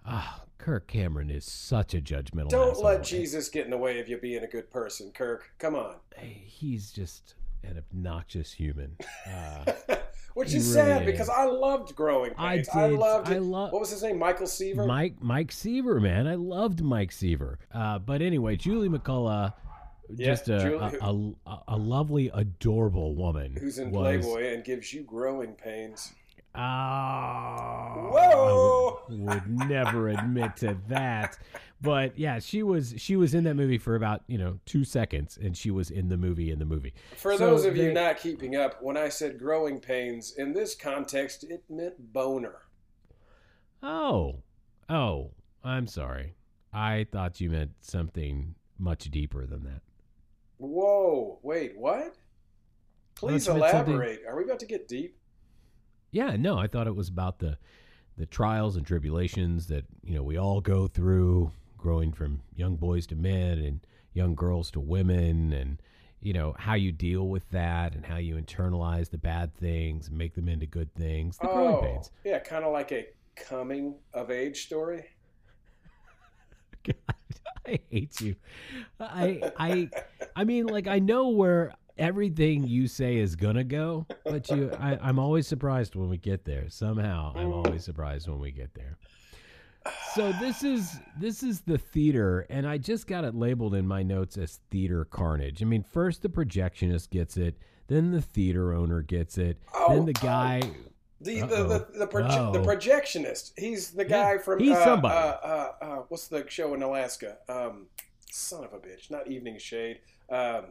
[0.04, 2.50] Ah, Kirk Cameron is such a judgmental.
[2.50, 2.84] Don't asshole.
[2.84, 5.50] let Jesus get in the way of you being a good person, Kirk.
[5.58, 5.96] Come on.
[6.14, 7.34] Hey, He's just
[7.64, 8.96] an obnoxious human.
[9.30, 9.72] Uh,
[10.34, 12.68] Which is really sad because I loved Growing I Pains.
[12.72, 12.92] did.
[12.98, 13.42] loved I it.
[13.42, 14.18] lo- what was his name?
[14.18, 14.86] Michael Seaver?
[14.86, 17.58] Mike Mike Seaver, man, I loved Mike Seaver.
[17.74, 19.52] Uh, but anyway, Julie McCullough,
[20.14, 23.56] Yeah, just a, Julie- a, a, a lovely, adorable woman.
[23.60, 26.12] Who's in was- Playboy and gives you growing pains.
[26.54, 29.00] Oh, Whoa!
[29.08, 31.38] Would, would never admit to that.
[31.80, 35.38] But yeah, she was she was in that movie for about you know two seconds,
[35.40, 36.92] and she was in the movie in the movie.
[37.16, 40.74] For So those of you not keeping up, when I said growing pains, in this
[40.74, 42.62] context, it meant boner.
[43.82, 44.42] Oh,
[44.88, 45.30] oh,
[45.64, 46.34] I'm sorry.
[46.72, 49.82] I thought you meant something much deeper than that.
[50.58, 52.16] Whoa, wait, what?
[53.14, 54.20] Please elaborate.
[54.28, 55.16] Are we about to get deep?
[56.10, 57.58] Yeah, no, I thought it was about the
[58.16, 63.06] the trials and tribulations that you know we all go through, growing from young boys
[63.08, 63.80] to men and
[64.12, 65.80] young girls to women, and
[66.20, 70.18] you know how you deal with that and how you internalize the bad things and
[70.18, 71.38] make them into good things.
[71.38, 72.10] The growing oh, pains.
[72.24, 73.06] yeah, kind of like a
[73.36, 75.06] coming of age story.
[76.84, 76.94] God,
[77.66, 78.36] I hate you.
[78.98, 79.90] I I
[80.36, 84.98] I mean, like I know where everything you say is gonna go, but you, I,
[85.00, 86.68] I'm always surprised when we get there.
[86.68, 88.96] Somehow, I'm always surprised when we get there.
[90.14, 94.02] So this is this is the theater, and I just got it labeled in my
[94.02, 95.62] notes as theater carnage.
[95.62, 97.56] I mean, first the projectionist gets it,
[97.86, 100.60] then the theater owner gets it, Oh, then the guy.
[101.22, 103.52] The the the, the, proje- the projectionist.
[103.58, 105.14] He's the Yeah, guy from he's uh, somebody.
[105.14, 107.36] Uh, uh, uh, what's the show in Alaska?
[107.46, 107.88] Um,
[108.30, 109.98] son of a bitch, not Evening Shade.
[110.30, 110.66] Um,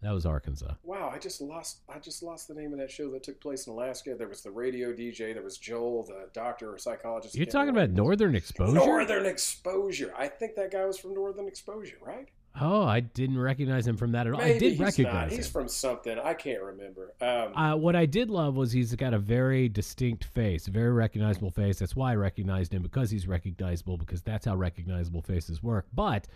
[0.00, 0.74] That was Arkansas.
[0.84, 1.80] wow, I just lost.
[1.92, 4.14] I just lost the name of that show that took place in Alaska.
[4.16, 5.34] There was the radio DJ.
[5.34, 7.34] There was Joel, the doctor or psychologist.
[7.34, 8.74] You're talking about Northern Exposure.
[8.74, 10.14] Northern Exposure.
[10.16, 12.28] I think that guy was from Northern Exposure, right?
[12.60, 14.40] Oh, I didn't recognize him from that at all.
[14.40, 15.30] Maybe I did he's recognize not.
[15.30, 15.36] him.
[15.36, 16.18] He's from something.
[16.18, 17.12] I can't remember.
[17.20, 20.90] Um, Uh, what I did love was he's got a very distinct face, a very
[20.90, 21.78] recognizable face.
[21.78, 25.86] That's why I recognized him because he's recognizable because that's how recognizable faces work.
[25.94, 26.26] But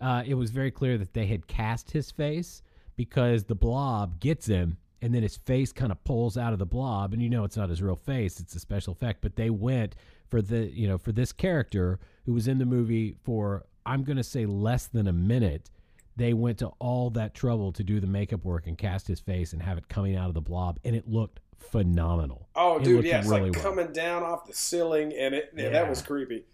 [0.00, 2.62] uh, it was very clear that they had cast his face
[2.96, 6.66] because the blob gets him and then his face kind of pulls out of the
[6.66, 9.50] blob and you know it's not his real face it's a special effect but they
[9.50, 9.94] went
[10.28, 14.16] for the you know for this character who was in the movie for i'm going
[14.16, 15.70] to say less than a minute
[16.14, 19.52] they went to all that trouble to do the makeup work and cast his face
[19.52, 23.04] and have it coming out of the blob and it looked phenomenal oh, It dude,
[23.04, 23.74] yeah, it's really like well.
[23.74, 26.44] coming down off the ceiling, and it yeah, that was creepy.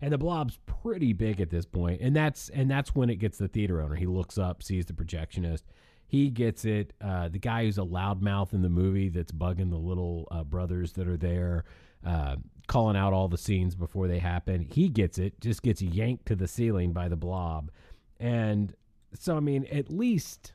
[0.00, 3.38] And the blob's pretty big at this point and that's and that's when it gets
[3.38, 3.94] the theater owner.
[3.94, 5.62] He looks up sees the projectionist.
[6.06, 9.78] He gets it uh, the guy who's a loudmouth in the movie that's bugging the
[9.78, 11.64] little uh, brothers that are there
[12.04, 12.36] uh,
[12.66, 14.62] calling out all the scenes before they happen.
[14.62, 17.70] He gets it just gets yanked to the ceiling by the blob.
[18.18, 18.74] And
[19.14, 20.52] so i mean at least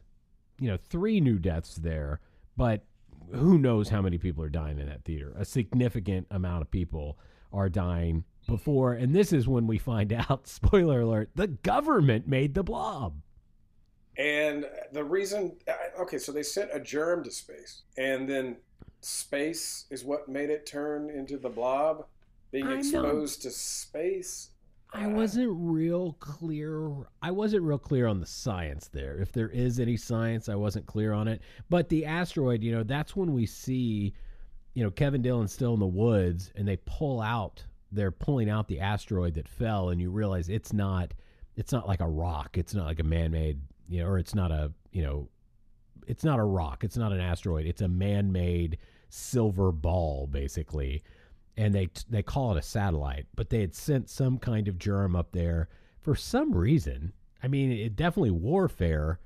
[0.62, 2.22] you know three new deaths there
[2.56, 2.86] but
[3.34, 5.34] who knows how many people are dying in that theater?
[5.38, 7.18] A significant amount of people
[7.52, 12.54] are dying before and this is when we find out spoiler alert the government made
[12.54, 13.16] the blob
[14.18, 18.58] And the reason, uh, okay, so they sent a germ to space, and then
[19.02, 22.06] space is what made it turn into the blob,
[22.52, 23.10] being I know.
[23.10, 24.52] exposed to space.
[24.94, 26.90] I wasn't real clear.
[27.22, 29.18] I wasn't real clear on the science there.
[29.18, 31.42] If there is any science, I wasn't clear on it.
[31.70, 34.14] But the asteroid, you know, that's when we see,
[34.74, 37.66] you know, Kevin Dillon still in the woods and they pull out,
[37.96, 41.14] they're pulling out the asteroid that fell and you realize it's not
[41.56, 42.58] it's not like a rock.
[42.58, 45.30] It's not like a man-made, you know, or it's not a, you know,
[46.06, 46.84] it's not a rock.
[46.84, 47.66] It's not an asteroid.
[47.66, 48.78] It's a man-made
[49.10, 51.02] silver ball basically
[51.58, 55.16] and they they call it a satellite, but they had sent some kind of germ
[55.16, 55.70] up there
[56.02, 57.14] for some reason.
[57.42, 59.20] I mean, it definitely warfare,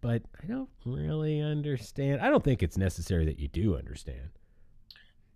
[0.00, 2.20] but I don't really understand.
[2.20, 4.30] I don't think it's necessary that you do understand.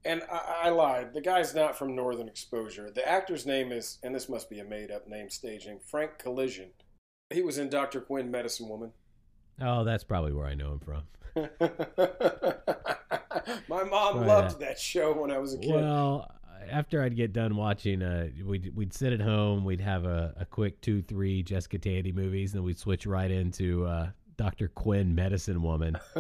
[0.05, 1.15] And I, I lied.
[1.15, 2.91] The guy's not from Northern Exposure.
[2.91, 6.71] The actor's name is, and this must be a made up name staging, Frank Collison.
[7.31, 8.01] He was in Dr.
[8.01, 8.93] Quinn, Medicine Woman.
[9.61, 11.05] Oh, that's probably where I know him from.
[13.69, 15.75] My mom loved uh, that show when I was a kid.
[15.75, 16.31] Well,
[16.71, 20.45] after I'd get done watching, uh, we'd we'd sit at home, we'd have a, a
[20.45, 24.69] quick two, three Jessica Tandy movies, and then we'd switch right into uh, Dr.
[24.69, 25.97] Quinn, Medicine Woman.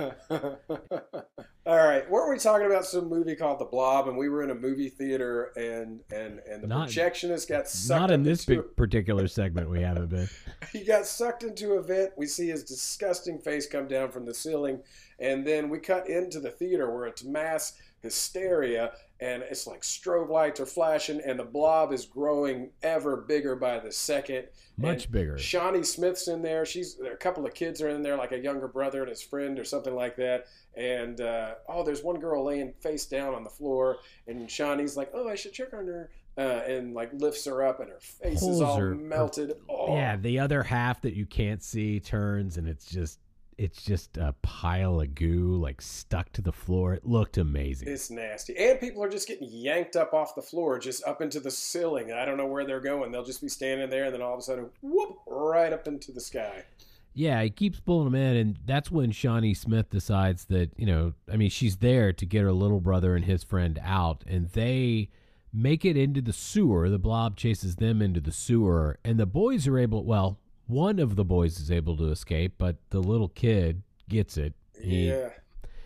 [1.66, 4.50] All right, weren't we talking about some movie called The Blob, and we were in
[4.50, 8.62] a movie theater, and and and the Not- projectionist got sucked Not in this into
[8.62, 10.28] particular segment we haven't been.
[10.72, 12.10] he got sucked into a vent.
[12.16, 14.82] We see his disgusting face come down from the ceiling,
[15.18, 17.72] and then we cut into the theater where it's mass
[18.02, 23.54] hysteria, and it's like strobe lights are flashing, and the blob is growing ever bigger
[23.56, 24.46] by the second.
[24.76, 25.38] Much And bigger.
[25.38, 26.66] Shawnee Smith's in there.
[26.66, 29.58] She's a couple of kids are in there, like a younger brother and his friend
[29.58, 30.46] or something like that.
[30.76, 35.10] And uh, oh, there's one girl laying face down on the floor, and Shawnee's like,
[35.14, 38.42] "Oh, I should check on her," uh, and like lifts her up, and her face
[38.42, 39.52] is all melted.
[39.68, 43.20] oh, Yeah, the other half that you can't see turns, and it's just
[43.58, 46.94] it's just a pile of goo like stuck to the floor.
[46.94, 47.88] It looked amazing.
[47.88, 48.56] It's nasty.
[48.56, 52.12] And people are just getting yanked up off the floor, just up into the ceiling.
[52.12, 53.12] I don't know where they're going.
[53.12, 56.12] They'll just be standing there, and then all of a sudden, whoop, right up into
[56.12, 56.64] the sky.
[57.14, 61.12] Yeah, he keeps pulling them in, and that's when Shawnee Smith decides that you know,
[61.32, 65.10] I mean, she's there to get her little brother and his friend out, and they
[65.52, 66.90] make it into the sewer.
[66.90, 70.04] The blob chases them into the sewer, and the boys are able.
[70.04, 74.54] Well, one of the boys is able to escape, but the little kid gets it.
[74.80, 75.30] He- Yeah.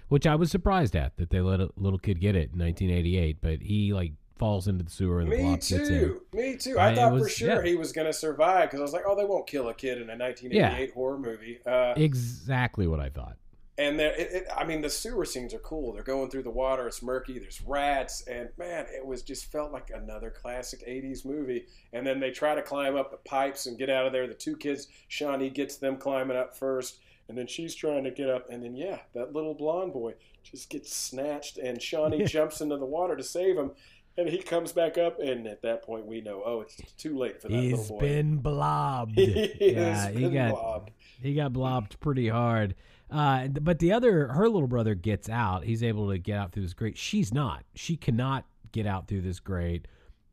[0.09, 3.39] which I was surprised at that they let a little kid get it in 1988,
[3.43, 6.23] but he like falls into the sewer and the Me too.
[6.33, 6.79] Me too.
[6.79, 7.69] I, I- thought for sure yeah.
[7.71, 9.99] he was going to survive because I was like, oh, they won't kill a kid
[10.01, 11.59] in a 1988 horror movie.
[11.67, 13.37] Uh, Exactly what I thought.
[13.79, 15.93] And there, it, it, I mean, the sewer scenes are cool.
[15.93, 16.89] They're going through the water.
[16.89, 17.39] It's murky.
[17.39, 21.67] There's rats, and man, it was just felt like another classic '80s movie.
[21.93, 24.27] And then they try to climb up the pipes and get out of there.
[24.27, 26.99] The two kids, Shawnee gets them climbing up first,
[27.29, 28.51] and then she's trying to get up.
[28.51, 32.85] And then yeah, that little blonde boy just gets snatched, and Shawnee jumps into the
[32.85, 33.71] water to save him.
[34.17, 37.41] And he comes back up, and at that point, we know, oh, it's too late
[37.41, 38.01] for that He's little boy.
[38.01, 39.13] been blobbed.
[39.17, 40.91] He yeah, he got blobbed.
[41.23, 42.75] he got blobbed pretty hard.
[43.11, 45.65] Uh, but the other, her little brother gets out.
[45.65, 46.99] He's able to get out through this grate.
[46.99, 47.65] She's not.
[47.75, 49.89] She cannot get out through this grate.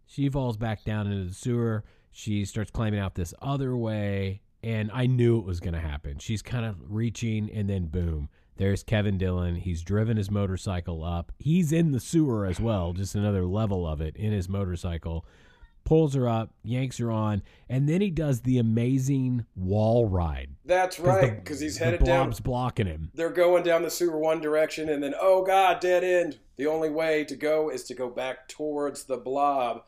[0.06, 1.84] She falls back down into the sewer.
[2.12, 6.20] She starts climbing out this other way, and I knew it was going to happen.
[6.20, 9.56] She's kind of reaching, and then boom, there's Kevin Dillon.
[9.56, 11.32] He's driven his motorcycle up.
[11.40, 15.26] He's in the sewer as well, just another level of it in his motorcycle.
[15.86, 20.50] Pulls her up, yanks her on, and then he does the amazing wall ride.
[20.66, 22.06] That's right, because he's headed down.
[22.06, 23.12] the down blob's blocking him.
[23.14, 26.90] they're going down the sewer one direction and then oh god dead end the only
[26.90, 29.84] way to go is to go back towards the blob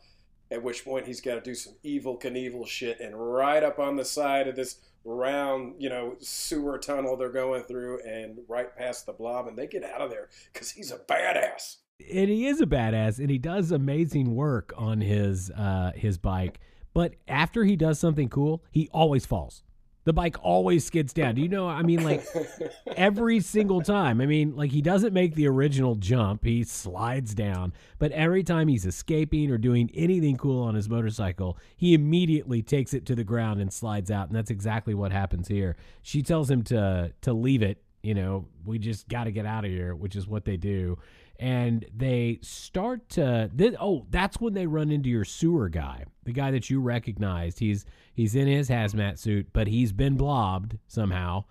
[0.50, 3.96] at which point he's got to do some Evel Knievel shit and right up on
[3.96, 9.04] the side of this round you know sewer tunnel they're going through and right past
[9.06, 12.60] the blob and they get out of there because he's a badass And he is
[12.60, 16.60] a badass, and he does amazing work on his uh, his bike.
[16.94, 19.62] But after he does something cool, he always falls.
[20.04, 21.34] The bike always skids down.
[21.34, 21.68] Do you know?
[21.68, 22.24] I mean, like
[22.96, 24.20] every single time.
[24.20, 27.74] I mean, like he doesn't make the original jump; he slides down.
[27.98, 32.94] But every time he's escaping or doing anything cool on his motorcycle, he immediately takes
[32.94, 34.28] it to the ground and slides out.
[34.28, 35.76] And that's exactly what happens here.
[36.02, 37.82] She tells him to to leave it.
[38.02, 40.96] You know, we just got to get out of here, which is what they do.
[41.38, 43.48] And they start to.
[43.54, 47.60] Then, oh, that's when they run into your sewer guy, the guy that you recognized.
[47.60, 51.44] He's he's in his hazmat suit, but he's been blobbed somehow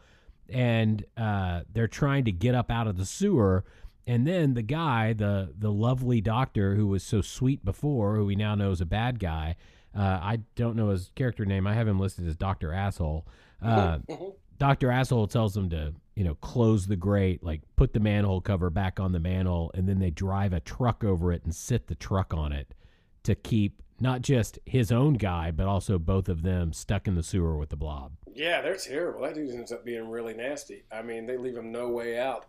[0.50, 3.66] and uh, they're trying to get up out of the sewer.
[4.06, 8.36] And then the guy, the the lovely doctor who was so sweet before, who we
[8.36, 9.56] now know is a bad guy.
[9.98, 11.68] Uh, I don't know his character name.
[11.68, 13.28] I have him listed as Doctor Asshole.
[13.62, 14.00] Uh,
[14.58, 18.72] Doctor Asshole tells him to, you know, close the grate, like put the manhole cover
[18.72, 21.94] back on the manhole, and then they drive a truck over it and sit the
[21.94, 22.73] truck on it
[23.22, 27.22] to keep not just his own guy, but also both of them stuck in the
[27.22, 28.14] sewer with the blob.
[28.34, 29.22] Yeah, they're terrible.
[29.22, 30.85] That dude ends up being really nasty.
[30.91, 32.48] I mean, they leave him no way out.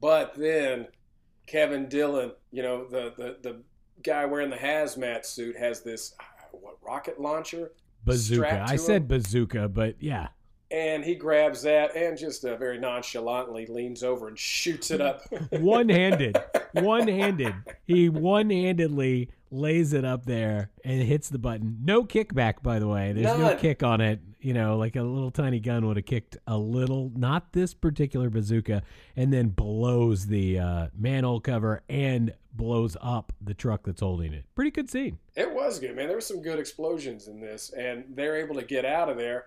[0.00, 0.86] But then
[1.46, 3.62] Kevin Dillon, you know, the the, the
[4.02, 7.72] guy wearing the hazmat suit has this uh, what rocket launcher,
[8.02, 8.64] Bazooka.
[8.66, 10.28] I said bazooka, but yeah.
[10.70, 15.22] And he grabs that and just uh, very nonchalantly leans over and shoots it up.
[15.50, 16.36] one handed,
[16.72, 17.54] one handed.
[17.86, 21.78] He one handedly lays it up there and hits the button.
[21.82, 23.12] No kickback, by the way.
[23.12, 24.20] There's no kick on it.
[24.40, 28.30] You know, like a little tiny gun would have kicked a little, not this particular
[28.30, 28.82] bazooka,
[29.14, 34.46] and then blows the uh, manhole cover and blows up the truck that's holding it.
[34.54, 35.18] Pretty good scene.
[35.36, 36.06] It was good, man.
[36.06, 39.46] There were some good explosions in this, and they're able to get out of there,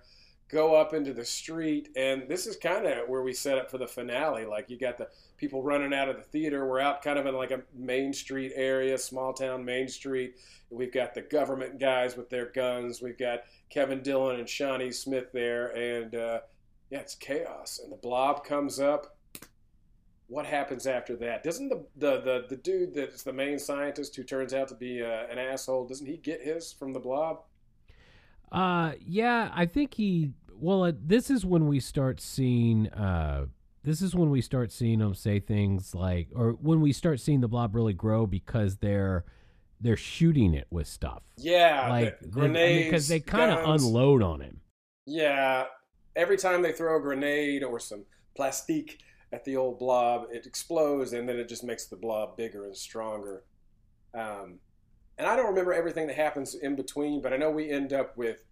[0.49, 3.77] go up into the street, and this is kind of where we set up for
[3.77, 4.45] the finale.
[4.45, 5.07] Like you got the
[5.37, 6.67] people running out of the theater.
[6.67, 10.35] We're out kind of in like a main street area, small town main street.
[10.69, 13.01] We've got the government guys with their guns.
[13.01, 16.39] We've got Kevin Dillon and Shawnee Smith there, and uh,
[16.89, 17.79] yeah, it's chaos.
[17.81, 19.17] And the blob comes up.
[20.27, 21.43] What happens after that?
[21.43, 25.01] Doesn't the the the, the dude that's the main scientist who turns out to be
[25.01, 25.87] uh, an asshole?
[25.87, 27.43] Doesn't he get his from the blob?
[28.53, 30.31] Uh, yeah, I think he.
[30.51, 33.47] Well, uh, this is when we start seeing uh,
[33.83, 37.41] this is when we start seeing them say things like, or when we start seeing
[37.41, 39.25] the blob really grow because they're
[39.81, 41.23] they're shooting it with stuff.
[41.37, 44.61] Yeah, like the they- I mean, grenades, because they kind of unload on him.
[45.05, 45.65] Yeah,
[46.15, 48.05] every time they throw a grenade or some
[48.37, 48.99] plastique
[49.33, 52.77] at the old blob, it explodes, and then it just makes the blob bigger and
[52.77, 53.43] stronger.
[54.13, 54.59] Um,
[55.17, 58.17] and I don't remember everything that happens in between, but I know we end up
[58.17, 58.43] with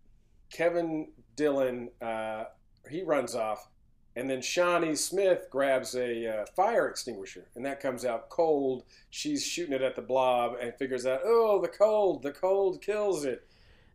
[0.51, 1.89] Kevin Dillon.
[2.01, 2.45] Uh,
[2.89, 3.69] he runs off,
[4.15, 8.83] and then Shawnee Smith grabs a uh, fire extinguisher, and that comes out cold.
[9.09, 13.25] She's shooting it at the blob and figures out, oh, the cold, the cold kills
[13.25, 13.47] it.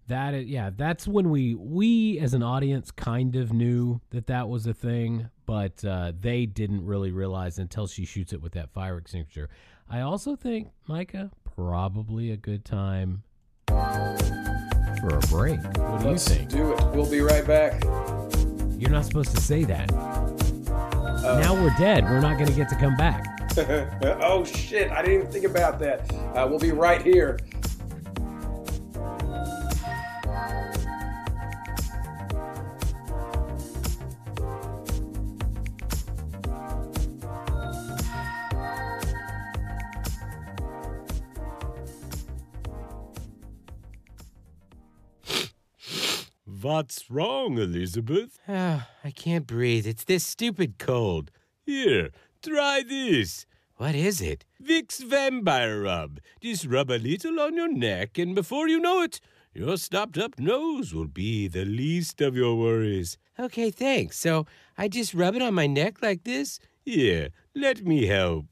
[0.08, 4.48] That is, yeah, that's when we we as an audience kind of knew that that
[4.48, 8.72] was a thing, but uh, they didn't really realize until she shoots it with that
[8.72, 9.50] fire extinguisher.
[9.90, 13.22] I also think Micah probably a good time
[13.66, 15.58] for a break.
[15.78, 16.50] What do Let's you think?
[16.50, 16.84] do it.
[16.94, 17.82] We'll be right back.
[18.78, 19.90] You're not supposed to say that.
[19.92, 22.04] Uh, now we're dead.
[22.04, 23.24] We're not going to get to come back.
[24.22, 24.90] oh shit!
[24.90, 26.12] I didn't even think about that.
[26.34, 27.38] Uh, we'll be right here.
[46.66, 48.40] What's wrong, Elizabeth?
[48.48, 49.86] Ah, I can't breathe.
[49.86, 51.30] It's this stupid cold.
[51.64, 52.10] Here,
[52.42, 53.46] try this.
[53.76, 54.44] What is it?
[54.60, 56.18] Vicks Vampire Rub.
[56.40, 59.20] Just rub a little on your neck, and before you know it,
[59.54, 63.16] your stopped up nose will be the least of your worries.
[63.38, 64.18] Okay, thanks.
[64.18, 64.44] So
[64.76, 66.58] I just rub it on my neck like this?
[66.84, 68.46] Here, let me help.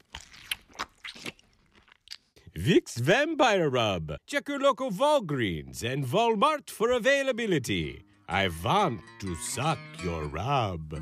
[2.57, 4.15] Vicks Vampire Rub.
[4.25, 8.05] Check your local Walgreens and Walmart for availability.
[8.29, 10.93] I want to suck your rub.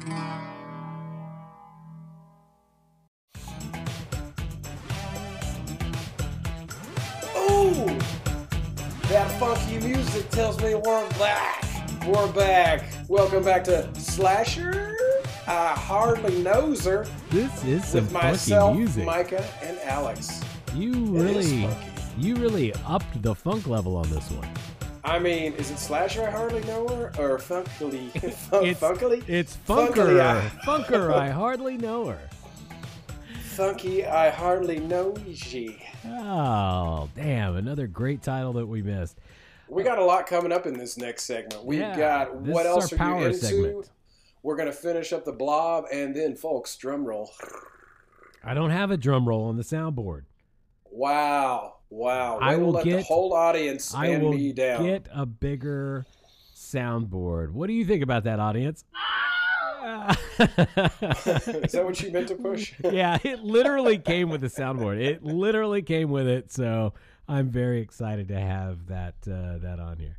[7.38, 7.85] Ooh,
[9.09, 11.63] that funky music tells me we're back.
[12.07, 12.85] We're back.
[13.07, 14.97] Welcome back to Slasher.
[15.45, 19.05] I hardly knows her This is some with funky music.
[19.05, 20.43] Micah, and Alex.
[20.75, 21.67] You really,
[22.17, 24.47] you really upped the funk level on this one.
[25.05, 26.23] I mean, is it Slasher?
[26.27, 28.09] I hardly know her, or Funkily?
[28.33, 29.23] Fun- It's- Funkily?
[29.27, 30.21] It's Funkily, Funker.
[30.21, 32.19] I- Funker, I hardly know her.
[33.55, 34.05] Funky.
[34.05, 35.77] I hardly know ye.
[36.07, 37.55] Oh, damn.
[37.55, 39.19] Another great title that we missed.
[39.67, 41.63] We got a lot coming up in this next segment.
[41.65, 43.37] We Yeah, got what else are power you into?
[43.39, 43.89] segment.
[44.41, 47.31] We're gonna finish up the blob, and then, folks, drum roll.
[48.43, 50.23] I don't have a drum roll on the soundboard.
[50.95, 52.38] Wow, wow!
[52.40, 54.86] I Way will let the whole audience I will me down.
[54.86, 56.06] get a bigger
[56.56, 57.49] soundboard.
[57.52, 58.86] What do you think about that, audience?
[60.40, 62.74] Is that what you meant to push?
[62.84, 65.02] yeah, it literally came with the soundboard.
[65.02, 66.52] It literally came with it.
[66.52, 66.94] So
[67.28, 70.18] I'm very excited to have that uh, that on here.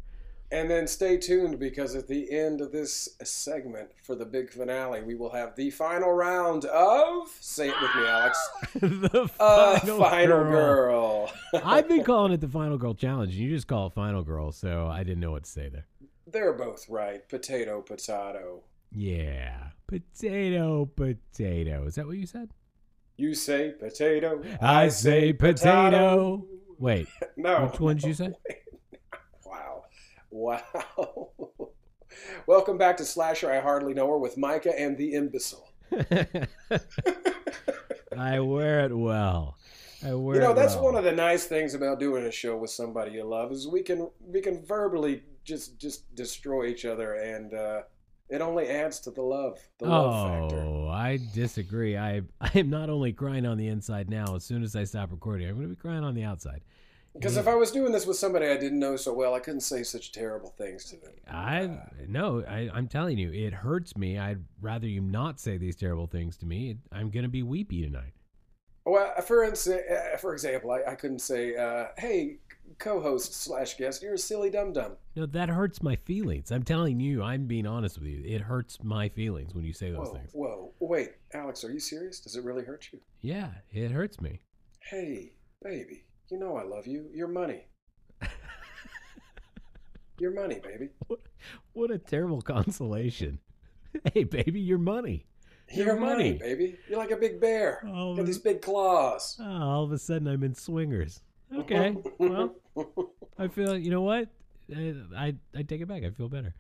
[0.55, 5.03] And then stay tuned because at the end of this segment for the big finale,
[5.03, 8.39] we will have the final round of say it with me, Alex.
[8.75, 11.31] the Uh, final, final girl.
[11.53, 11.61] girl.
[11.65, 13.33] I've been calling it the final girl challenge.
[13.33, 15.87] and You just call it final girl, so I didn't know what to say there.
[16.27, 17.29] They're both right.
[17.29, 18.63] Potato, potato.
[18.93, 21.85] Yeah, potato, potato.
[21.87, 22.51] Is that what you said?
[23.17, 24.43] You say potato.
[24.61, 26.47] I say potato.
[26.79, 27.67] Wait, No.
[27.67, 28.29] which one did you say?
[28.29, 28.35] Wow.
[30.35, 31.31] Wow.
[32.49, 35.71] Welcome back to Slasher I Hardly Know Her with Micah and the Imbecile.
[38.19, 39.57] I wear it well.
[40.05, 40.35] I wear it well.
[40.35, 40.87] You know, that's well.
[40.87, 43.83] one of the nice things about doing a show with somebody you love is we
[43.83, 47.83] can we can verbally just just destroy each other and uh
[48.29, 50.61] it only adds to the love, the love factor.
[50.61, 51.97] Oh, I disagree.
[51.97, 54.35] I I am not only crying on the inside now.
[54.35, 56.63] As soon as I stop recording, I'm going to be crying on the outside.
[57.15, 59.61] Because if I was doing this with somebody I didn't know so well, I couldn't
[59.61, 61.13] say such terrible things to them.
[61.29, 61.79] I
[62.09, 64.19] no, I, I'm telling you, it hurts me.
[64.19, 66.79] I'd rather you not say these terrible things to me.
[66.91, 68.15] I'm going to be weepy tonight.
[68.85, 72.39] Well, for instance, uh, for example, I, I couldn't say, uh, "Hey,
[72.79, 76.51] co-host slash guest, you're a silly dum dum." No, that hurts my feelings.
[76.53, 78.23] I'm telling you, I'm being honest with you.
[78.27, 80.31] It hurts my feelings when you say those Whoa, things.
[80.35, 82.21] whoa, wait, Alex, are you serious?
[82.21, 82.99] Does it really hurt you?
[83.23, 84.41] Yeah, it hurts me.
[84.91, 85.33] Hey,
[85.63, 87.09] baby, you know I love you.
[87.13, 87.67] Your money.
[90.19, 90.91] Your money, baby.
[91.09, 91.21] What
[91.73, 93.39] what a terrible consolation.
[94.13, 95.25] Hey, baby, your money.
[95.73, 96.33] Your, Your money.
[96.33, 96.39] money.
[96.39, 96.77] baby.
[96.89, 97.81] You're like a big bear.
[97.87, 99.39] Oh, You got these big claws.
[99.41, 101.21] Oh, all of a sudden, I'm in swingers.
[101.55, 102.57] Okay, well,
[103.39, 103.79] I feel.
[103.79, 104.29] You know what?
[104.75, 106.03] I I, I take it back.
[106.03, 106.55] I feel better.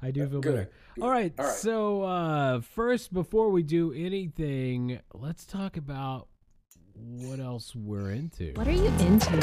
[0.00, 0.54] I do feel Good.
[0.54, 0.70] better.
[1.02, 1.32] All right.
[1.38, 1.54] All right.
[1.56, 6.28] So uh, first, before we do anything, let's talk about
[7.00, 8.52] what else we're into.
[8.54, 9.34] What are you into?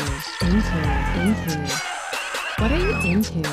[0.42, 0.78] Into,
[1.22, 1.74] into.
[2.58, 3.48] What are you into?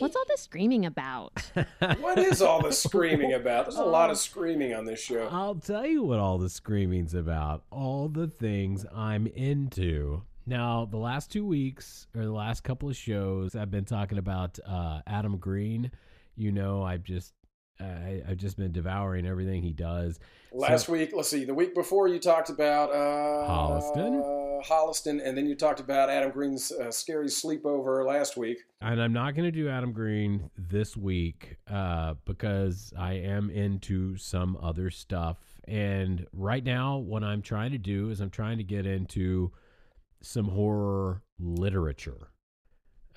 [0.00, 1.32] What's all this screaming about?
[2.00, 3.66] What is all this screaming about?
[3.66, 5.28] There's a lot of screaming on this show.
[5.30, 7.64] I'll tell you what all the screaming's about.
[7.70, 10.22] All the things I'm into.
[10.46, 14.58] Now, the last two weeks or the last couple of shows, I've been talking about
[14.66, 15.90] uh, Adam Green.
[16.34, 17.34] You know, I've just
[17.80, 20.18] I, I've just been devouring everything he does.
[20.52, 24.20] Last So- week, let's see, the week before you talked about uh, Holliston.
[24.20, 28.58] uh, Holliston, and then you talked about Adam Green's uh, scary sleepover last week.
[28.82, 34.16] and I'm not going to do Adam Green this week uh, because I am into
[34.18, 35.38] some other stuff.
[35.66, 39.52] And right now, what I'm trying to do is I'm trying to get into
[40.20, 42.28] some horror literature.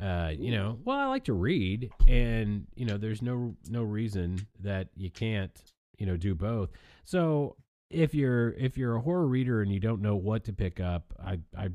[0.04, 4.46] Uh, you know, well, I like to read, and you know, there's no no reason
[4.60, 5.52] that you can't,
[5.98, 6.72] you know, do both.
[7.06, 7.56] So
[7.90, 11.14] if you're if you're a horror reader and you don't know what to pick up,
[11.24, 11.70] I I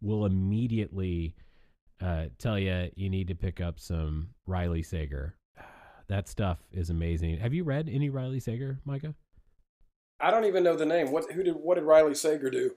[0.00, 1.36] will immediately
[2.00, 5.36] uh, tell you you need to pick up some Riley Sager.
[6.08, 7.36] That stuff is amazing.
[7.36, 9.14] Have you read any Riley Sager, Micah?
[10.18, 11.12] I don't even know the name.
[11.12, 12.70] What who did what did Riley Sager do?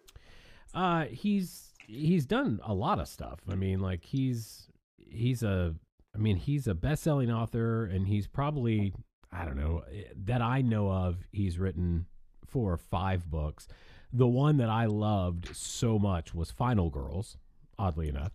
[0.73, 3.39] Uh, he's he's done a lot of stuff.
[3.49, 4.67] I mean, like he's
[5.11, 5.75] he's a
[6.15, 8.93] I mean he's a best-selling author, and he's probably
[9.31, 11.17] I don't know eh, that I know of.
[11.31, 12.05] He's written
[12.45, 13.67] four or five books.
[14.13, 17.37] The one that I loved so much was Final Girls,
[17.79, 18.33] oddly enough,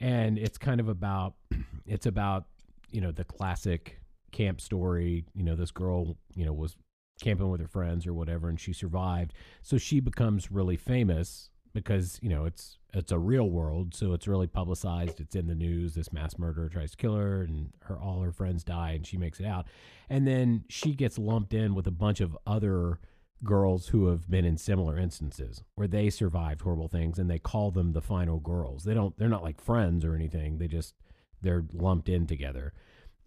[0.00, 1.34] and it's kind of about
[1.86, 2.44] it's about
[2.90, 4.00] you know the classic
[4.32, 5.24] camp story.
[5.34, 6.76] You know, this girl you know was
[7.20, 9.32] camping with her friends or whatever, and she survived.
[9.62, 14.26] So she becomes really famous because you know it's it's a real world, so it's
[14.26, 15.20] really publicized.
[15.20, 15.94] It's in the news.
[15.94, 19.18] This mass murderer tries to kill her, and her all her friends die, and she
[19.18, 19.66] makes it out.
[20.08, 22.98] And then she gets lumped in with a bunch of other
[23.44, 27.70] girls who have been in similar instances where they survived horrible things, and they call
[27.70, 28.84] them the final girls.
[28.84, 29.16] They don't.
[29.18, 30.56] They're not like friends or anything.
[30.56, 30.94] They just
[31.42, 32.72] they're lumped in together,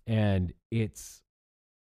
[0.08, 1.22] and it's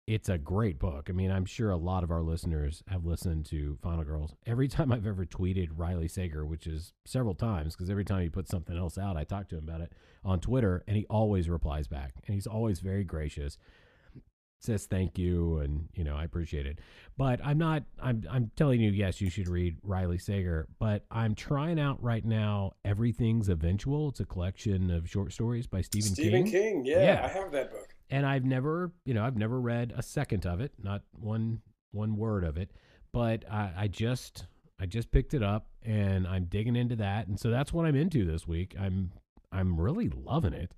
[0.09, 1.07] it's a great book.
[1.07, 4.33] I mean, I'm sure a lot of our listeners have listened to Final Girls.
[4.47, 8.29] Every time I've ever tweeted Riley Sager, which is several times, because every time he
[8.29, 9.93] puts something else out, I talk to him about it
[10.25, 13.59] on Twitter, and he always replies back, and he's always very gracious.
[14.61, 16.79] Says thank you, and you know I appreciate it.
[17.15, 17.83] But I'm not.
[18.01, 18.23] I'm.
[18.29, 20.67] I'm telling you, yes, you should read Riley Sager.
[20.79, 22.71] But I'm trying out right now.
[22.83, 24.09] Everything's eventual.
[24.09, 26.85] It's a collection of short stories by Stephen, Stephen King Stephen King.
[26.85, 27.21] Yeah, Yeah.
[27.23, 27.95] I have that book.
[28.09, 31.61] And I've never, you know, I've never read a second of it, not one
[31.91, 32.71] one word of it,
[33.11, 34.45] but I, I just
[34.79, 37.95] I just picked it up and I'm digging into that, and so that's what I'm
[37.95, 38.75] into this week.
[38.79, 39.11] I'm
[39.51, 40.73] I'm really loving it.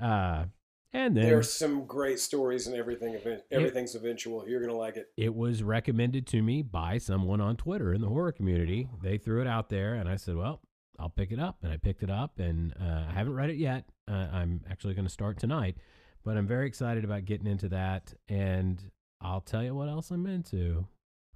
[0.00, 0.44] Uh,
[0.92, 3.18] and then There's some great stories and everything.
[3.50, 4.48] Everything's eventual.
[4.48, 5.10] You're gonna like it.
[5.16, 8.88] it was recommended to me by someone on Twitter in the horror community.
[9.02, 10.60] They threw it out there, and I said, "Well,
[10.98, 13.56] I'll pick it up." And I picked it up, and uh, I haven't read it
[13.56, 13.86] yet.
[14.08, 15.76] Uh, I'm actually going to start tonight,
[16.24, 18.14] but I'm very excited about getting into that.
[18.28, 18.82] And
[19.20, 20.86] I'll tell you what else I'm into.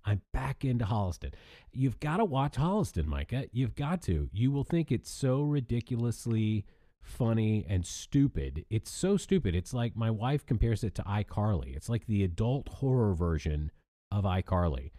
[0.05, 1.35] I'm back into Holliston.
[1.73, 3.47] You've got to watch Holliston, Micah.
[3.53, 4.31] You've got to.
[4.33, 6.65] You will think it's so ridiculously
[7.03, 8.65] funny and stupid.
[8.71, 9.55] It's so stupid.
[9.55, 11.77] It's like my wife compares it to iCarly.
[11.77, 13.71] It's like the adult horror version
[14.11, 14.93] of iCarly.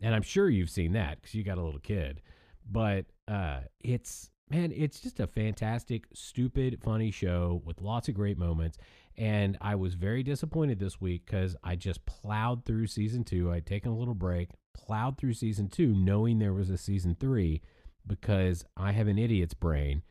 [0.00, 2.20] And I'm sure you've seen that because you got a little kid.
[2.68, 8.38] But uh, it's, man, it's just a fantastic, stupid, funny show with lots of great
[8.38, 8.78] moments.
[9.18, 13.50] And I was very disappointed this week because I just plowed through season two.
[13.50, 17.62] I'd taken a little break, plowed through season two, knowing there was a season three
[18.06, 20.02] because I have an idiot's brain.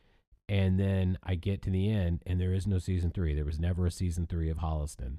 [0.50, 3.34] And then I get to the end and there is no season three.
[3.36, 5.18] There was never a season three of Holliston.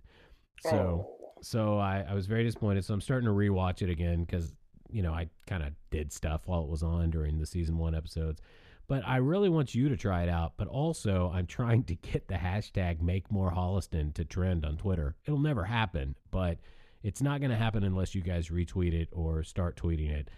[0.62, 1.34] So Oh.
[1.42, 2.84] so I, I was very disappointed.
[2.84, 4.52] So I'm starting to rewatch it again because
[4.90, 7.94] you know I kind of did stuff while it was on during the season one
[7.94, 8.40] episodes.
[8.88, 10.52] But I really want you to try it out.
[10.56, 15.16] But also, I'm trying to get the hashtag Make More Holliston to trend on Twitter.
[15.24, 16.58] It'll never happen, but
[17.02, 20.28] it's not going to happen unless you guys retweet it or start tweeting it.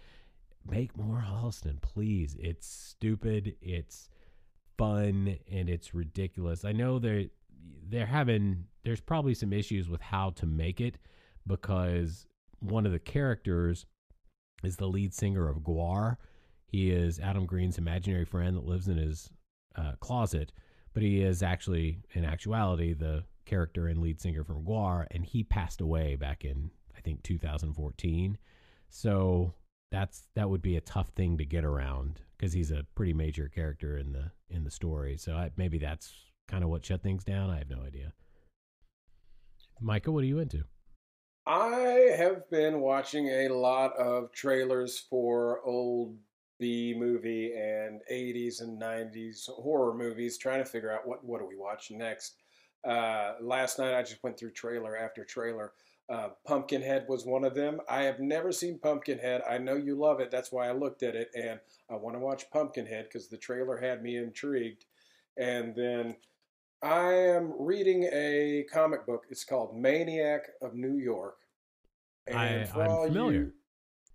[0.69, 2.35] Make more Holliston, please.
[2.39, 3.55] It's stupid.
[3.61, 4.09] It's
[4.77, 6.63] fun and it's ridiculous.
[6.63, 7.25] I know they're
[7.89, 10.97] they're having there's probably some issues with how to make it
[11.45, 12.25] because
[12.59, 13.85] one of the characters
[14.63, 16.17] is the lead singer of Gwar.
[16.69, 19.29] He is Adam Green's imaginary friend that lives in his
[19.75, 20.51] uh, closet,
[20.93, 25.43] but he is actually in actuality the character and lead singer from Gwar, and he
[25.43, 28.37] passed away back in I think 2014.
[28.89, 29.53] So
[29.91, 33.49] that's that would be a tough thing to get around because he's a pretty major
[33.49, 35.17] character in the in the story.
[35.17, 36.13] So I, maybe that's
[36.47, 37.49] kind of what shut things down.
[37.49, 38.13] I have no idea.
[39.81, 40.65] Micah, what are you into?
[41.47, 46.17] I have been watching a lot of trailers for old
[46.59, 51.47] B movie and 80s and 90s horror movies, trying to figure out what what do
[51.47, 52.35] we watch next.
[52.87, 55.73] Uh, last night I just went through trailer after trailer.
[56.09, 57.79] Uh, Pumpkinhead was one of them.
[57.87, 59.43] I have never seen Pumpkinhead.
[59.47, 60.31] I know you love it.
[60.31, 61.59] That's why I looked at it, and
[61.89, 64.85] I want to watch Pumpkinhead because the trailer had me intrigued.
[65.37, 66.15] And then
[66.81, 69.25] I am reading a comic book.
[69.29, 71.37] It's called Maniac of New York.
[72.33, 73.39] I, I'm familiar.
[73.39, 73.53] You,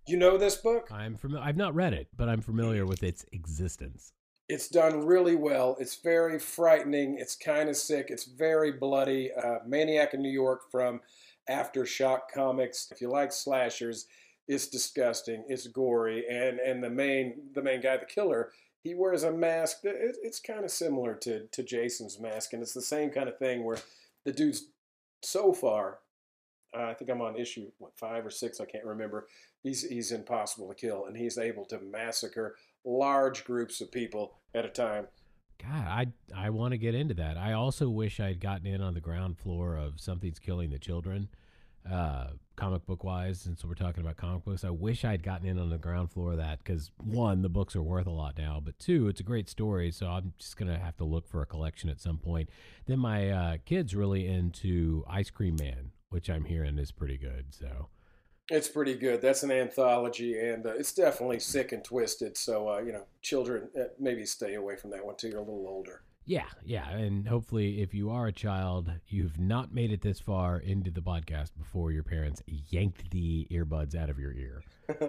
[0.07, 0.89] you know this book?
[0.91, 1.45] I'm familiar.
[1.45, 4.13] I've not read it, but I'm familiar with its existence.
[4.47, 5.75] It's done really well.
[5.79, 7.17] It's very frightening.
[7.19, 8.07] It's kind of sick.
[8.09, 9.31] It's very bloody.
[9.33, 11.01] Uh, Maniac in New York from
[11.49, 12.89] Aftershock Comics.
[12.91, 14.05] If you like slashers,
[14.47, 15.43] it's disgusting.
[15.47, 18.51] It's gory, and and the main the main guy, the killer,
[18.83, 19.77] he wears a mask.
[19.83, 23.39] It, it's kind of similar to to Jason's mask, and it's the same kind of
[23.39, 23.79] thing where
[24.23, 24.67] the dude's
[25.23, 25.99] so far.
[26.75, 28.59] I think I'm on issue what five or six.
[28.59, 29.27] I can't remember.
[29.63, 34.65] He's he's impossible to kill, and he's able to massacre large groups of people at
[34.65, 35.07] a time.
[35.61, 37.37] God, I I want to get into that.
[37.37, 41.29] I also wish I'd gotten in on the ground floor of Something's Killing the Children,
[41.89, 43.41] uh, comic book wise.
[43.41, 46.31] Since we're talking about comic books, I wish I'd gotten in on the ground floor
[46.31, 49.23] of that because one, the books are worth a lot now, but two, it's a
[49.23, 49.91] great story.
[49.91, 52.49] So I'm just gonna have to look for a collection at some point.
[52.85, 57.47] Then my uh, kid's really into Ice Cream Man, which I'm hearing is pretty good.
[57.49, 57.89] So
[58.49, 59.21] It's pretty good.
[59.21, 62.37] That's an anthology, and uh, it's definitely sick and twisted.
[62.37, 65.43] So uh, you know, children uh, maybe stay away from that one till you're a
[65.43, 66.03] little older.
[66.23, 70.57] Yeah, yeah, and hopefully, if you are a child, you've not made it this far
[70.57, 74.63] into the podcast before your parents yanked the earbuds out of your ear.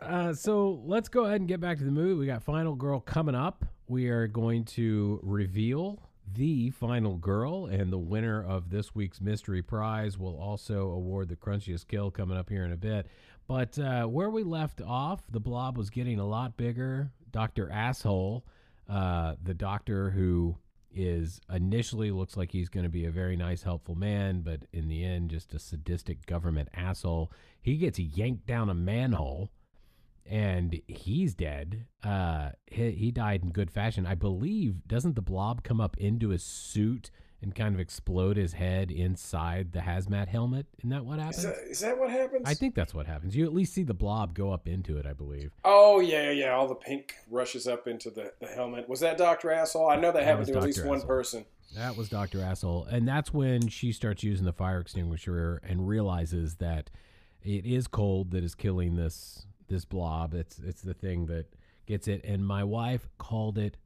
[0.00, 2.14] Uh, so let's go ahead and get back to the movie.
[2.14, 3.64] We got Final Girl coming up.
[3.88, 5.98] We are going to reveal
[6.34, 11.36] the final girl, and the winner of this week's mystery prize will also award the
[11.36, 13.06] crunchiest kill coming up here in a bit.
[13.46, 17.10] But uh, where we left off, the blob was getting a lot bigger.
[17.30, 17.70] Dr.
[17.70, 18.44] Asshole,
[18.88, 20.56] uh, the doctor who
[20.94, 24.88] is initially looks like he's going to be a very nice, helpful man, but in
[24.88, 27.30] the end, just a sadistic government asshole.
[27.60, 29.50] He gets yanked down a manhole
[30.28, 31.86] and he's dead.
[32.04, 34.06] Uh, he, he died in good fashion.
[34.06, 37.10] I believe, doesn't the blob come up into his suit
[37.40, 40.66] and kind of explode his head inside the hazmat helmet?
[40.78, 41.44] Isn't that what happens?
[41.44, 42.42] that, is that what happens?
[42.44, 43.34] I think that's what happens.
[43.34, 45.52] You at least see the blob go up into it, I believe.
[45.64, 46.50] Oh yeah, yeah, yeah.
[46.54, 48.88] All the pink rushes up into the, the helmet.
[48.88, 49.88] Was that Doctor Asshole?
[49.88, 50.88] I know that That happened to at least Dr.
[50.88, 51.44] one person.
[51.76, 52.40] That was Dr.
[52.40, 52.86] Asshole.
[52.86, 56.90] And that's when she starts using the fire extinguisher and realizes that
[57.42, 60.34] it is cold that is killing this this blob.
[60.34, 61.46] It's it's the thing that
[61.86, 62.24] gets it.
[62.24, 63.76] And my wife called it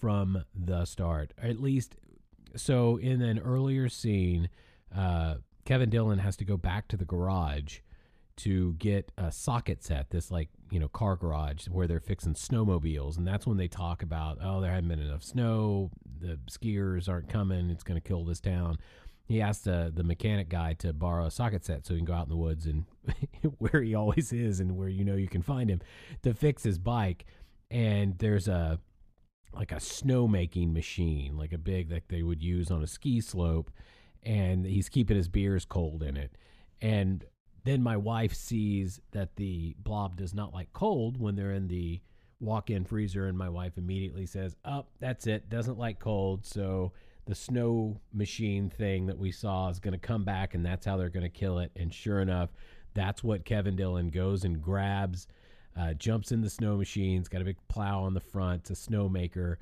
[0.00, 1.32] from the start.
[1.40, 1.96] At least
[2.56, 4.48] so in an earlier scene,
[4.96, 7.80] uh, Kevin Dillon has to go back to the garage
[8.38, 13.18] to get a socket set, this like, you know, car garage where they're fixing snowmobiles.
[13.18, 15.90] And that's when they talk about, oh, there hasn't been enough snow.
[16.20, 17.68] The skiers aren't coming.
[17.68, 18.78] It's going to kill this town.
[19.28, 22.14] He asked uh, the mechanic guy to borrow a socket set so he can go
[22.14, 22.86] out in the woods and
[23.58, 25.82] where he always is and where you know you can find him
[26.22, 27.26] to fix his bike.
[27.70, 28.80] And there's a
[29.52, 33.70] like a snowmaking machine, like a big that they would use on a ski slope,
[34.22, 36.32] and he's keeping his beers cold in it.
[36.80, 37.24] And
[37.64, 42.00] then my wife sees that the blob does not like cold when they're in the
[42.40, 45.50] walk-in freezer, and my wife immediately says, "Up, oh, that's it.
[45.50, 46.92] Doesn't like cold." So
[47.28, 50.96] the snow machine thing that we saw is going to come back, and that's how
[50.96, 51.70] they're going to kill it.
[51.76, 52.50] And sure enough,
[52.94, 55.28] that's what Kevin Dillon goes and grabs
[55.78, 58.90] uh, jumps in the snow machines, got a big plow on the front, it's a
[58.90, 59.56] snowmaker.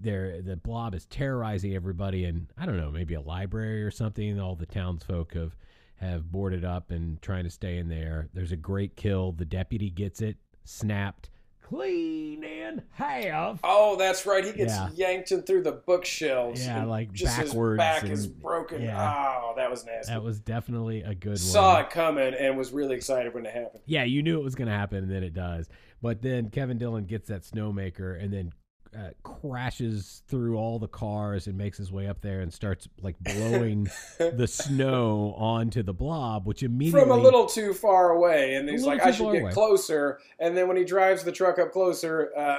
[0.00, 4.38] There, the blob is terrorizing everybody, and I don't know, maybe a library or something.
[4.38, 5.56] All the townsfolk have
[5.96, 8.28] have boarded up and trying to stay in there.
[8.32, 9.32] There's a great kill.
[9.32, 11.30] The deputy gets it, snapped,
[11.62, 13.60] clean in half.
[13.64, 14.44] Oh, that's right.
[14.44, 14.90] He gets Yeah.
[14.94, 16.64] yanked in through the bookshelves.
[16.64, 18.82] Yeah, and like just backwards His back is and- broken.
[18.82, 19.40] yeah.
[19.42, 20.12] Oh, that was nasty.
[20.12, 21.84] That was definitely a good Saw one.
[21.84, 23.82] it coming and was really excited when it happened.
[23.86, 25.68] Yeah, you knew it was going to happen, and then it does.
[26.02, 28.52] But then Kevin Dillon gets that snowmaker and then
[28.96, 33.18] uh, crashes through all the cars and makes his way up there and starts like
[33.20, 33.88] blowing
[34.18, 38.84] the snow onto the blob, which immediately From a little too far away, and he's
[38.84, 39.52] like, "I should get away.
[39.52, 42.58] closer." And then when he drives the truck up closer, uh,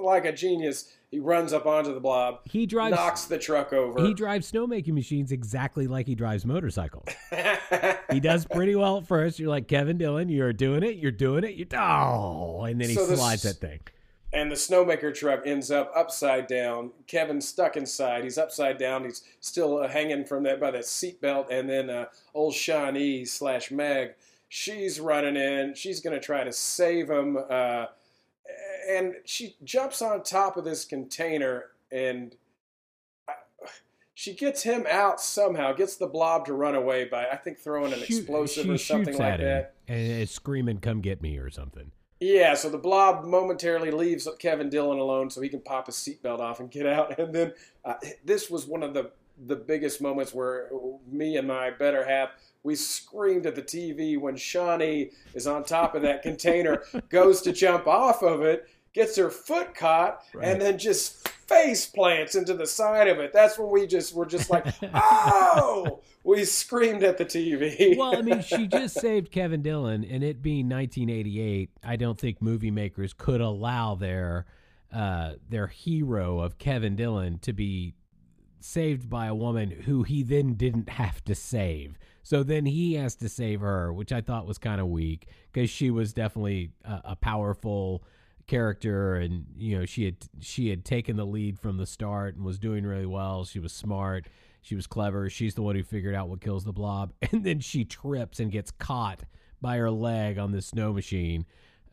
[0.00, 4.00] like a genius, he runs up onto the blob, he drives knocks the truck over.
[4.06, 7.08] he drives snowmaking machines exactly like he drives motorcycles.
[8.10, 9.38] he does pretty well at first.
[9.38, 12.94] You're like Kevin Dillon, you're doing it, you're doing it, you oh, and then he
[12.94, 13.80] So this- slides that thing.
[14.32, 16.90] And the snowmaker truck ends up upside down.
[17.06, 18.22] Kevin's stuck inside.
[18.24, 19.04] He's upside down.
[19.04, 21.46] He's still uh, hanging from that by that seatbelt.
[21.50, 24.14] And then uh, old Shawnee slash Meg,
[24.48, 25.74] she's running in.
[25.74, 27.38] She's going to try to save him.
[27.48, 27.86] Uh,
[28.88, 32.36] and she jumps on top of this container and
[33.28, 33.32] uh,
[34.14, 35.72] she gets him out somehow.
[35.72, 39.06] Gets the blob to run away by I think throwing an Shoot- explosive or something
[39.14, 39.74] shoots like at him, that.
[39.88, 41.90] and it's screaming, "Come get me!" or something.
[42.20, 46.38] Yeah, so the blob momentarily leaves Kevin Dillon alone so he can pop his seatbelt
[46.38, 47.18] off and get out.
[47.18, 47.52] And then
[47.84, 47.94] uh,
[48.24, 49.10] this was one of the
[49.46, 50.68] the biggest moments where
[51.10, 52.28] me and my better half
[52.62, 57.52] we screamed at the TV when Shawnee is on top of that container, goes to
[57.52, 62.66] jump off of it, gets her foot caught, and then just face plants into the
[62.66, 63.32] side of it.
[63.32, 66.00] That's when we just were just like, oh!
[66.22, 67.96] We screamed at the TV.
[67.96, 72.42] well, I mean, she just saved Kevin Dillon, and it being 1988, I don't think
[72.42, 74.46] movie makers could allow their
[74.92, 77.94] uh, their hero of Kevin Dillon to be
[78.60, 81.98] saved by a woman who he then didn't have to save.
[82.22, 85.70] So then he has to save her, which I thought was kind of weak because
[85.70, 88.02] she was definitely a, a powerful
[88.50, 92.44] character and you know she had she had taken the lead from the start and
[92.44, 93.44] was doing really well.
[93.44, 94.26] She was smart.
[94.60, 95.30] She was clever.
[95.30, 97.12] She's the one who figured out what kills the blob.
[97.32, 99.22] And then she trips and gets caught
[99.60, 101.46] by her leg on the snow machine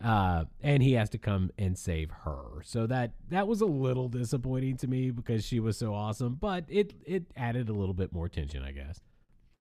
[0.03, 2.61] uh, and he has to come and save her.
[2.63, 6.65] So that that was a little disappointing to me because she was so awesome but
[6.67, 8.99] it it added a little bit more tension i guess.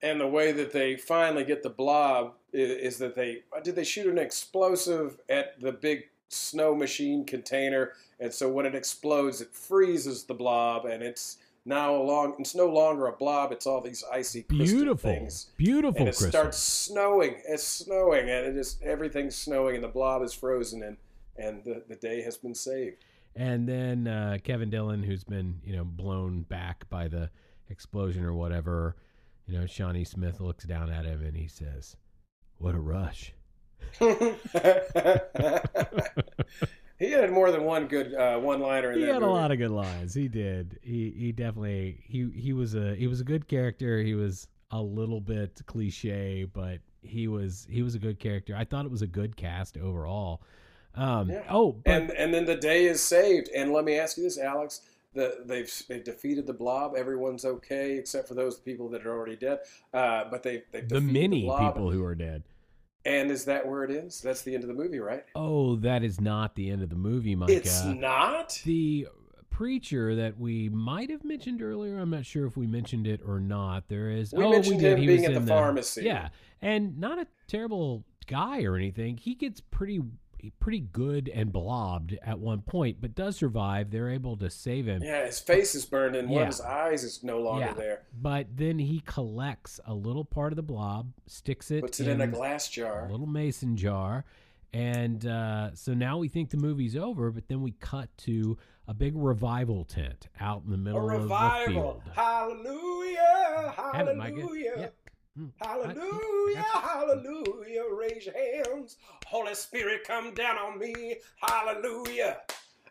[0.03, 3.85] And the way that they finally get the blob is, is that they did they
[3.85, 9.53] shoot an explosive at the big snow machine container and so when it explodes it
[9.55, 14.05] freezes the blob and it's now long it's no longer a blob it's all these
[14.13, 16.31] icy beautiful things beautiful and it Crystal.
[16.31, 20.97] starts snowing it's snowing and it is everything's snowing and the blob is frozen and
[21.37, 23.05] and the, the day has been saved
[23.37, 27.29] And then uh, Kevin Dillon, who's been you know blown back by the
[27.69, 28.97] explosion or whatever,
[29.47, 31.97] you know, Shawnee Smith looks down at him and he says,
[32.57, 33.35] "What a rush!"
[36.99, 39.09] he had more than one good uh, one liner in there.
[39.09, 40.15] He had a lot of good lines.
[40.15, 40.79] He did.
[40.83, 44.03] He he definitely he he was a he was a good character.
[44.03, 48.55] He was a little bit cliche, but he was he was a good character.
[48.57, 50.43] I thought it was a good cast overall.
[50.95, 51.43] Um, Yeah.
[51.49, 53.51] Oh, but and and then the day is saved.
[53.55, 54.81] And let me ask you this, Alex:
[55.15, 56.95] the, they've they've defeated the blob.
[56.97, 59.61] Everyone's okay except for those people that are already dead.
[59.93, 61.75] Uh, but they they've the many blob.
[61.75, 62.43] people who are dead.
[63.07, 64.21] And is that where it is?
[64.21, 65.25] That's the end of the movie, right?
[65.37, 67.55] Oh, that is not the end of the movie, Micah.
[67.55, 68.61] It's not.
[68.65, 69.07] the
[69.49, 71.99] preacher that we might have mentioned earlier.
[71.99, 73.89] I'm not sure if we mentioned it or not.
[73.89, 74.33] There is.
[74.33, 74.93] We oh, mentioned we did.
[74.95, 76.03] him he being was at the in pharmacy.
[76.03, 76.31] Yeah,
[76.61, 79.17] and not a terrible guy or anything.
[79.17, 80.03] He gets pretty
[80.61, 83.91] pretty good and blobbed at one point, but does survive.
[83.91, 85.03] They're able to save him.
[85.03, 87.75] Yeah, his face is burned and one of his eyes is no longer Yeah.
[87.75, 88.03] there.
[88.21, 92.21] But then he collects a little part of the blob, sticks it, Puts it in
[92.21, 93.07] a glass jar.
[93.07, 94.25] a little mason jar.
[94.73, 98.59] And uh, so now we think the movie's over, but then we cut to
[98.89, 101.73] a big revival tent out in the middle of the revival.
[101.73, 102.03] field.
[102.15, 103.73] Hallelujah.
[103.77, 104.93] Hallelujah.
[105.37, 105.45] Yeah.
[105.45, 105.53] Mm.
[105.61, 107.85] Hallelujah, hallelujah.
[107.93, 108.97] Raise your hands.
[109.27, 111.17] Holy Spirit, come down on me.
[111.41, 112.39] Hallelujah.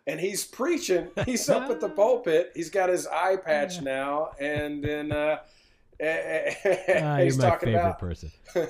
[0.08, 1.08] And he's preaching.
[1.26, 2.52] He's up at the pulpit.
[2.54, 4.30] He's got his eye patch now.
[4.40, 5.38] And then uh,
[6.02, 8.32] Ah, he's talking favorite about person.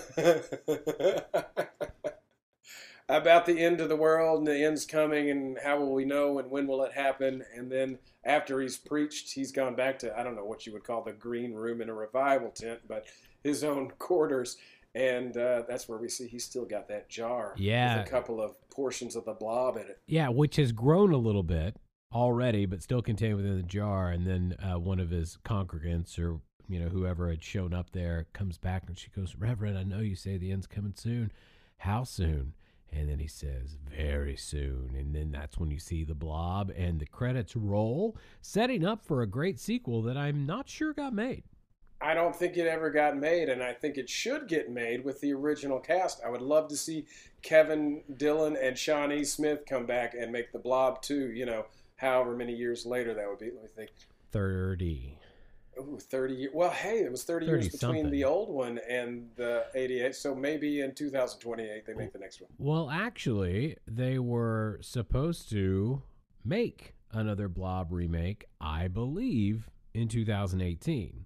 [3.10, 6.40] about the end of the world and the end's coming and how will we know
[6.40, 10.24] and when will it happen and then after he's preached he's gone back to i
[10.24, 13.06] don't know what you would call the green room in a revival tent but
[13.46, 14.58] his own quarters
[14.94, 17.98] and uh, that's where we see he's still got that jar Yeah.
[18.00, 21.18] with a couple of portions of the blob in it Yeah, which has grown a
[21.18, 21.76] little bit
[22.14, 24.10] already, but still contained within the jar.
[24.10, 28.26] And then uh, one of his congregants or you know whoever had shown up there
[28.34, 31.32] comes back and she goes, Reverend, I know you say the end's coming soon.
[31.78, 32.54] How soon?
[32.94, 34.96] And then he says, very soon.
[34.98, 39.22] And then that's when you see the blob and the credits roll, setting up for
[39.22, 41.44] a great sequel that I'm not sure got made.
[42.02, 45.22] I don't think it ever got made, and I think it should get made with
[45.22, 46.22] the original cast.
[46.24, 47.06] I would love to see
[47.42, 51.32] Kevin Dillon and Shawnee Smith come back and make the Blob too.
[51.32, 51.66] You know,
[51.96, 53.52] however many years later that would be.
[53.52, 53.92] Let me think.
[54.32, 55.18] 30.
[55.78, 56.52] Ooh, 30 years.
[56.54, 58.12] Well, hey, it was 30, years between something.
[58.12, 60.16] the old one and the 88.
[60.16, 62.50] So maybe in 2028 they make the next one.
[62.58, 66.02] Well, actually, they were supposed to
[66.44, 71.25] make another Blob remake, I believe, in 2018.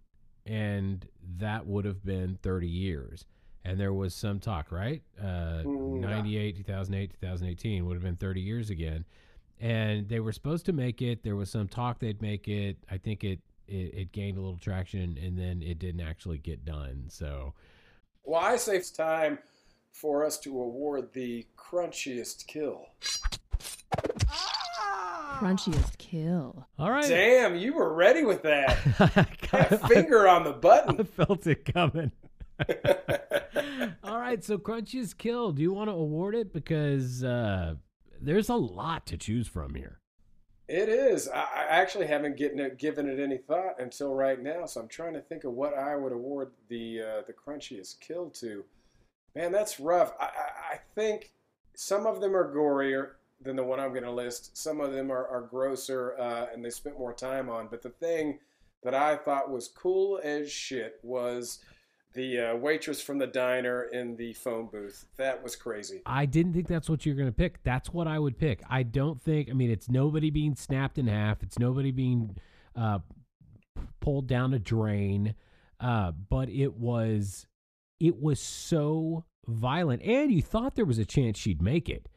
[0.49, 1.07] And
[1.37, 3.25] that would have been 30 years.
[3.63, 5.03] And there was some talk, right?
[5.21, 9.05] Uh, Mm, 98, 2008, 2018 would have been 30 years again.
[9.61, 11.21] and they were supposed to make it.
[11.21, 12.77] There was some talk they'd make it.
[12.89, 16.63] I think it it, it gained a little traction, and then it didn't actually get
[16.65, 17.03] done.
[17.09, 17.53] So
[18.23, 19.37] Well, I say it's time
[19.91, 22.87] for us to award the crunchiest kill.
[25.39, 26.67] Crunchiest kill.
[26.77, 28.77] all right, Damn, you were ready with that.
[28.99, 30.99] I, That finger on the button.
[30.99, 32.11] I felt it coming.
[34.03, 35.53] all right, so Crunchy's kill.
[35.53, 37.75] Do you want to award it because uh,
[38.21, 39.99] there's a lot to choose from here?
[40.67, 41.29] It is.
[41.29, 44.87] I, I actually haven't getting it, given it any thought until right now, so I'm
[44.87, 48.63] trying to think of what I would award the uh, the crunchiest kill to.
[49.35, 50.13] Man, that's rough.
[50.19, 51.31] I, I, I think
[51.75, 53.11] some of them are gorier
[53.41, 54.57] than the one I'm going to list.
[54.57, 57.67] Some of them are, are grosser uh, and they spent more time on.
[57.69, 58.39] But the thing
[58.83, 61.59] that I thought was cool as shit was
[62.13, 65.05] the uh, waitress from the diner in the phone booth.
[65.17, 66.01] That was crazy.
[66.05, 67.61] I didn't think that's what you're going to pick.
[67.63, 68.61] That's what I would pick.
[68.69, 69.49] I don't think.
[69.49, 71.43] I mean, it's nobody being snapped in half.
[71.43, 72.35] It's nobody being
[72.75, 72.99] uh,
[73.99, 75.35] pulled down a drain.
[75.79, 77.45] Uh, but it was,
[77.99, 82.07] it was so violent, and you thought there was a chance she'd make it.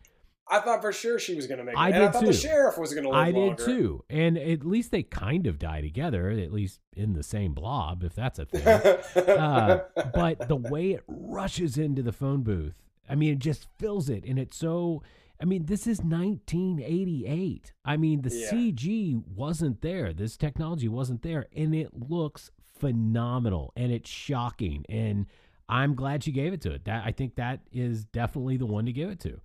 [0.52, 1.78] I thought for sure she was going to make it.
[1.78, 2.26] I and did I thought too.
[2.26, 3.56] the sheriff was going to live I longer.
[3.56, 7.52] did too, and at least they kind of die together, at least in the same
[7.54, 8.66] blob, if that's a thing.
[9.28, 9.80] uh,
[10.14, 12.74] but the way it rushes into the phone booth,
[13.08, 15.02] I mean, it just fills it, and it's so.
[15.40, 17.72] I mean, this is 1988.
[17.84, 18.50] I mean, the Yeah.
[18.50, 20.12] CG wasn't there.
[20.12, 24.84] This technology wasn't there, and it looks phenomenal, and it's shocking.
[24.88, 25.26] And
[25.68, 26.84] I'm glad she gave it to it.
[26.84, 29.40] That I think that is definitely the one to give it to.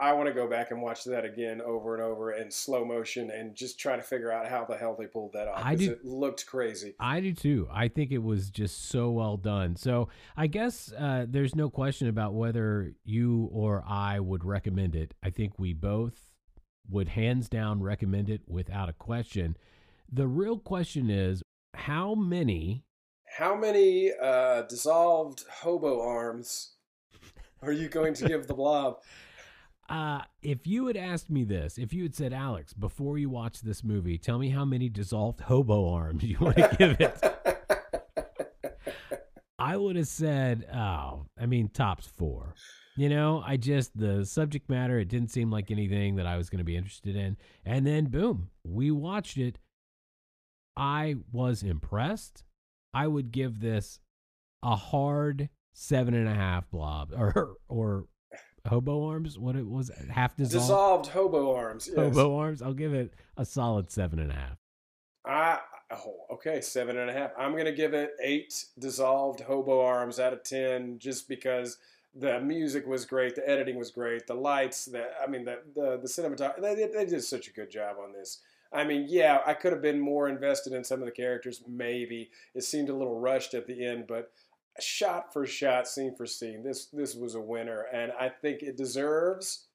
[0.00, 3.30] I want to go back and watch that again over and over in slow motion
[3.30, 5.60] and just try to figure out how the hell they pulled that off.
[5.62, 6.94] I do- It looked crazy.
[6.98, 7.68] I do too.
[7.70, 9.76] I think it was just so well done.
[9.76, 15.12] So I guess uh, there's no question about whether you or I would recommend it.
[15.22, 16.30] I think we both
[16.88, 19.56] would hands down recommend it without a question.
[20.10, 21.42] The real question is
[21.74, 22.84] how many.
[23.38, 26.72] How many uh, dissolved hobo arms
[27.62, 28.96] are you going to give the blob?
[29.92, 33.60] Uh, if you had asked me this, if you had said, Alex, before you watch
[33.60, 37.22] this movie, tell me how many dissolved hobo arms you want to give it.
[39.58, 42.54] I would have said, oh, I mean, tops four.
[42.96, 46.48] You know, I just, the subject matter, it didn't seem like anything that I was
[46.48, 47.36] going to be interested in.
[47.66, 49.58] And then, boom, we watched it.
[50.74, 52.44] I was impressed.
[52.94, 54.00] I would give this
[54.62, 58.06] a hard seven and a half blob or, or
[58.66, 59.38] hobo arms.
[59.38, 60.64] What it was, half dissolved.
[60.64, 61.88] dissolved hobo arms.
[61.88, 61.96] Yes.
[61.96, 62.62] Hobo arms.
[62.62, 64.58] I'll give it a solid seven and a half.
[65.24, 65.58] I,
[65.90, 67.30] oh, okay, seven and a half.
[67.38, 71.78] I'm going to give it eight dissolved hobo arms out of ten, just because
[72.14, 75.98] the music was great, the editing was great, the lights, the I mean, the the,
[76.02, 76.60] the cinematography.
[76.60, 78.40] They, they did such a good job on this.
[78.72, 81.62] I mean, yeah, I could have been more invested in some of the characters.
[81.68, 84.32] Maybe it seemed a little rushed at the end, but
[84.80, 88.76] shot for shot, scene for scene, this this was a winner, and I think it
[88.76, 89.68] deserves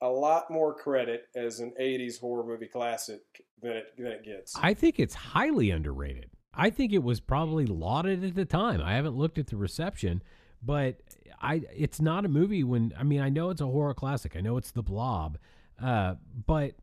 [0.00, 3.20] a lot more credit as an '80s horror movie classic
[3.60, 4.54] than it than it gets.
[4.60, 6.30] I think it's highly underrated.
[6.54, 8.80] I think it was probably lauded at the time.
[8.82, 10.22] I haven't looked at the reception,
[10.62, 11.00] but
[11.40, 14.36] I it's not a movie when I mean I know it's a horror classic.
[14.36, 15.38] I know it's The Blob.
[15.80, 16.14] Uh,
[16.46, 16.74] but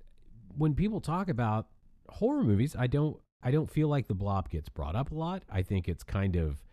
[0.58, 1.68] when people talk about
[2.08, 5.44] horror movies, I don't I don't feel like The Blob gets brought up a lot.
[5.50, 6.64] I think it's kind of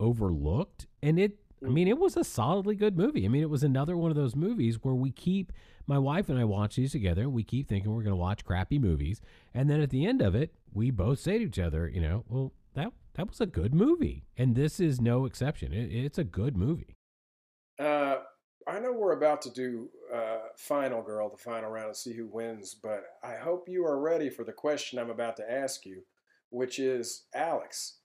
[0.00, 3.24] overlooked and it I mean it was a solidly good movie.
[3.24, 5.52] I mean it was another one of those movies where we keep
[5.86, 8.44] my wife and I watch these together and we keep thinking we're going to watch
[8.44, 9.20] crappy movies
[9.54, 12.24] and then at the end of it we both say to each other, you know,
[12.28, 15.72] well that that was a good movie and this is no exception.
[15.72, 16.96] It, it's a good movie.
[17.78, 18.16] Uh,
[18.66, 22.26] I know we're about to do uh, Final Girl, the final round, and see who
[22.26, 26.02] wins, but I hope you are ready for the question I'm about to ask you,
[26.50, 27.98] which is Alex,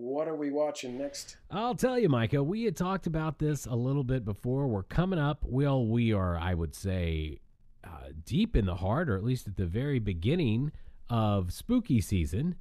[0.00, 1.36] what are we watching next?
[1.50, 4.66] I'll tell you, Micah, we had talked about this a little bit before.
[4.68, 5.38] We're coming up.
[5.44, 7.40] Well, we are, I would say,
[7.84, 10.72] uh, deep in the heart, or at least at the very beginning
[11.10, 12.54] of spooky season.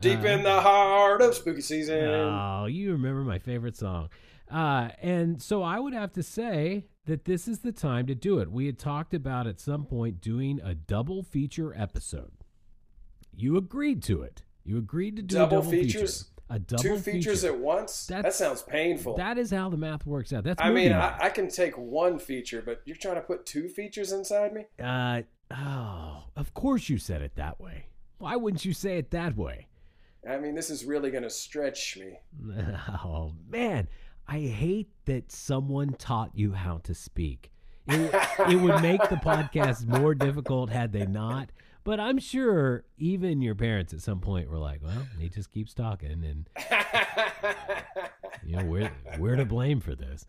[0.00, 1.98] Deep Uh, in the heart of spooky season.
[2.04, 4.08] Oh, you remember my favorite song.
[4.50, 8.38] Uh, and so I would have to say that this is the time to do
[8.38, 8.50] it.
[8.50, 12.32] We had talked about at some point doing a double feature episode.
[13.34, 14.42] You agreed to it.
[14.64, 16.22] You agreed to do Double a double features?
[16.22, 16.31] feature.
[16.52, 17.54] A double Two features feature.
[17.54, 18.06] at once?
[18.08, 19.16] that sounds painful.
[19.16, 20.44] That is how the math works out.
[20.44, 20.92] That's I mean.
[20.92, 24.66] I, I can take one feature, but you're trying to put two features inside me?
[24.78, 27.86] Uh, oh, of course you said it that way.
[28.18, 29.66] Why wouldn't you say it that way?
[30.28, 32.18] I mean, this is really going to stretch me.
[33.02, 33.88] Oh, man.
[34.28, 37.50] I hate that someone taught you how to speak.
[37.88, 38.14] It,
[38.50, 41.50] it would make the podcast more difficult had they not.
[41.84, 45.74] But I'm sure even your parents at some point were like, "Well, he just keeps
[45.74, 46.48] talking, and
[48.44, 50.26] you know we're we're to blame for this."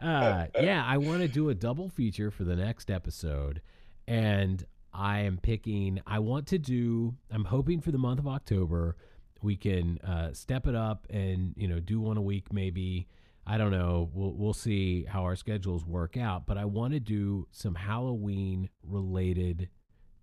[0.00, 3.60] Uh, yeah, I want to do a double feature for the next episode,
[4.08, 6.00] and I am picking.
[6.06, 7.14] I want to do.
[7.30, 8.96] I'm hoping for the month of October
[9.44, 13.06] we can uh, step it up and you know do one a week maybe.
[13.46, 14.10] I don't know.
[14.14, 16.46] We'll we'll see how our schedules work out.
[16.46, 19.68] But I want to do some Halloween related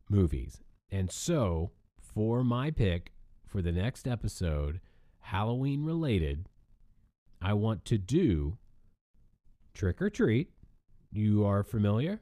[0.10, 0.60] movies,
[0.92, 3.14] and so for my pick
[3.48, 4.80] for the next episode,
[5.20, 6.48] Halloween related,
[7.42, 8.58] I want to do
[9.74, 10.52] Trick or Treat.
[11.12, 12.22] You are familiar?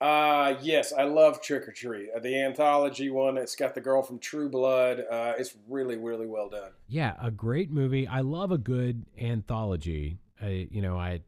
[0.00, 2.08] Uh, yes, I love Trick or Treat.
[2.14, 5.04] Uh, the anthology one, it's got the girl from True Blood.
[5.10, 6.70] Uh, it's really, really well done.
[6.86, 8.06] Yeah, a great movie.
[8.06, 10.18] I love a good anthology.
[10.40, 11.22] I, you know, I.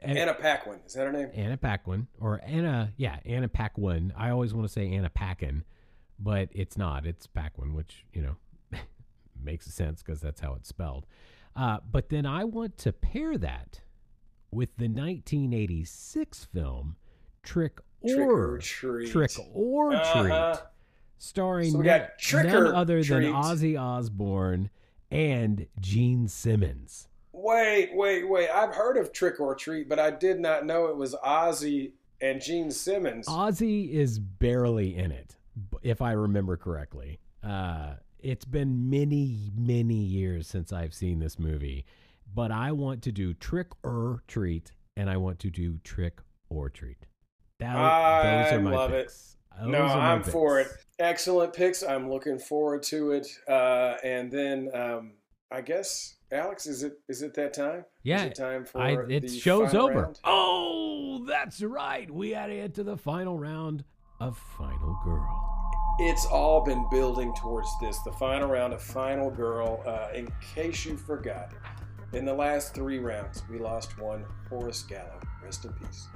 [0.00, 1.28] Anna Paquin, is that her name?
[1.34, 4.12] Anna Paquin, or Anna, yeah, Anna Paquin.
[4.16, 5.64] I always want to say Anna Paquin,
[6.18, 7.06] but it's not.
[7.06, 8.78] It's Paquin, which you know
[9.42, 11.06] makes sense because that's how it's spelled.
[11.56, 13.80] Uh, but then I want to pair that
[14.50, 16.96] with the 1986 film
[17.42, 19.10] Trick Trick or, or Treat.
[19.10, 20.22] Trick or Uh-huh.
[20.54, 20.62] Treat,
[21.18, 21.80] starring So
[22.46, 24.70] none, or other than Ozzy Osbourne
[25.10, 27.08] and Gene Simmons.
[27.32, 28.48] Wait, wait, wait.
[28.50, 32.40] I've heard of Trick or Treat, but I did not know it was Ozzy and
[32.40, 33.26] Gene Simmons.
[33.26, 35.36] Ozzy is barely in it,
[35.82, 37.20] if I remember correctly.
[37.42, 41.84] Uh, it's been many, many years since I've seen this movie,
[42.34, 46.20] but I want to do Trick or Treat, and I want to do Trick
[46.50, 47.06] or Treat.
[47.60, 49.12] That, I those are my love it.
[49.60, 50.68] Those no, I'm for it.
[50.98, 51.82] Excellent picks.
[51.82, 53.26] I'm looking forward to it.
[53.48, 55.12] Uh, and then um,
[55.50, 57.84] I guess Alex, is it is it that time?
[58.02, 60.02] Yeah, is it time for I, the it show's over.
[60.02, 60.20] round?
[60.24, 62.10] Oh, that's right.
[62.10, 63.84] We had to get to the final round
[64.20, 65.47] of Final Girl.
[66.00, 69.82] It's all been building towards this, the final round of Final Girl.
[69.84, 71.52] Uh, in case you forgot,
[72.12, 74.24] in the last three rounds, we lost one.
[74.48, 76.06] Horace Gallo, rest in peace.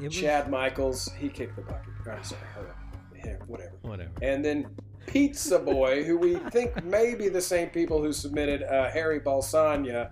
[0.00, 1.92] It was- Chad Michaels, he kicked the bucket.
[2.10, 2.74] I'm sorry, her,
[3.14, 3.76] him, whatever.
[3.82, 4.10] Whatever.
[4.22, 4.66] And then
[5.06, 10.10] Pizza Boy, who we think may be the same people who submitted uh, Harry Balsania,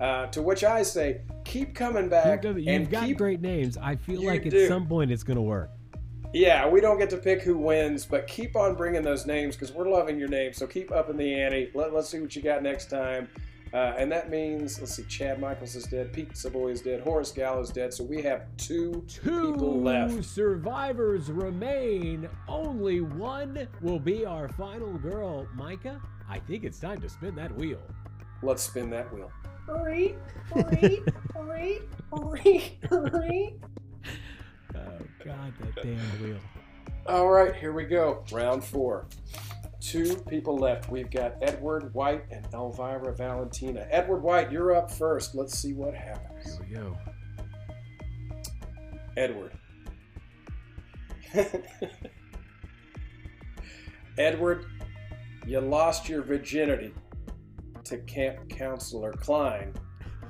[0.00, 3.76] uh, to which I say, keep coming back You've, and got keep great names.
[3.76, 5.70] I feel like at some point it's going to work.
[6.34, 9.72] Yeah, we don't get to pick who wins, but keep on bringing those names because
[9.72, 10.56] we're loving your names.
[10.56, 11.70] So keep up in the ante.
[11.74, 13.28] Let, let's see what you got next time.
[13.72, 17.30] Uh, and that means, let's see, Chad Michaels is dead, Pizza Boy is dead, Horace
[17.32, 17.94] Gallo is dead.
[17.94, 20.24] So we have two, Two people left.
[20.24, 22.28] survivors remain.
[22.48, 25.46] Only one will be our final girl.
[25.54, 27.80] Micah, I think it's time to spin that wheel.
[28.42, 29.30] Let's spin that wheel.
[29.68, 29.84] Oh,
[35.44, 36.38] God, that damn wheel.
[37.06, 38.24] All right, here we go.
[38.32, 39.06] Round four.
[39.80, 40.90] Two people left.
[40.90, 43.86] We've got Edward White and Elvira Valentina.
[43.90, 45.34] Edward White, you're up first.
[45.34, 46.56] Let's see what happens.
[46.56, 46.96] Here we go.
[49.16, 49.52] Edward.
[54.18, 54.64] Edward,
[55.46, 56.94] you lost your virginity
[57.84, 59.74] to camp counselor Klein,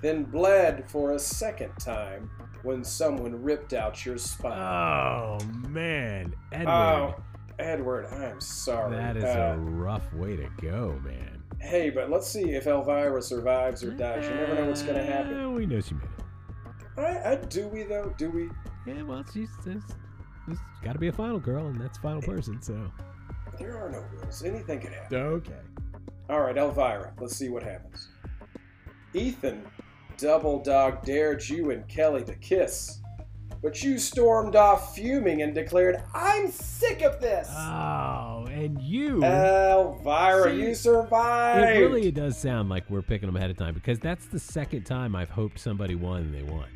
[0.03, 2.29] then bled for a second time
[2.65, 4.59] when someone ripped out your spine.
[4.59, 5.39] Oh,
[5.69, 6.35] man.
[6.53, 6.71] Edward.
[6.73, 7.15] Oh,
[7.59, 8.97] Edward, I'm sorry.
[8.97, 11.43] that is Uh, a rough way to go, man.
[11.61, 14.25] Hey, but let's see if Elvira survives or dies.
[14.25, 15.41] You never know what's going to happen.
[15.41, 16.99] Uh, we know she made it.
[17.01, 18.13] I, I, do we, though?
[18.19, 18.49] Do we?
[18.87, 19.83] Yeah, well, she's, there's
[20.83, 22.91] got to be a final girl, and that's final person, so.
[23.59, 24.43] There are no rules.
[24.43, 25.17] Anything can happen.
[25.17, 25.53] Okay.
[26.29, 28.09] All right, Elvira, let's see what happens.
[29.15, 29.65] Ethan
[30.17, 33.01] double dog dared you and Kelly to kiss,
[33.63, 37.49] but you stormed off fuming and declared, I'm sick of this!
[37.51, 39.25] Oh, and you.
[39.25, 41.77] Elvira, See, you survived!
[41.77, 44.85] It really does sound like we're picking them ahead of time because that's the second
[44.85, 46.69] time I've hoped somebody won and they won.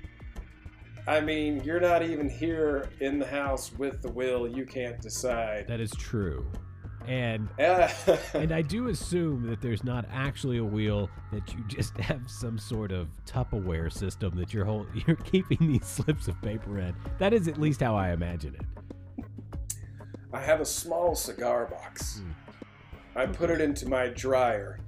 [1.07, 4.47] I mean, you're not even here in the house with the will.
[4.47, 5.67] You can't decide.
[5.67, 6.47] That is true.
[7.09, 7.89] And Uh,
[8.35, 12.59] and I do assume that there's not actually a wheel that you just have some
[12.59, 16.95] sort of Tupperware system that you're hold, you're keeping these slips of paper in.
[17.19, 19.25] That is at least how I imagine it.
[20.33, 22.21] I have a small cigar box.
[22.21, 22.31] Hmm.
[23.19, 24.79] I put it into my dryer,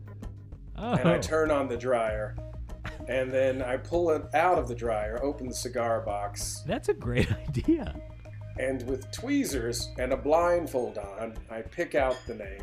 [0.77, 2.37] Oh, and I turn on the dryer,
[3.09, 6.95] and then I pull it out of the dryer, open the cigar box, that's a
[6.95, 7.95] great idea.
[8.61, 12.63] And with tweezers and a blindfold on, I pick out the name,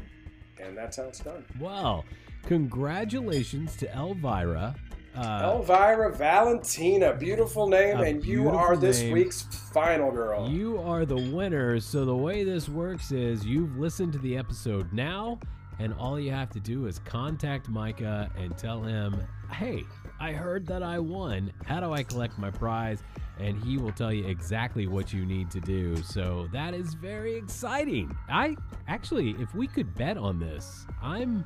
[0.61, 1.43] and that's how it's done.
[1.59, 2.05] Well,
[2.45, 4.75] congratulations to Elvira.
[5.15, 9.13] Uh, Elvira Valentina, beautiful name, and you beautiful are this name.
[9.13, 9.41] week's
[9.73, 10.47] final girl.
[10.47, 11.79] You are the winner.
[11.79, 15.39] So the way this works is you've listened to the episode now,
[15.79, 19.19] and all you have to do is contact Micah and tell him,
[19.51, 19.83] "Hey,
[20.19, 21.51] I heard that I won.
[21.65, 23.01] How do I collect my prize?"
[23.39, 25.95] And he will tell you exactly what you need to do.
[26.03, 28.15] So that is very exciting.
[28.29, 28.55] I
[28.87, 31.45] actually, if we could bet on this, I'm,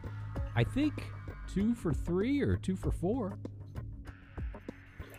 [0.56, 1.04] I think,
[1.54, 3.38] two for three or two for four.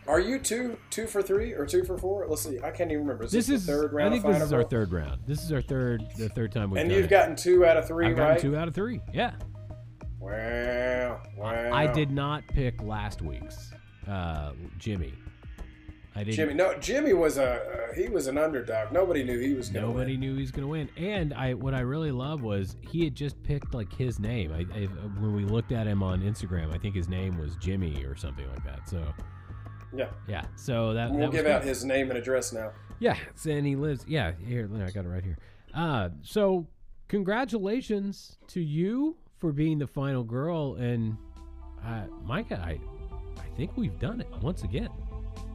[0.08, 2.26] Are you two two for three or two for four?
[2.26, 2.58] Let's see.
[2.58, 3.24] I can't even remember.
[3.24, 4.08] Is This this, is, the third round?
[4.14, 5.20] I think this is our third round.
[5.26, 7.10] This is our third, the third time we've And done you've it.
[7.10, 8.38] gotten two out of 3 I've right?
[8.40, 9.00] two out of three.
[9.12, 9.34] Yeah.
[10.18, 11.72] Wow, wow.
[11.72, 13.72] I did not pick last week's
[14.08, 15.14] uh, Jimmy.
[16.14, 16.36] I didn't.
[16.36, 17.54] Jimmy, no, Jimmy was a
[17.90, 18.92] uh, he was an underdog.
[18.92, 20.20] Nobody knew he was going to Nobody win.
[20.20, 23.14] knew he was going to win, and I what I really love was he had
[23.14, 24.52] just picked like his name.
[24.52, 24.84] I, I
[25.20, 28.46] when we looked at him on Instagram, I think his name was Jimmy or something
[28.50, 28.88] like that.
[28.88, 29.02] So
[29.94, 32.72] Yeah, yeah, so that we'll that give out his name and address now.
[32.98, 33.16] Yeah,
[33.48, 34.04] and he lives.
[34.06, 35.38] Yeah, here I got it right here.
[35.74, 36.66] Uh, so
[37.08, 41.16] congratulations to you for being the final girl, and
[41.84, 42.78] uh, Micah, I
[43.40, 44.90] I think we've done it once again.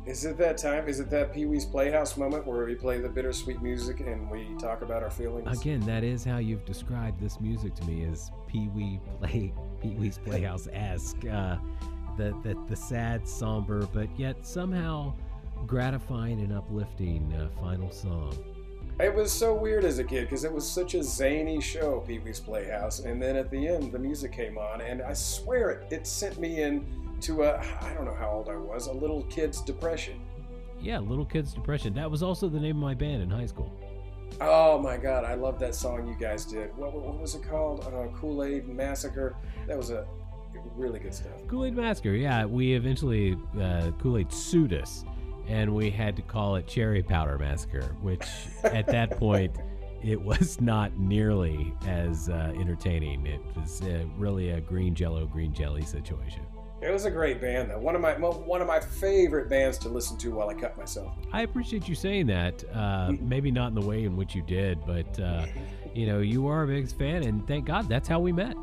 [0.07, 0.87] Is it that time?
[0.87, 4.47] Is it that Pee Wee's Playhouse moment where we play the bittersweet music and we
[4.57, 5.59] talk about our feelings?
[5.59, 9.95] Again, that is how you've described this music to me as Pee Wee Play Pee
[9.95, 11.25] Wee's Playhouse esque.
[11.25, 11.57] Uh,
[12.15, 15.13] the, the the sad, somber, but yet somehow
[15.65, 18.33] gratifying and uplifting uh, final song.
[19.01, 22.19] It was so weird as a kid because it was such a zany show, Pee
[22.19, 25.91] Wee's Playhouse, and then at the end the music came on, and I swear it
[25.91, 29.23] it sent me in to a I don't know how old I was, a little
[29.23, 30.21] kid's depression.
[30.81, 31.93] Yeah, Little Kids Depression.
[31.95, 33.71] That was also the name of my band in high school.
[34.39, 36.75] Oh my God, I love that song you guys did.
[36.77, 37.81] What, what, what was it called?
[37.85, 39.35] Uh, Kool Aid Massacre.
[39.67, 40.05] That was a
[40.75, 41.31] really good stuff.
[41.47, 42.11] Kool Aid Massacre.
[42.11, 45.05] Yeah, we eventually uh, Kool Aid sued us,
[45.47, 48.27] and we had to call it Cherry Powder Massacre, which
[48.63, 49.55] at that point
[50.03, 53.25] it was not nearly as uh, entertaining.
[53.25, 56.43] It was uh, really a green jello, green jelly situation.
[56.79, 57.79] It was a great band though.
[57.79, 61.11] One of my one of my favorite bands to listen to while I cut myself.
[61.33, 62.63] I appreciate you saying that.
[62.73, 65.47] Uh, maybe not in the way in which you did, but uh,
[65.95, 68.55] you know, you are a big fan, and thank God that's how we met.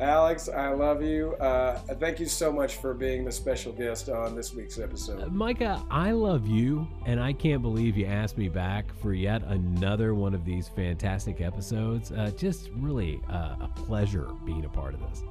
[0.00, 1.34] Alex, I love you.
[1.34, 5.30] Uh, thank you so much for being the special guest on this week's Uh, episode.
[5.32, 10.14] Micah, I love you, and I can't believe you asked me back for yet another
[10.14, 12.10] one of these fantastic episodes.
[12.10, 15.22] Uh, just really uh, a pleasure being a part of this.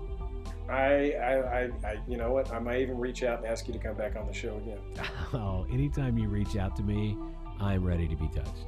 [0.72, 2.52] I, I, I, I, you know what?
[2.52, 4.80] I might even reach out and ask you to come back on the show again.
[5.34, 7.18] Oh, anytime you reach out to me,
[7.60, 8.66] I'm ready to be touched.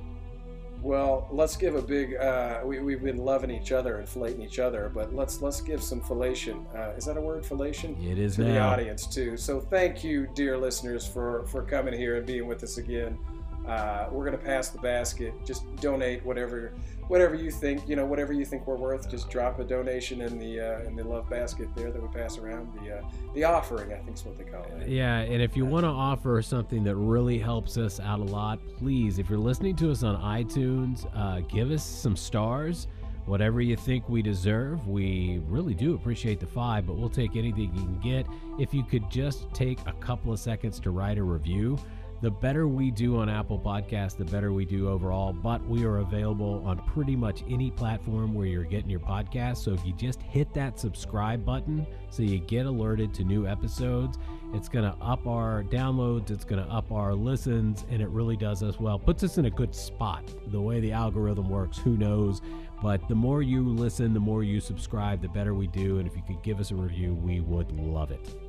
[0.81, 2.15] Well, let's give a big.
[2.15, 5.81] Uh, we, we've been loving each other and flating each other, but let's let's give
[5.81, 6.65] some fellation.
[6.75, 7.95] Uh, is that a word, fellation?
[8.05, 9.37] It is to the audience too.
[9.37, 13.17] So thank you, dear listeners, for for coming here and being with us again.
[13.65, 15.33] Uh, we're gonna pass the basket.
[15.45, 16.73] Just donate whatever
[17.07, 17.87] whatever you think.
[17.87, 19.09] You know, whatever you think we're worth.
[19.09, 22.37] Just drop a donation in the uh, in the love basket there that we pass
[22.37, 22.73] around.
[22.73, 23.01] The uh,
[23.33, 24.87] the offering, I think, is what they call it.
[24.87, 28.59] Yeah, and if you want to offer something that really helps us out a lot,
[28.77, 32.87] please, if you're listening to us on iTunes, uh, give us some stars.
[33.25, 37.71] Whatever you think we deserve, we really do appreciate the five, but we'll take anything
[37.73, 38.25] you can get.
[38.59, 41.79] If you could just take a couple of seconds to write a review,
[42.23, 45.33] the better we do on Apple Podcasts, the better we do overall.
[45.33, 49.57] But we are available on pretty much any platform where you're getting your podcast.
[49.57, 54.17] So if you just hit that subscribe button so you get alerted to new episodes,
[54.53, 58.37] it's going to up our downloads, it's going to up our listens, and it really
[58.37, 58.97] does us well.
[58.97, 60.23] Puts us in a good spot.
[60.47, 62.41] The way the algorithm works, who knows?
[62.81, 65.99] But the more you listen, the more you subscribe, the better we do.
[65.99, 68.42] And if you could give us a review, we would love it.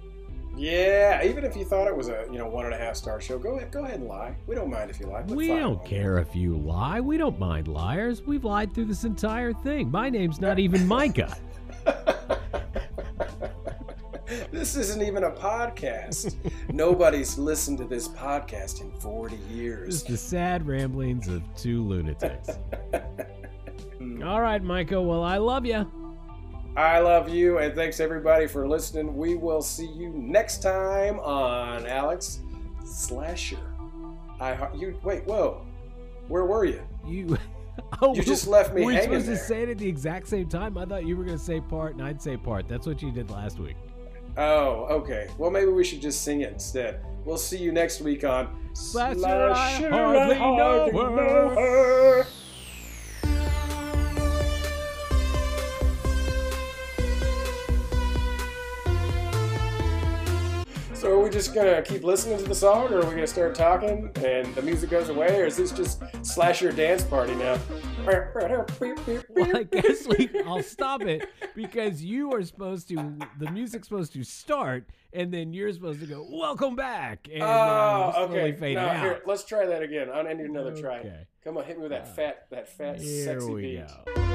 [0.56, 3.20] Yeah, even if you thought it was a you know one and a half star
[3.20, 4.36] show, go ahead go ahead and lie.
[4.46, 5.22] We don't mind if you lie.
[5.22, 7.00] We don't on care if you lie.
[7.00, 8.22] We don't mind liars.
[8.22, 9.90] We've lied through this entire thing.
[9.90, 11.36] My name's not even Micah.
[14.50, 16.36] This isn't even a podcast.
[16.72, 20.02] Nobody's listened to this podcast in 40 years.
[20.02, 22.50] Just the sad ramblings of two lunatics.
[24.24, 25.02] All right, Micah.
[25.02, 25.90] Well, I love you.
[26.76, 29.16] I love you, and thanks everybody for listening.
[29.16, 32.40] We will see you next time on Alex
[32.84, 33.58] Slasher.
[34.40, 35.64] I ho- you wait, whoa,
[36.28, 36.82] where were you?
[37.06, 37.38] You.
[38.00, 39.36] Oh, You just left me Were supposed there.
[39.36, 40.78] to say it at the exact same time?
[40.78, 42.68] I thought you were going to say part and I'd say part.
[42.68, 43.74] That's what you did last week.
[44.36, 45.26] Oh, okay.
[45.38, 47.00] Well, maybe we should just sing it instead.
[47.24, 51.54] We'll see you next week on Slasher, I Slasher, hardly know her.
[51.54, 52.26] her.
[61.30, 64.62] Just gonna keep listening to the song, or are we gonna start talking and the
[64.62, 67.58] music goes away, or is this just slasher dance party now?
[68.06, 73.16] Well, I guess we, I'll stop it because you are supposed to.
[73.38, 77.48] The music's supposed to start, and then you're supposed to go, "Welcome back," and then
[77.48, 78.52] Oh, we'll okay.
[78.52, 79.00] fade No, out.
[79.00, 80.08] here, let's try that again.
[80.10, 80.98] I need another try.
[81.00, 81.26] Okay.
[81.42, 83.86] Come on, hit me with that uh, fat, that fat, Here sexy we beat.
[84.14, 84.33] go.